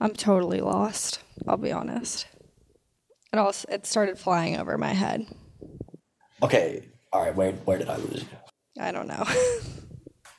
I'm 0.01 0.13
totally 0.15 0.61
lost. 0.61 1.21
I'll 1.47 1.57
be 1.57 1.73
honest. 1.73 2.27
It 3.33 3.39
all 3.39 3.53
it 3.69 3.87
started 3.87 4.19
flying 4.19 4.57
over 4.57 4.77
my 4.79 4.93
head. 4.93 5.27
okay 6.43 6.85
all 7.13 7.23
right 7.23 7.35
where 7.35 7.53
where 7.53 7.79
did 7.79 7.89
i 7.89 7.97
lose 7.97 8.23
you 8.23 8.29
I 8.81 8.91
don't 8.93 9.07
know. 9.07 9.25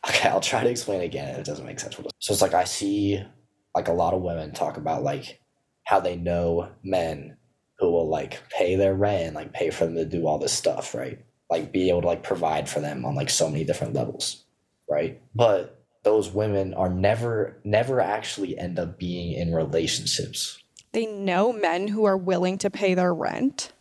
Okay, 0.08 0.30
I'll 0.30 0.40
try 0.40 0.64
to 0.64 0.70
explain 0.70 1.02
again 1.02 1.30
if 1.30 1.40
it 1.40 1.46
doesn't 1.46 1.66
make 1.66 1.80
sense. 1.80 1.96
So 2.20 2.32
it's 2.32 2.42
like 2.42 2.54
I 2.54 2.66
see 2.66 3.24
like 3.74 3.88
a 3.88 3.94
lot 3.94 4.14
of 4.14 4.22
women 4.22 4.54
talk 4.54 4.78
about 4.78 5.02
like 5.02 5.40
how 5.86 6.00
they 6.00 6.16
know 6.16 6.70
men 6.84 7.38
who 7.80 7.92
will 7.92 8.08
like 8.08 8.42
pay 8.50 8.76
their 8.76 8.94
rent 8.94 9.28
and 9.28 9.36
like 9.36 9.54
pay 9.54 9.70
for 9.70 9.86
them 9.86 9.96
to 9.96 10.06
do 10.06 10.28
all 10.28 10.38
this 10.38 10.54
stuff, 10.54 10.96
right? 10.96 11.20
Like 11.50 11.72
be 11.72 11.90
able 11.90 12.02
to 12.02 12.08
like 12.08 12.24
provide 12.24 12.70
for 12.70 12.80
them 12.80 13.06
on 13.06 13.16
like 13.16 13.30
so 13.30 13.50
many 13.50 13.64
different 13.64 13.94
levels, 13.94 14.46
right? 14.90 15.22
But 15.34 15.84
those 16.04 16.32
women 16.32 16.74
are 16.74 16.90
never 16.90 17.58
never 17.64 18.00
actually 18.00 18.58
end 18.58 18.80
up 18.80 18.98
being 18.98 19.34
in 19.34 19.54
relationships 19.54 20.60
they 20.96 21.06
know 21.06 21.52
men 21.52 21.90
who 21.90 22.06
are 22.06 22.16
willing 22.16 22.58
to 22.60 22.70
pay 22.70 22.94
their 22.94 23.14
rent. 23.14 23.74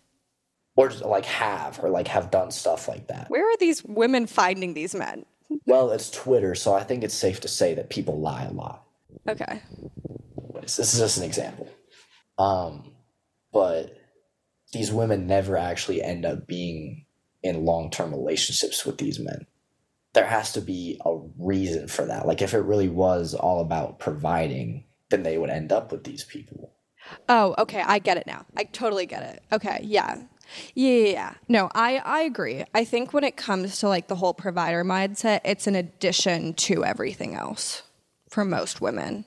or 0.74 0.88
just, 0.88 1.04
like 1.04 1.24
have 1.24 1.78
or 1.82 1.88
like 1.88 2.08
have 2.08 2.28
done 2.32 2.50
stuff 2.50 2.88
like 2.88 3.06
that. 3.06 3.30
Where 3.30 3.48
are 3.48 3.56
these 3.58 3.84
women 3.84 4.26
finding 4.26 4.74
these 4.74 4.94
men? 4.94 5.24
Well, 5.66 5.92
it's 5.92 6.10
Twitter, 6.10 6.54
so 6.56 6.74
I 6.74 6.82
think 6.82 7.04
it's 7.04 7.14
safe 7.14 7.40
to 7.42 7.48
say 7.48 7.74
that 7.74 7.88
people 7.88 8.18
lie 8.18 8.44
a 8.44 8.50
lot. 8.50 8.84
Okay. 9.28 9.62
This 10.60 10.78
is 10.78 10.98
just 10.98 11.18
an 11.18 11.22
example. 11.22 11.68
Um, 12.38 12.90
but 13.54 13.96
these 14.72 14.92
women 14.92 15.26
never 15.26 15.56
actually 15.56 16.02
end 16.02 16.26
up 16.26 16.46
being 16.46 17.06
in 17.42 17.64
long 17.64 17.90
term 17.90 18.10
relationships 18.10 18.84
with 18.84 18.98
these 18.98 19.20
men. 19.20 19.46
There 20.12 20.26
has 20.26 20.52
to 20.52 20.60
be 20.60 21.00
a 21.04 21.16
reason 21.38 21.88
for 21.88 22.04
that. 22.04 22.26
Like, 22.26 22.42
if 22.42 22.52
it 22.52 22.58
really 22.58 22.88
was 22.88 23.34
all 23.34 23.60
about 23.60 23.98
providing, 23.98 24.84
then 25.10 25.22
they 25.22 25.38
would 25.38 25.50
end 25.50 25.72
up 25.72 25.92
with 25.92 26.04
these 26.04 26.24
people. 26.24 26.72
Oh, 27.28 27.54
okay. 27.58 27.82
I 27.84 27.98
get 27.98 28.16
it 28.16 28.26
now. 28.26 28.44
I 28.56 28.64
totally 28.64 29.06
get 29.06 29.22
it. 29.22 29.42
Okay. 29.52 29.80
Yeah. 29.82 30.22
Yeah, 30.74 30.90
yeah, 30.90 31.08
yeah. 31.08 31.34
No, 31.48 31.70
I, 31.74 31.98
I 31.98 32.20
agree. 32.22 32.64
I 32.74 32.84
think 32.84 33.12
when 33.12 33.24
it 33.24 33.36
comes 33.36 33.78
to 33.78 33.88
like 33.88 34.08
the 34.08 34.16
whole 34.16 34.34
provider 34.34 34.84
mindset, 34.84 35.40
it's 35.44 35.66
an 35.66 35.74
addition 35.74 36.54
to 36.54 36.84
everything 36.84 37.34
else 37.34 37.82
for 38.28 38.44
most 38.44 38.80
women. 38.80 39.24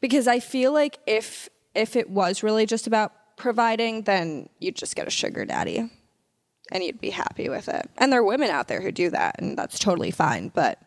Because 0.00 0.26
I 0.26 0.40
feel 0.40 0.72
like 0.72 0.98
if 1.06 1.48
if 1.74 1.96
it 1.96 2.10
was 2.10 2.42
really 2.42 2.66
just 2.66 2.86
about 2.86 3.12
providing, 3.42 4.02
then 4.02 4.48
you'd 4.60 4.76
just 4.76 4.96
get 4.96 5.08
a 5.08 5.10
sugar 5.10 5.44
daddy 5.44 5.90
and 6.70 6.84
you'd 6.84 7.00
be 7.00 7.10
happy 7.10 7.48
with 7.48 7.68
it. 7.68 7.90
And 7.98 8.12
there 8.12 8.20
are 8.20 8.24
women 8.24 8.50
out 8.50 8.68
there 8.68 8.80
who 8.80 8.92
do 8.92 9.10
that, 9.10 9.34
and 9.38 9.58
that's 9.58 9.78
totally 9.80 10.12
fine. 10.12 10.48
But 10.48 10.78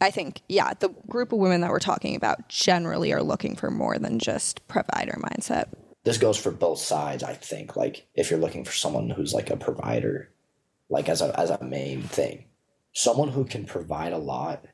I 0.00 0.10
think, 0.10 0.40
yeah, 0.48 0.72
the 0.74 0.88
group 1.06 1.32
of 1.32 1.38
women 1.38 1.60
that 1.60 1.70
we're 1.70 1.78
talking 1.78 2.16
about 2.16 2.48
generally 2.48 3.12
are 3.12 3.22
looking 3.22 3.54
for 3.54 3.70
more 3.70 3.98
than 3.98 4.18
just 4.18 4.66
provider 4.66 5.18
mindset. 5.22 5.66
This 6.04 6.18
goes 6.18 6.38
for 6.38 6.50
both 6.50 6.78
sides, 6.80 7.22
I 7.22 7.34
think. 7.34 7.76
Like, 7.76 8.08
if 8.14 8.30
you're 8.30 8.40
looking 8.40 8.64
for 8.64 8.72
someone 8.72 9.10
who's 9.10 9.34
like 9.34 9.50
a 9.50 9.56
provider, 9.56 10.32
like 10.88 11.08
as 11.08 11.20
a, 11.20 11.38
as 11.38 11.50
a 11.50 11.62
main 11.62 12.02
thing, 12.02 12.46
someone 12.92 13.28
who 13.28 13.44
can 13.44 13.66
provide 13.66 14.12
a 14.12 14.18
lot 14.18 14.64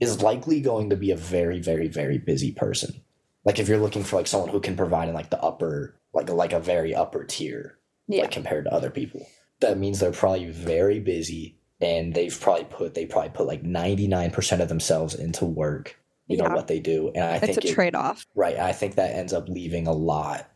is 0.00 0.22
likely 0.22 0.60
going 0.60 0.90
to 0.90 0.96
be 0.96 1.10
a 1.10 1.16
very, 1.16 1.60
very, 1.60 1.86
very 1.86 2.18
busy 2.18 2.50
person. 2.50 3.02
Like, 3.44 3.58
if 3.58 3.68
you're 3.68 3.78
looking 3.78 4.04
for 4.04 4.16
like 4.16 4.26
someone 4.26 4.50
who 4.50 4.60
can 4.60 4.76
provide 4.76 5.08
in 5.08 5.14
like 5.14 5.30
the 5.30 5.42
upper, 5.42 5.96
like 6.12 6.28
like 6.30 6.52
a 6.52 6.60
very 6.60 6.94
upper 6.94 7.24
tier, 7.24 7.78
Yeah. 8.08 8.22
like 8.22 8.30
compared 8.30 8.64
to 8.66 8.72
other 8.72 8.90
people, 8.90 9.26
that 9.60 9.78
means 9.78 9.98
they're 10.00 10.12
probably 10.12 10.50
very 10.50 11.00
busy 11.00 11.58
and 11.80 12.14
they've 12.14 12.38
probably 12.40 12.64
put 12.64 12.94
they 12.94 13.06
probably 13.06 13.30
put 13.30 13.46
like 13.46 13.62
99% 13.64 14.60
of 14.60 14.68
themselves 14.68 15.14
into 15.14 15.44
work. 15.44 15.98
You 16.28 16.36
Yeah. 16.36 16.48
know 16.48 16.54
what 16.54 16.68
they 16.68 16.78
do, 16.78 17.10
and 17.14 17.24
I 17.24 17.38
think 17.38 17.50
It's 17.50 17.56
think 17.58 17.64
a 17.66 17.68
it- 17.70 17.74
trade 17.74 17.94
off. 17.96 18.26
Right. 18.34 18.56
I 18.58 18.72
think 18.72 18.94
that 18.94 19.14
ends 19.14 19.32
up 19.32 19.48
leaving 19.48 19.86
a 19.88 19.92
lot. 19.92 20.48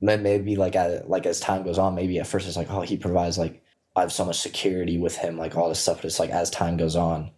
Then 0.00 0.24
maybe 0.24 0.56
like 0.56 0.74
at, 0.74 1.08
like 1.08 1.26
as 1.26 1.38
time 1.38 1.62
goes 1.62 1.78
on, 1.78 1.94
maybe 1.94 2.18
at 2.18 2.26
first 2.26 2.48
it's 2.48 2.56
like, 2.56 2.70
oh, 2.70 2.80
he 2.80 2.96
provides 2.96 3.38
like 3.38 3.62
I 3.94 4.00
have 4.00 4.12
so 4.12 4.24
much 4.24 4.40
security 4.40 4.98
with 4.98 5.16
him, 5.16 5.36
like 5.38 5.56
all 5.56 5.68
this 5.68 5.78
stuff. 5.78 5.98
But 5.98 6.06
it's 6.06 6.18
like 6.18 6.30
as 6.30 6.50
time 6.50 6.76
goes 6.76 6.96
on, 6.96 7.30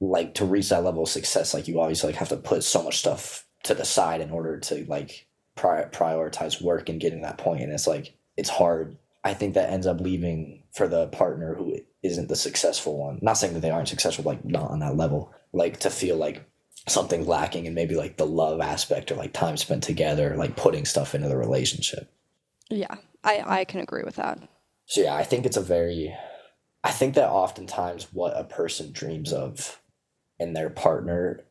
like 0.00 0.34
to 0.34 0.44
reach 0.46 0.70
that 0.70 0.82
level 0.84 1.02
of 1.02 1.08
success, 1.10 1.52
like 1.52 1.68
you 1.68 1.78
obviously 1.80 2.08
like 2.12 2.18
have 2.18 2.30
to 2.30 2.36
put 2.36 2.64
so 2.64 2.82
much 2.82 2.98
stuff 2.98 3.45
to 3.66 3.74
the 3.74 3.84
side 3.84 4.20
in 4.20 4.30
order 4.30 4.58
to 4.58 4.84
like 4.88 5.26
pri- 5.54 5.86
prioritize 5.90 6.60
work 6.60 6.88
and 6.88 7.00
getting 7.00 7.22
that 7.22 7.38
point. 7.38 7.62
And 7.62 7.72
it's 7.72 7.86
like 7.86 8.14
it's 8.36 8.50
hard. 8.50 8.96
I 9.24 9.34
think 9.34 9.54
that 9.54 9.70
ends 9.70 9.86
up 9.86 10.00
leaving 10.00 10.62
for 10.72 10.86
the 10.86 11.08
partner 11.08 11.54
who 11.54 11.78
isn't 12.02 12.28
the 12.28 12.36
successful 12.36 12.98
one. 12.98 13.18
Not 13.22 13.34
saying 13.34 13.54
that 13.54 13.60
they 13.60 13.70
aren't 13.70 13.88
successful, 13.88 14.24
like 14.24 14.44
not 14.44 14.70
on 14.70 14.80
that 14.80 14.96
level. 14.96 15.32
Like 15.52 15.80
to 15.80 15.90
feel 15.90 16.16
like 16.16 16.44
something 16.88 17.26
lacking 17.26 17.66
in 17.66 17.74
maybe 17.74 17.96
like 17.96 18.16
the 18.16 18.26
love 18.26 18.60
aspect 18.60 19.10
or 19.10 19.16
like 19.16 19.32
time 19.32 19.56
spent 19.56 19.82
together, 19.82 20.36
like 20.36 20.56
putting 20.56 20.84
stuff 20.84 21.14
into 21.14 21.28
the 21.28 21.36
relationship. 21.36 22.12
Yeah, 22.70 22.96
I, 23.24 23.42
I 23.44 23.64
can 23.64 23.80
agree 23.80 24.04
with 24.04 24.16
that. 24.16 24.38
So 24.84 25.02
yeah, 25.02 25.14
I 25.14 25.24
think 25.24 25.46
it's 25.46 25.56
a 25.56 25.62
very 25.62 26.14
I 26.84 26.92
think 26.92 27.14
that 27.16 27.28
oftentimes 27.28 28.12
what 28.12 28.38
a 28.38 28.44
person 28.44 28.92
dreams 28.92 29.32
of 29.32 29.80
in 30.38 30.52
their 30.52 30.70
partner 30.70 31.42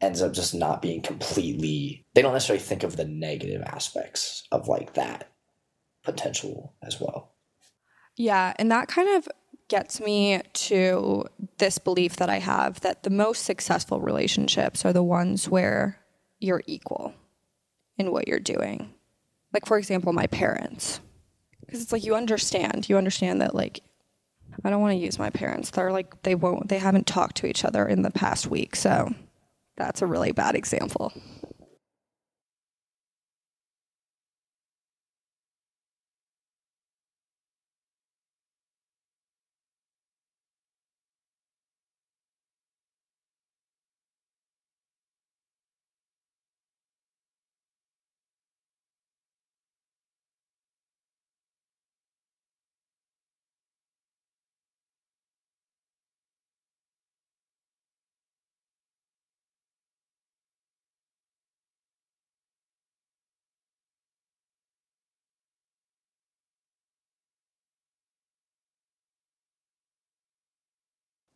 ends 0.00 0.20
up 0.20 0.32
just 0.32 0.54
not 0.54 0.82
being 0.82 1.00
completely 1.00 2.04
they 2.14 2.22
don't 2.22 2.34
necessarily 2.34 2.62
think 2.62 2.82
of 2.82 2.96
the 2.96 3.04
negative 3.04 3.62
aspects 3.62 4.44
of 4.52 4.68
like 4.68 4.94
that 4.94 5.30
potential 6.02 6.74
as 6.82 7.00
well. 7.00 7.32
Yeah, 8.16 8.54
and 8.58 8.70
that 8.70 8.88
kind 8.88 9.16
of 9.16 9.28
gets 9.68 10.00
me 10.00 10.40
to 10.52 11.24
this 11.58 11.78
belief 11.78 12.16
that 12.16 12.30
I 12.30 12.38
have 12.38 12.80
that 12.80 13.02
the 13.02 13.10
most 13.10 13.44
successful 13.44 14.00
relationships 14.00 14.84
are 14.84 14.92
the 14.92 15.02
ones 15.02 15.48
where 15.48 15.98
you're 16.38 16.62
equal 16.66 17.14
in 17.98 18.12
what 18.12 18.28
you're 18.28 18.38
doing. 18.38 18.94
Like, 19.52 19.66
for 19.66 19.78
example, 19.78 20.12
my 20.12 20.26
parents. 20.28 21.00
Because 21.60 21.82
it's 21.82 21.92
like 21.92 22.04
you 22.04 22.14
understand, 22.14 22.88
you 22.88 22.96
understand 22.96 23.40
that, 23.40 23.54
like, 23.54 23.80
I 24.64 24.70
don't 24.70 24.80
want 24.80 24.92
to 24.92 25.04
use 25.04 25.18
my 25.18 25.30
parents. 25.30 25.70
They're 25.70 25.92
like, 25.92 26.22
they 26.22 26.34
won't, 26.34 26.68
they 26.68 26.78
haven't 26.78 27.06
talked 27.06 27.36
to 27.38 27.46
each 27.46 27.64
other 27.64 27.86
in 27.86 28.02
the 28.02 28.10
past 28.10 28.46
week. 28.46 28.76
So 28.76 29.12
that's 29.76 30.02
a 30.02 30.06
really 30.06 30.32
bad 30.32 30.54
example. 30.54 31.12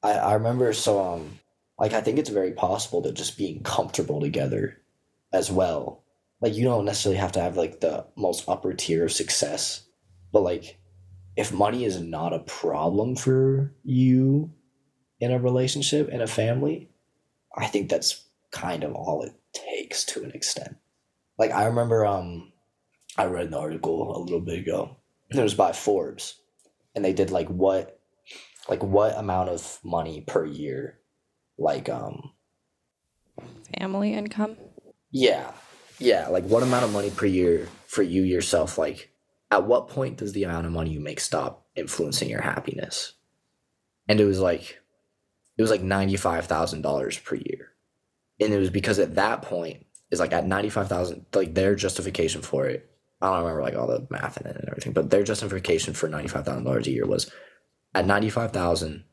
I, 0.03 0.12
I 0.12 0.34
remember 0.34 0.72
so 0.72 1.01
um 1.03 1.38
like 1.78 1.92
I 1.92 2.01
think 2.01 2.18
it's 2.18 2.30
very 2.30 2.53
possible 2.53 3.01
that 3.03 3.14
just 3.14 3.38
being 3.38 3.62
comfortable 3.62 4.20
together 4.20 4.78
as 5.32 5.51
well. 5.51 6.05
Like 6.40 6.55
you 6.55 6.64
don't 6.64 6.84
necessarily 6.84 7.18
have 7.18 7.32
to 7.32 7.40
have 7.40 7.57
like 7.57 7.80
the 7.80 8.07
most 8.16 8.48
upper 8.48 8.72
tier 8.72 9.05
of 9.05 9.12
success, 9.12 9.84
but 10.32 10.42
like 10.42 10.78
if 11.36 11.53
money 11.53 11.84
is 11.84 12.01
not 12.01 12.34
a 12.34 12.40
problem 12.40 13.16
for 13.16 13.72
you 13.82 14.53
in 15.20 15.32
a 15.32 15.38
relationship 15.38 16.09
in 16.09 16.20
a 16.20 16.26
family, 16.26 16.90
I 17.57 17.66
think 17.66 17.88
that's 17.88 18.24
kind 18.51 18.84
of 18.84 18.94
all 18.94 19.22
it 19.22 19.32
takes 19.53 20.05
to 20.07 20.24
an 20.24 20.32
extent. 20.32 20.76
Like 21.38 21.51
I 21.51 21.66
remember 21.66 22.05
um 22.07 22.53
I 23.16 23.24
read 23.24 23.48
an 23.48 23.55
article 23.55 24.16
a 24.16 24.20
little 24.20 24.40
bit 24.40 24.61
ago. 24.61 24.96
It 25.30 25.40
was 25.40 25.55
by 25.55 25.72
Forbes 25.72 26.40
and 26.94 27.05
they 27.05 27.12
did 27.12 27.30
like 27.30 27.48
what 27.48 27.99
like 28.69 28.83
what 28.83 29.17
amount 29.17 29.49
of 29.49 29.79
money 29.85 30.21
per 30.27 30.45
year 30.45 30.99
like 31.59 31.89
um 31.89 32.33
Family 33.79 34.13
income. 34.15 34.57
yeah. 35.11 35.53
Yeah 35.99 36.29
like 36.29 36.45
what 36.45 36.63
amount 36.63 36.85
of 36.85 36.93
money 36.93 37.11
per 37.11 37.27
year 37.27 37.69
for 37.87 38.03
you 38.03 38.23
yourself 38.23 38.79
like 38.79 39.13
at 39.51 39.65
what 39.65 39.89
point 39.89 40.19
does 40.19 40.33
the 40.33 40.45
amount 40.45 40.67
of 40.67 40.73
money 40.73 40.91
you 40.91 41.01
make 41.01 41.21
stop 41.21 41.67
influencing 41.75 42.31
your 42.31 42.43
happiness? 42.43 43.15
And 44.09 44.21
it 44.21 44.25
was 44.25 44.41
like 44.41 44.79
it 45.57 45.63
was 45.63 45.71
like 45.71 45.83
$95000 45.83 47.25
per 47.25 47.35
year. 47.35 47.73
And 48.41 48.53
it 48.55 48.59
was 48.59 48.71
because 48.71 48.99
at 48.99 49.17
that 49.17 49.43
point 49.43 49.85
is 50.11 50.21
like 50.21 50.33
at 50.33 50.47
95000 50.47 51.27
like 51.35 51.55
their 51.55 51.75
justification 51.75 52.43
for 52.43 52.67
it 52.67 52.91
i 53.21 53.27
don't 53.29 53.39
remember 53.41 53.63
like 53.63 53.77
all 53.77 53.87
the 53.87 54.07
math 54.11 54.41
in 54.41 54.47
it 54.47 54.57
and 54.57 54.69
everything 54.69 54.93
but 54.93 55.11
their 55.11 55.23
justification 55.23 55.95
for 55.95 56.09
$95000 56.09 56.87
a 56.87 56.91
year 56.91 57.07
was 57.07 57.31
at 57.95 58.07
95000 58.07 59.05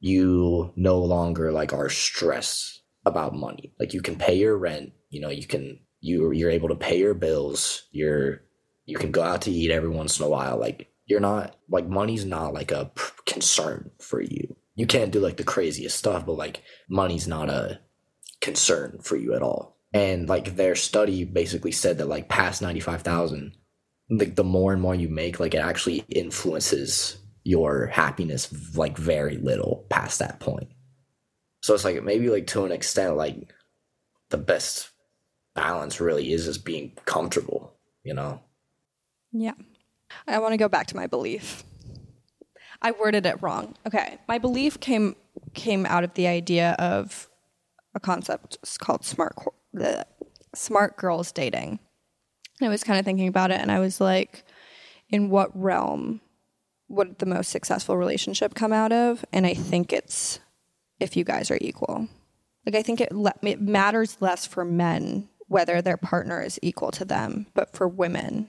you 0.00 0.72
no 0.76 0.98
longer 0.98 1.50
like 1.50 1.72
are 1.72 1.88
stressed 1.88 2.82
about 3.06 3.34
money. 3.34 3.72
Like 3.80 3.94
you 3.94 4.02
can 4.02 4.16
pay 4.16 4.34
your 4.34 4.56
rent 4.56 4.92
you 5.10 5.20
know 5.20 5.30
you 5.30 5.46
can 5.46 5.80
you 6.00 6.32
you're 6.32 6.50
able 6.50 6.68
to 6.68 6.74
pay 6.74 6.98
your 6.98 7.14
bills 7.14 7.88
you're 7.92 8.42
you 8.86 8.98
can 8.98 9.10
go 9.10 9.22
out 9.22 9.42
to 9.42 9.50
eat 9.50 9.70
every 9.70 9.88
once 9.88 10.18
in 10.18 10.26
a 10.26 10.28
while. 10.28 10.58
Like 10.58 10.92
you're 11.06 11.20
not 11.20 11.56
like 11.68 11.86
money's 11.86 12.24
not 12.24 12.52
like 12.54 12.70
a 12.70 12.90
concern 13.26 13.90
for 13.98 14.20
you. 14.20 14.56
You 14.74 14.86
can't 14.86 15.12
do 15.12 15.20
like 15.20 15.36
the 15.36 15.44
craziest 15.44 15.96
stuff 15.96 16.26
but 16.26 16.36
like 16.36 16.62
money's 16.88 17.28
not 17.28 17.48
a 17.48 17.80
concern 18.40 18.98
for 19.02 19.16
you 19.16 19.34
at 19.34 19.42
all. 19.42 19.78
And 19.92 20.28
like 20.28 20.56
their 20.56 20.74
study 20.74 21.24
basically 21.24 21.72
said 21.72 21.98
that 21.98 22.08
like 22.08 22.28
past 22.28 22.60
95000 22.60 23.52
like 24.10 24.34
the 24.34 24.44
more 24.44 24.72
and 24.72 24.82
more 24.82 24.94
you 24.94 25.08
make 25.08 25.40
like 25.40 25.54
it 25.54 25.58
actually 25.58 26.04
influences 26.10 27.23
your 27.44 27.86
happiness 27.86 28.76
like 28.76 28.96
very 28.96 29.36
little 29.36 29.86
past 29.90 30.18
that 30.18 30.40
point 30.40 30.68
so 31.62 31.74
it's 31.74 31.84
like 31.84 32.02
maybe 32.02 32.28
like 32.28 32.46
to 32.46 32.64
an 32.64 32.72
extent 32.72 33.16
like 33.16 33.52
the 34.30 34.38
best 34.38 34.90
balance 35.54 36.00
really 36.00 36.32
is 36.32 36.46
just 36.46 36.64
being 36.64 36.92
comfortable 37.04 37.74
you 38.02 38.14
know 38.14 38.40
Yeah. 39.32 39.54
I 40.28 40.38
want 40.38 40.52
to 40.52 40.58
go 40.58 40.68
back 40.68 40.86
to 40.88 40.96
my 40.96 41.06
belief. 41.08 41.64
I 42.80 42.92
worded 42.92 43.26
it 43.26 43.42
wrong. 43.42 43.74
Okay. 43.86 44.18
My 44.28 44.38
belief 44.38 44.78
came 44.80 45.16
came 45.54 45.86
out 45.86 46.04
of 46.04 46.14
the 46.14 46.26
idea 46.28 46.76
of 46.78 47.28
a 47.94 48.00
concept 48.00 48.58
called 48.78 49.04
smart 49.04 49.34
the 49.72 50.06
smart 50.54 50.96
girls 50.96 51.32
dating. 51.32 51.80
And 52.60 52.68
I 52.68 52.70
was 52.70 52.84
kind 52.84 52.98
of 52.98 53.04
thinking 53.04 53.26
about 53.26 53.50
it 53.50 53.60
and 53.60 53.72
I 53.72 53.80
was 53.80 54.00
like 54.00 54.44
in 55.08 55.30
what 55.30 55.50
realm 55.60 56.20
would 56.94 57.18
the 57.18 57.26
most 57.26 57.50
successful 57.50 57.96
relationship 57.96 58.54
come 58.54 58.72
out 58.72 58.92
of? 58.92 59.24
And 59.32 59.46
I 59.46 59.54
think 59.54 59.92
it's 59.92 60.40
if 61.00 61.16
you 61.16 61.24
guys 61.24 61.50
are 61.50 61.58
equal. 61.60 62.08
Like 62.66 62.74
I 62.74 62.82
think 62.82 63.00
it 63.00 63.12
le- 63.12 63.34
it 63.42 63.60
matters 63.60 64.16
less 64.20 64.46
for 64.46 64.64
men 64.64 65.28
whether 65.46 65.82
their 65.82 65.98
partner 65.98 66.40
is 66.40 66.58
equal 66.62 66.90
to 66.92 67.04
them, 67.04 67.46
but 67.54 67.74
for 67.74 67.86
women 67.86 68.48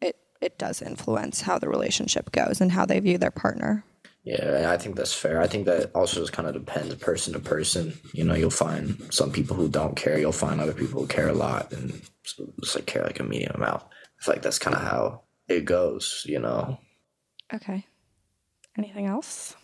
it 0.00 0.16
it 0.40 0.58
does 0.58 0.80
influence 0.82 1.42
how 1.42 1.58
the 1.58 1.68
relationship 1.68 2.30
goes 2.30 2.60
and 2.60 2.72
how 2.72 2.86
they 2.86 3.00
view 3.00 3.18
their 3.18 3.30
partner. 3.30 3.84
Yeah, 4.24 4.70
I 4.70 4.76
think 4.76 4.96
that's 4.96 5.14
fair. 5.14 5.40
I 5.40 5.46
think 5.46 5.64
that 5.66 5.90
also 5.94 6.20
just 6.20 6.34
kind 6.34 6.46
of 6.46 6.54
depends 6.54 6.94
person 6.96 7.32
to 7.32 7.38
person. 7.38 7.98
You 8.12 8.24
know, 8.24 8.34
you'll 8.34 8.50
find 8.50 9.02
some 9.10 9.32
people 9.32 9.56
who 9.56 9.68
don't 9.68 9.96
care. 9.96 10.18
You'll 10.18 10.32
find 10.32 10.60
other 10.60 10.74
people 10.74 11.00
who 11.00 11.06
care 11.06 11.28
a 11.28 11.34
lot 11.34 11.72
and 11.72 12.02
just 12.22 12.76
like 12.76 12.84
care 12.84 13.04
like 13.04 13.20
a 13.20 13.24
medium 13.24 13.54
amount. 13.54 13.82
I 13.84 14.24
feel 14.24 14.34
like 14.34 14.42
that's 14.42 14.58
kind 14.58 14.76
of 14.76 14.82
how 14.82 15.22
it 15.48 15.64
goes. 15.64 16.24
You 16.28 16.40
know. 16.40 16.78
Okay. 17.52 17.84
Anything 18.76 19.06
else? 19.06 19.56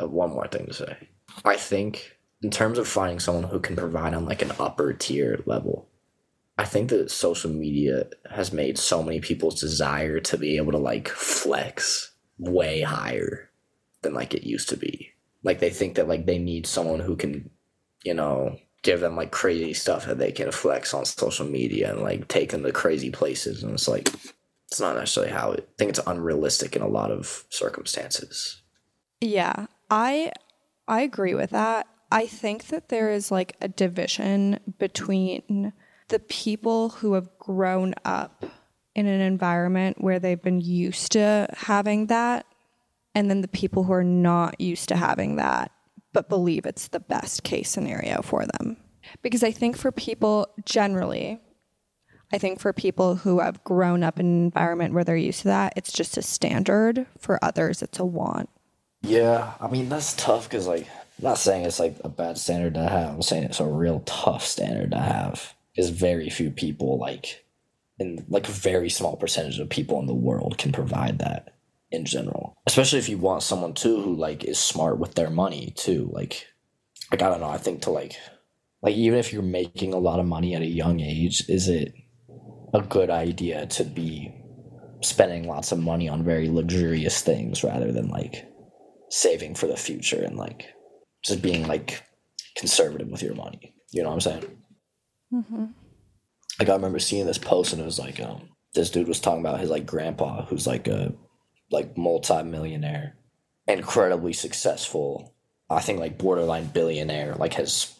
Uh, 0.00 0.08
one 0.08 0.30
more 0.30 0.48
thing 0.48 0.66
to 0.66 0.74
say. 0.74 0.96
I 1.44 1.56
think 1.56 2.16
in 2.42 2.50
terms 2.50 2.78
of 2.78 2.88
finding 2.88 3.20
someone 3.20 3.44
who 3.44 3.60
can 3.60 3.76
provide 3.76 4.14
on 4.14 4.26
like 4.26 4.42
an 4.42 4.52
upper 4.58 4.92
tier 4.92 5.42
level, 5.46 5.88
I 6.58 6.64
think 6.64 6.90
that 6.90 7.10
social 7.10 7.50
media 7.50 8.06
has 8.30 8.52
made 8.52 8.78
so 8.78 9.02
many 9.02 9.20
people's 9.20 9.60
desire 9.60 10.20
to 10.20 10.36
be 10.36 10.56
able 10.56 10.72
to 10.72 10.78
like 10.78 11.08
flex 11.08 12.12
way 12.38 12.82
higher 12.82 13.50
than 14.02 14.14
like 14.14 14.34
it 14.34 14.46
used 14.46 14.68
to 14.70 14.76
be. 14.76 15.10
Like 15.42 15.60
they 15.60 15.70
think 15.70 15.94
that 15.94 16.08
like 16.08 16.26
they 16.26 16.38
need 16.38 16.66
someone 16.66 17.00
who 17.00 17.16
can, 17.16 17.50
you 18.04 18.14
know, 18.14 18.58
give 18.82 19.00
them 19.00 19.16
like 19.16 19.30
crazy 19.30 19.72
stuff 19.72 20.06
that 20.06 20.18
they 20.18 20.32
can 20.32 20.50
flex 20.50 20.92
on 20.92 21.04
social 21.04 21.46
media 21.46 21.92
and 21.92 22.02
like 22.02 22.28
take 22.28 22.50
them 22.50 22.64
to 22.64 22.72
crazy 22.72 23.10
places. 23.10 23.62
And 23.62 23.72
it's 23.72 23.88
like 23.88 24.08
it's 24.72 24.80
not 24.80 24.96
necessarily 24.96 25.32
how 25.32 25.52
it 25.52 25.68
I 25.68 25.72
think 25.76 25.90
it's 25.90 26.00
unrealistic 26.06 26.74
in 26.74 26.80
a 26.80 26.88
lot 26.88 27.10
of 27.10 27.44
circumstances. 27.50 28.62
Yeah, 29.20 29.66
I 29.90 30.32
I 30.88 31.02
agree 31.02 31.34
with 31.34 31.50
that. 31.50 31.86
I 32.10 32.26
think 32.26 32.68
that 32.68 32.88
there 32.88 33.10
is 33.10 33.30
like 33.30 33.54
a 33.60 33.68
division 33.68 34.58
between 34.78 35.74
the 36.08 36.18
people 36.18 36.88
who 36.88 37.12
have 37.14 37.28
grown 37.38 37.94
up 38.04 38.46
in 38.94 39.06
an 39.06 39.20
environment 39.20 40.00
where 40.00 40.18
they've 40.18 40.42
been 40.42 40.60
used 40.60 41.12
to 41.12 41.48
having 41.54 42.06
that 42.06 42.46
and 43.14 43.28
then 43.28 43.42
the 43.42 43.48
people 43.48 43.84
who 43.84 43.92
are 43.92 44.04
not 44.04 44.60
used 44.60 44.88
to 44.88 44.96
having 44.96 45.36
that 45.36 45.70
but 46.14 46.28
believe 46.28 46.66
it's 46.66 46.88
the 46.88 47.00
best 47.00 47.42
case 47.42 47.70
scenario 47.70 48.22
for 48.22 48.44
them. 48.44 48.76
Because 49.22 49.42
I 49.42 49.50
think 49.50 49.76
for 49.76 49.92
people 49.92 50.46
generally 50.64 51.40
I 52.32 52.38
think 52.38 52.60
for 52.60 52.72
people 52.72 53.16
who 53.16 53.40
have 53.40 53.62
grown 53.62 54.02
up 54.02 54.18
in 54.18 54.26
an 54.26 54.44
environment 54.44 54.94
where 54.94 55.04
they're 55.04 55.16
used 55.16 55.42
to 55.42 55.48
that, 55.48 55.74
it's 55.76 55.92
just 55.92 56.16
a 56.16 56.22
standard. 56.22 57.06
For 57.18 57.38
others, 57.42 57.82
it's 57.82 57.98
a 57.98 58.04
want. 58.04 58.48
Yeah, 59.02 59.52
I 59.60 59.68
mean 59.68 59.88
that's 59.88 60.14
tough 60.14 60.48
because 60.48 60.66
like 60.66 60.86
I'm 61.18 61.24
not 61.24 61.38
saying 61.38 61.66
it's 61.66 61.80
like 61.80 61.96
a 62.04 62.08
bad 62.08 62.38
standard 62.38 62.74
to 62.74 62.88
have. 62.88 63.14
I'm 63.14 63.22
saying 63.22 63.44
it's 63.44 63.60
a 63.60 63.66
real 63.66 64.00
tough 64.06 64.44
standard 64.44 64.92
to 64.92 64.98
have. 64.98 65.54
Because 65.74 65.90
very 65.90 66.28
few 66.28 66.50
people 66.50 66.98
like, 66.98 67.44
in 67.98 68.24
like 68.28 68.48
a 68.48 68.52
very 68.52 68.90
small 68.90 69.16
percentage 69.16 69.58
of 69.58 69.70
people 69.70 69.98
in 70.00 70.06
the 70.06 70.14
world 70.14 70.58
can 70.58 70.70
provide 70.70 71.18
that 71.18 71.54
in 71.90 72.04
general. 72.04 72.54
Especially 72.66 72.98
if 72.98 73.08
you 73.08 73.18
want 73.18 73.42
someone 73.42 73.74
too 73.74 74.00
who 74.02 74.14
like 74.14 74.44
is 74.44 74.58
smart 74.58 74.98
with 74.98 75.14
their 75.14 75.30
money 75.30 75.72
too. 75.76 76.10
Like, 76.12 76.46
like 77.10 77.22
I 77.22 77.28
don't 77.28 77.40
know. 77.40 77.48
I 77.48 77.58
think 77.58 77.82
to 77.82 77.90
like, 77.90 78.16
like 78.82 78.94
even 78.96 79.18
if 79.18 79.32
you're 79.32 79.42
making 79.42 79.94
a 79.94 79.98
lot 79.98 80.20
of 80.20 80.26
money 80.26 80.54
at 80.54 80.62
a 80.62 80.66
young 80.66 81.00
age, 81.00 81.48
is 81.48 81.68
it 81.68 81.94
a 82.72 82.80
good 82.82 83.10
idea 83.10 83.66
to 83.66 83.84
be 83.84 84.34
spending 85.02 85.46
lots 85.46 85.72
of 85.72 85.78
money 85.78 86.08
on 86.08 86.24
very 86.24 86.48
luxurious 86.48 87.20
things 87.22 87.64
rather 87.64 87.92
than 87.92 88.08
like 88.08 88.46
saving 89.10 89.54
for 89.54 89.66
the 89.66 89.76
future 89.76 90.22
and 90.22 90.36
like 90.36 90.72
just 91.24 91.42
being 91.42 91.66
like 91.66 92.02
conservative 92.56 93.08
with 93.08 93.22
your 93.22 93.34
money. 93.34 93.74
You 93.90 94.02
know 94.02 94.08
what 94.08 94.14
I'm 94.14 94.20
saying? 94.20 94.58
Like 96.58 96.68
I 96.68 96.74
remember 96.74 96.98
seeing 96.98 97.26
this 97.26 97.38
post 97.38 97.72
and 97.72 97.82
it 97.82 97.84
was 97.84 97.98
like, 97.98 98.20
um, 98.20 98.48
this 98.74 98.90
dude 98.90 99.08
was 99.08 99.20
talking 99.20 99.40
about 99.40 99.60
his 99.60 99.70
like 99.70 99.86
grandpa 99.86 100.46
who's 100.46 100.66
like 100.66 100.88
a 100.88 101.12
like 101.70 101.96
multi-millionaire, 101.98 103.16
incredibly 103.66 104.32
successful. 104.32 105.34
I 105.68 105.80
think 105.80 105.98
like 105.98 106.18
borderline 106.18 106.66
billionaire, 106.66 107.34
like 107.34 107.54
has 107.54 107.94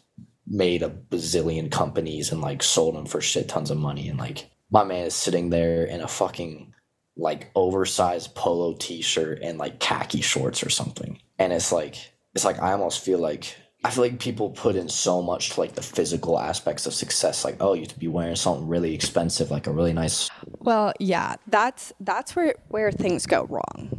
made 0.46 0.82
a 0.82 0.90
bazillion 0.90 1.70
companies 1.70 2.32
and 2.32 2.40
like 2.40 2.62
sold 2.62 2.94
them 2.94 3.06
for 3.06 3.20
shit 3.20 3.48
tons 3.48 3.70
of 3.70 3.78
money. 3.78 4.08
And 4.08 4.18
like 4.18 4.50
my 4.72 4.84
man 4.84 5.06
is 5.06 5.14
sitting 5.14 5.50
there 5.50 5.84
in 5.84 6.00
a 6.00 6.08
fucking 6.08 6.74
like 7.14 7.50
oversized 7.54 8.34
polo 8.34 8.74
t-shirt 8.74 9.40
and 9.42 9.58
like 9.58 9.78
khaki 9.78 10.22
shorts 10.22 10.64
or 10.64 10.70
something. 10.70 11.20
And 11.38 11.52
it's 11.52 11.70
like 11.70 11.96
it's 12.34 12.44
like 12.44 12.60
I 12.60 12.72
almost 12.72 13.04
feel 13.04 13.18
like 13.18 13.54
I 13.84 13.90
feel 13.90 14.04
like 14.04 14.18
people 14.18 14.50
put 14.50 14.76
in 14.76 14.88
so 14.88 15.20
much 15.20 15.50
to 15.50 15.60
like 15.60 15.74
the 15.74 15.82
physical 15.82 16.38
aspects 16.38 16.86
of 16.86 16.94
success. 16.94 17.44
Like, 17.44 17.56
oh, 17.60 17.74
you 17.74 17.80
have 17.80 17.88
to 17.88 17.98
be 17.98 18.08
wearing 18.08 18.36
something 18.36 18.66
really 18.66 18.94
expensive, 18.94 19.50
like 19.50 19.66
a 19.66 19.72
really 19.72 19.92
nice 19.92 20.30
Well, 20.60 20.94
yeah, 20.98 21.36
that's 21.48 21.92
that's 22.00 22.34
where 22.34 22.54
where 22.68 22.90
things 22.90 23.26
go 23.26 23.44
wrong. 23.44 23.90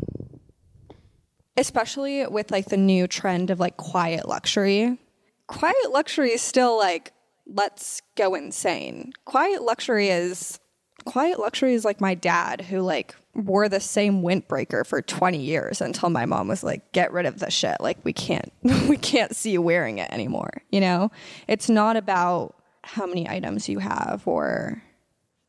Especially 1.55 2.25
with 2.25 2.49
like 2.49 2.69
the 2.69 2.77
new 2.77 3.05
trend 3.05 3.51
of 3.51 3.59
like 3.59 3.77
quiet 3.77 4.27
luxury. 4.27 4.97
Quiet 5.45 5.91
luxury 5.91 6.31
is 6.31 6.41
still 6.41 6.79
like 6.79 7.11
let's 7.45 8.01
go 8.15 8.33
insane. 8.33 9.13
Quiet 9.25 9.61
luxury 9.61 10.07
is 10.07 10.59
quiet 11.05 11.39
luxury 11.39 11.73
is 11.73 11.85
like 11.85 12.01
my 12.01 12.15
dad 12.15 12.61
who 12.61 12.81
like 12.81 13.15
wore 13.35 13.67
the 13.67 13.79
same 13.79 14.21
windbreaker 14.21 14.85
for 14.85 15.01
20 15.01 15.37
years 15.39 15.81
until 15.81 16.09
my 16.09 16.25
mom 16.25 16.47
was 16.47 16.63
like, 16.63 16.91
get 16.91 17.11
rid 17.11 17.25
of 17.25 17.39
the 17.39 17.49
shit. 17.49 17.77
Like, 17.79 17.97
we 18.03 18.13
can't, 18.13 18.51
we 18.87 18.97
can't 18.97 19.35
see 19.35 19.51
you 19.51 19.61
wearing 19.61 19.97
it 19.97 20.11
anymore. 20.11 20.63
You 20.71 20.81
know, 20.81 21.11
it's 21.47 21.69
not 21.69 21.97
about 21.97 22.55
how 22.83 23.05
many 23.05 23.27
items 23.27 23.69
you 23.69 23.79
have 23.79 24.23
or. 24.25 24.83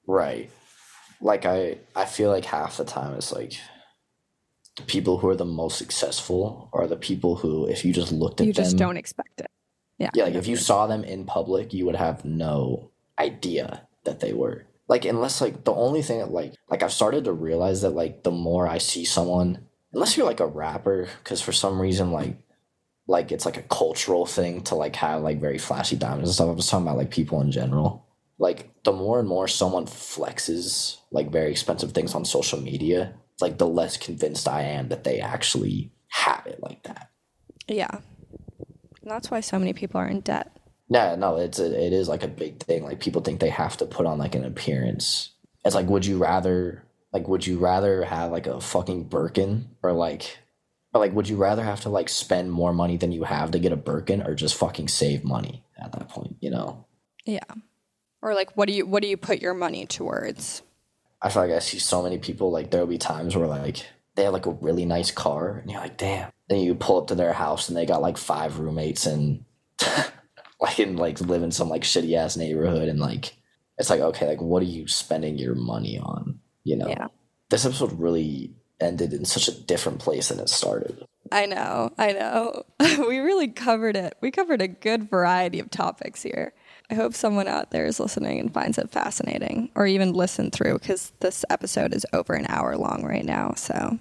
Right. 0.06 0.50
Like, 1.20 1.46
I, 1.46 1.78
I 1.94 2.04
feel 2.04 2.30
like 2.30 2.44
half 2.44 2.76
the 2.76 2.84
time 2.84 3.14
it's 3.14 3.32
like 3.32 3.54
the 4.76 4.82
people 4.82 5.18
who 5.18 5.28
are 5.28 5.36
the 5.36 5.44
most 5.44 5.78
successful 5.78 6.70
are 6.72 6.86
the 6.86 6.96
people 6.96 7.36
who, 7.36 7.66
if 7.66 7.84
you 7.84 7.92
just 7.92 8.12
looked 8.12 8.34
at 8.34 8.38
them, 8.38 8.46
you 8.46 8.52
them. 8.52 8.64
just 8.64 8.76
don't 8.76 8.96
expect 8.96 9.40
it. 9.40 9.50
Yeah. 9.98 10.10
Yeah, 10.14 10.24
like 10.24 10.34
if 10.34 10.46
you 10.46 10.56
saw 10.56 10.86
them 10.86 11.04
in 11.04 11.24
public, 11.24 11.72
you 11.72 11.86
would 11.86 11.94
have 11.94 12.24
no 12.24 12.90
idea 13.18 13.86
that 14.04 14.20
they 14.20 14.32
were. 14.32 14.66
Like 14.88 15.04
unless 15.04 15.40
like 15.40 15.64
the 15.64 15.72
only 15.74 16.02
thing 16.02 16.18
that 16.18 16.30
like 16.30 16.54
like 16.68 16.82
I've 16.82 16.92
started 16.92 17.24
to 17.24 17.32
realize 17.32 17.82
that 17.82 17.90
like 17.90 18.22
the 18.22 18.30
more 18.30 18.68
I 18.68 18.78
see 18.78 19.04
someone, 19.04 19.66
unless 19.92 20.16
you're 20.16 20.26
like 20.26 20.40
a 20.40 20.46
rapper, 20.46 21.08
because 21.22 21.40
for 21.40 21.52
some 21.52 21.80
reason 21.80 22.12
like 22.12 22.38
like 23.06 23.32
it's 23.32 23.46
like 23.46 23.56
a 23.56 23.62
cultural 23.62 24.26
thing 24.26 24.62
to 24.64 24.74
like 24.74 24.96
have 24.96 25.22
like 25.22 25.40
very 25.40 25.58
flashy 25.58 25.96
diamonds 25.96 26.30
and 26.30 26.34
stuff. 26.34 26.48
I'm 26.48 26.56
just 26.56 26.70
talking 26.70 26.86
about 26.86 26.98
like 26.98 27.10
people 27.10 27.40
in 27.40 27.50
general. 27.50 28.06
Like 28.38 28.70
the 28.82 28.92
more 28.92 29.18
and 29.18 29.28
more 29.28 29.48
someone 29.48 29.86
flexes 29.86 30.98
like 31.10 31.30
very 31.30 31.50
expensive 31.50 31.92
things 31.92 32.14
on 32.14 32.24
social 32.24 32.60
media, 32.60 33.14
like 33.40 33.58
the 33.58 33.66
less 33.66 33.96
convinced 33.96 34.48
I 34.48 34.62
am 34.62 34.88
that 34.88 35.04
they 35.04 35.20
actually 35.20 35.92
have 36.08 36.46
it 36.46 36.62
like 36.62 36.82
that. 36.82 37.10
Yeah. 37.68 38.00
And 39.02 39.10
that's 39.10 39.30
why 39.30 39.40
so 39.40 39.58
many 39.58 39.72
people 39.72 40.00
are 40.00 40.08
in 40.08 40.20
debt. 40.20 40.50
No, 40.88 41.16
no, 41.16 41.36
it's 41.36 41.58
a, 41.58 41.66
it 41.66 41.92
is 41.92 42.08
like 42.08 42.22
a 42.22 42.28
big 42.28 42.60
thing. 42.60 42.84
Like 42.84 43.00
people 43.00 43.22
think 43.22 43.40
they 43.40 43.48
have 43.48 43.76
to 43.78 43.86
put 43.86 44.06
on 44.06 44.18
like 44.18 44.34
an 44.34 44.44
appearance. 44.44 45.30
It's 45.64 45.74
like, 45.74 45.88
would 45.88 46.04
you 46.04 46.18
rather 46.18 46.84
like 47.12 47.28
would 47.28 47.46
you 47.46 47.58
rather 47.58 48.04
have 48.04 48.32
like 48.32 48.46
a 48.46 48.60
fucking 48.60 49.04
Birkin 49.04 49.70
or 49.82 49.92
like 49.92 50.38
or 50.92 51.00
like 51.00 51.12
would 51.12 51.28
you 51.28 51.36
rather 51.36 51.62
have 51.62 51.80
to 51.82 51.88
like 51.88 52.08
spend 52.08 52.52
more 52.52 52.72
money 52.72 52.96
than 52.96 53.12
you 53.12 53.24
have 53.24 53.52
to 53.52 53.58
get 53.58 53.72
a 53.72 53.76
Birkin 53.76 54.22
or 54.22 54.34
just 54.34 54.56
fucking 54.56 54.88
save 54.88 55.24
money 55.24 55.64
at 55.78 55.92
that 55.92 56.08
point? 56.08 56.36
You 56.40 56.50
know? 56.50 56.86
Yeah. 57.24 57.44
Or 58.20 58.34
like, 58.34 58.56
what 58.56 58.68
do 58.68 58.74
you 58.74 58.86
what 58.86 59.02
do 59.02 59.08
you 59.08 59.16
put 59.16 59.40
your 59.40 59.54
money 59.54 59.86
towards? 59.86 60.62
I 61.22 61.30
feel 61.30 61.42
like 61.42 61.52
I 61.52 61.58
see 61.60 61.78
so 61.78 62.02
many 62.02 62.18
people 62.18 62.50
like 62.50 62.70
there'll 62.70 62.86
be 62.86 62.98
times 62.98 63.34
where 63.34 63.46
like 63.46 63.86
they 64.14 64.24
have 64.24 64.32
like 64.32 64.46
a 64.46 64.50
really 64.50 64.84
nice 64.84 65.10
car 65.10 65.58
and 65.58 65.70
you're 65.70 65.80
like, 65.80 65.96
damn. 65.96 66.30
Then 66.48 66.60
you 66.60 66.74
pull 66.74 67.00
up 67.00 67.08
to 67.08 67.14
their 67.14 67.32
house 67.32 67.68
and 67.68 67.76
they 67.76 67.86
got 67.86 68.02
like 68.02 68.18
five 68.18 68.58
roommates 68.58 69.06
and 69.06 69.44
like 70.64 70.80
in 70.80 70.96
like 70.96 71.20
live 71.20 71.42
in 71.42 71.50
some 71.52 71.68
like 71.68 71.82
shitty 71.82 72.14
ass 72.16 72.36
neighborhood 72.36 72.88
and 72.88 72.98
like 73.00 73.34
it's 73.78 73.90
like 73.90 74.00
okay 74.00 74.26
like 74.28 74.40
what 74.40 74.62
are 74.62 74.66
you 74.66 74.86
spending 74.88 75.38
your 75.38 75.54
money 75.54 75.98
on 75.98 76.38
you 76.64 76.76
know 76.76 76.88
Yeah. 76.88 77.08
this 77.50 77.64
episode 77.64 77.98
really 77.98 78.54
ended 78.80 79.12
in 79.12 79.24
such 79.24 79.48
a 79.48 79.52
different 79.60 79.98
place 80.00 80.28
than 80.28 80.40
it 80.40 80.48
started 80.48 81.04
I 81.32 81.46
know, 81.46 81.90
I 81.96 82.12
know. 82.12 82.64
we 83.08 83.18
really 83.18 83.48
covered 83.48 83.96
it. 83.96 84.14
We 84.20 84.30
covered 84.30 84.60
a 84.60 84.68
good 84.68 85.08
variety 85.08 85.58
of 85.58 85.70
topics 85.70 86.22
here. 86.22 86.52
I 86.90 86.94
hope 86.94 87.14
someone 87.14 87.48
out 87.48 87.70
there 87.70 87.86
is 87.86 87.98
listening 87.98 88.38
and 88.38 88.52
finds 88.52 88.76
it 88.76 88.90
fascinating 88.90 89.70
or 89.74 89.86
even 89.86 90.12
listen 90.12 90.50
through 90.50 90.78
because 90.80 91.12
this 91.20 91.42
episode 91.48 91.94
is 91.94 92.04
over 92.12 92.34
an 92.34 92.44
hour 92.50 92.76
long 92.76 93.04
right 93.04 93.24
now. 93.24 93.54
So, 93.56 93.98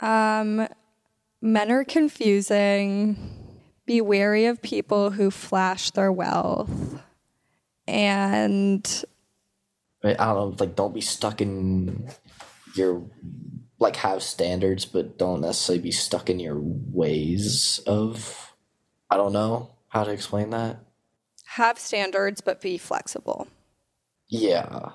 um, 0.00 0.68
men 1.40 1.72
are 1.72 1.84
confusing. 1.84 3.16
Be 3.88 4.00
wary 4.00 4.46
of 4.46 4.62
people 4.62 5.10
who 5.10 5.30
flash 5.30 5.90
their 5.90 6.12
wealth. 6.12 7.02
And 7.88 9.04
I 10.04 10.12
don't 10.12 10.18
know 10.18 10.56
like 10.60 10.76
don't 10.76 10.94
be 10.94 11.00
stuck 11.00 11.40
in 11.40 12.08
your 12.76 13.02
like 13.80 13.96
have 13.96 14.22
standards 14.22 14.84
but 14.84 15.18
don't 15.18 15.40
necessarily 15.40 15.82
be 15.82 15.90
stuck 15.90 16.30
in 16.30 16.38
your 16.38 16.58
ways 16.60 17.80
of 17.86 18.52
I 19.10 19.16
don't 19.16 19.32
know 19.32 19.70
how 19.88 20.04
to 20.04 20.12
explain 20.12 20.50
that 20.50 20.80
have 21.48 21.78
standards, 21.78 22.40
but 22.42 22.60
be 22.60 22.76
flexible. 22.76 23.48
Yeah. 24.28 24.90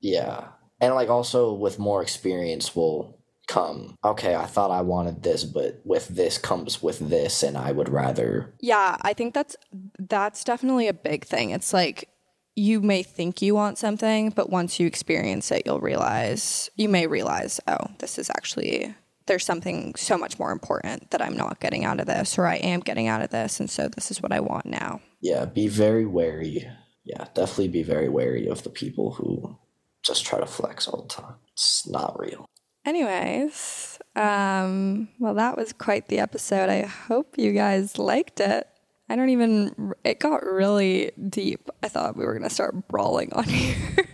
Yeah. 0.00 0.48
And 0.80 0.94
like 0.94 1.08
also 1.08 1.52
with 1.54 1.78
more 1.78 2.02
experience 2.02 2.74
will 2.74 3.17
come, 3.48 3.96
okay, 4.04 4.36
I 4.36 4.46
thought 4.46 4.70
I 4.70 4.82
wanted 4.82 5.22
this, 5.22 5.42
but 5.42 5.80
with 5.84 6.08
this 6.08 6.38
comes 6.38 6.82
with 6.82 6.98
this 7.08 7.42
and 7.42 7.56
I 7.56 7.72
would 7.72 7.88
rather 7.88 8.54
Yeah, 8.60 8.96
I 9.02 9.14
think 9.14 9.34
that's 9.34 9.56
that's 9.98 10.44
definitely 10.44 10.86
a 10.86 10.94
big 10.94 11.24
thing. 11.24 11.50
It's 11.50 11.72
like 11.72 12.08
you 12.54 12.80
may 12.80 13.02
think 13.02 13.40
you 13.40 13.54
want 13.54 13.78
something, 13.78 14.30
but 14.30 14.50
once 14.50 14.78
you 14.78 14.86
experience 14.86 15.50
it, 15.50 15.62
you'll 15.64 15.80
realize 15.80 16.70
you 16.76 16.88
may 16.88 17.06
realize, 17.06 17.60
oh, 17.66 17.86
this 17.98 18.18
is 18.18 18.30
actually 18.30 18.94
there's 19.26 19.44
something 19.44 19.94
so 19.94 20.16
much 20.16 20.38
more 20.38 20.52
important 20.52 21.10
that 21.10 21.20
I'm 21.20 21.36
not 21.36 21.60
getting 21.60 21.84
out 21.84 22.00
of 22.00 22.06
this 22.06 22.38
or 22.38 22.46
I 22.46 22.56
am 22.56 22.80
getting 22.80 23.08
out 23.08 23.22
of 23.22 23.30
this 23.30 23.60
and 23.60 23.68
so 23.68 23.88
this 23.88 24.10
is 24.10 24.22
what 24.22 24.32
I 24.32 24.40
want 24.40 24.66
now. 24.66 25.00
yeah, 25.20 25.44
be 25.44 25.68
very 25.68 26.06
wary. 26.06 26.68
Yeah, 27.04 27.24
definitely 27.34 27.68
be 27.68 27.82
very 27.82 28.08
wary 28.08 28.46
of 28.48 28.62
the 28.62 28.70
people 28.70 29.12
who 29.14 29.56
just 30.04 30.26
try 30.26 30.38
to 30.38 30.46
flex 30.46 30.86
all 30.86 31.02
the 31.02 31.08
time. 31.08 31.34
It's 31.52 31.88
not 31.88 32.18
real. 32.18 32.46
Anyways, 32.84 33.98
um, 34.16 35.08
well, 35.18 35.34
that 35.34 35.56
was 35.56 35.72
quite 35.72 36.08
the 36.08 36.18
episode. 36.18 36.70
I 36.70 36.82
hope 36.82 37.36
you 37.36 37.52
guys 37.52 37.98
liked 37.98 38.40
it. 38.40 38.66
I 39.10 39.16
don't 39.16 39.30
even, 39.30 39.94
it 40.04 40.20
got 40.20 40.44
really 40.44 41.12
deep. 41.28 41.70
I 41.82 41.88
thought 41.88 42.16
we 42.16 42.24
were 42.24 42.32
going 42.32 42.48
to 42.48 42.54
start 42.54 42.88
brawling 42.88 43.32
on 43.32 43.44
here. 43.48 44.06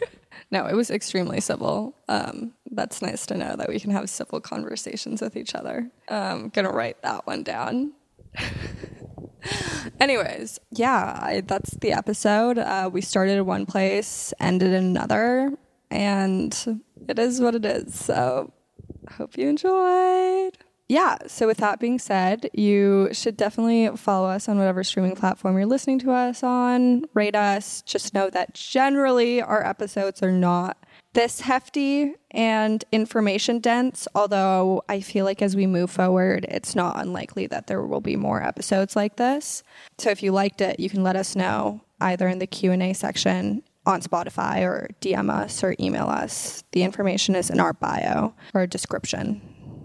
no, 0.50 0.66
it 0.66 0.74
was 0.74 0.90
extremely 0.90 1.40
civil. 1.40 1.96
Um, 2.08 2.52
that's 2.70 3.02
nice 3.02 3.26
to 3.26 3.36
know 3.36 3.56
that 3.56 3.68
we 3.68 3.80
can 3.80 3.90
have 3.90 4.08
civil 4.10 4.40
conversations 4.40 5.20
with 5.20 5.36
each 5.36 5.54
other. 5.54 5.90
Um, 6.08 6.48
gonna 6.50 6.70
write 6.70 7.00
that 7.02 7.26
one 7.26 7.42
down. 7.42 7.92
Anyways, 10.00 10.58
yeah, 10.70 11.18
I, 11.20 11.40
that's 11.42 11.76
the 11.76 11.92
episode. 11.92 12.58
Uh, 12.58 12.90
we 12.92 13.00
started 13.00 13.38
in 13.38 13.46
one 13.46 13.66
place, 13.66 14.32
ended 14.40 14.72
in 14.72 14.84
another, 14.84 15.52
and 15.90 16.80
it 17.08 17.18
is 17.18 17.40
what 17.40 17.54
it 17.54 17.64
is. 17.64 17.94
So, 17.94 18.52
hope 19.12 19.36
you 19.36 19.48
enjoyed. 19.48 20.58
Yeah, 20.86 21.16
so 21.26 21.46
with 21.46 21.56
that 21.58 21.80
being 21.80 21.98
said, 21.98 22.50
you 22.52 23.08
should 23.12 23.38
definitely 23.38 23.96
follow 23.96 24.28
us 24.28 24.48
on 24.50 24.58
whatever 24.58 24.84
streaming 24.84 25.16
platform 25.16 25.56
you're 25.56 25.64
listening 25.64 25.98
to 26.00 26.12
us 26.12 26.42
on. 26.42 27.04
Rate 27.14 27.34
us. 27.34 27.80
Just 27.82 28.12
know 28.12 28.28
that 28.30 28.52
generally 28.52 29.40
our 29.40 29.64
episodes 29.64 30.22
are 30.22 30.32
not 30.32 30.76
this 31.14 31.40
hefty 31.40 32.12
and 32.32 32.84
information 32.90 33.60
dense 33.60 34.08
although 34.16 34.82
i 34.88 35.00
feel 35.00 35.24
like 35.24 35.40
as 35.40 35.54
we 35.54 35.64
move 35.64 35.88
forward 35.88 36.44
it's 36.48 36.74
not 36.74 37.00
unlikely 37.00 37.46
that 37.46 37.68
there 37.68 37.82
will 37.82 38.00
be 38.00 38.16
more 38.16 38.42
episodes 38.42 38.96
like 38.96 39.14
this 39.16 39.62
so 39.96 40.10
if 40.10 40.24
you 40.24 40.32
liked 40.32 40.60
it 40.60 40.80
you 40.80 40.90
can 40.90 41.04
let 41.04 41.14
us 41.14 41.36
know 41.36 41.80
either 42.00 42.26
in 42.26 42.40
the 42.40 42.46
q&a 42.46 42.92
section 42.92 43.62
on 43.86 44.00
spotify 44.00 44.62
or 44.62 44.88
dm 45.00 45.30
us 45.30 45.62
or 45.62 45.74
email 45.80 46.06
us 46.06 46.64
the 46.72 46.82
information 46.82 47.34
is 47.34 47.50
in 47.50 47.60
our 47.60 47.72
bio 47.74 48.32
or 48.54 48.66
description 48.66 49.40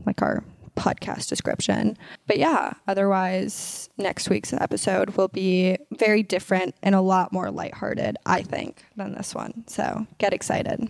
like 0.05 0.21
our 0.21 0.43
podcast 0.75 1.27
description 1.27 1.97
but 2.25 2.37
yeah 2.37 2.71
otherwise 2.87 3.89
next 3.97 4.29
week's 4.29 4.53
episode 4.53 5.09
will 5.17 5.27
be 5.27 5.77
very 5.97 6.23
different 6.23 6.73
and 6.81 6.95
a 6.95 7.01
lot 7.01 7.33
more 7.33 7.51
lighthearted 7.51 8.15
i 8.25 8.41
think 8.41 8.85
than 8.95 9.13
this 9.13 9.35
one 9.35 9.65
so 9.67 10.07
get 10.19 10.33
excited 10.33 10.89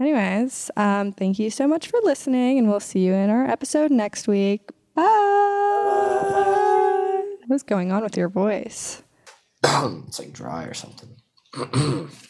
Anyways, 0.00 0.70
um, 0.78 1.12
thank 1.12 1.38
you 1.38 1.50
so 1.50 1.68
much 1.68 1.88
for 1.88 2.00
listening, 2.02 2.58
and 2.58 2.70
we'll 2.70 2.80
see 2.80 3.00
you 3.00 3.12
in 3.12 3.28
our 3.28 3.44
episode 3.44 3.90
next 3.90 4.26
week. 4.26 4.62
Bye. 4.94 5.04
What's 7.48 7.62
going 7.62 7.92
on 7.92 8.02
with 8.02 8.16
your 8.16 8.30
voice? 8.30 9.02
it's 9.62 10.18
like 10.18 10.32
dry 10.32 10.64
or 10.64 10.72
something. 10.72 11.16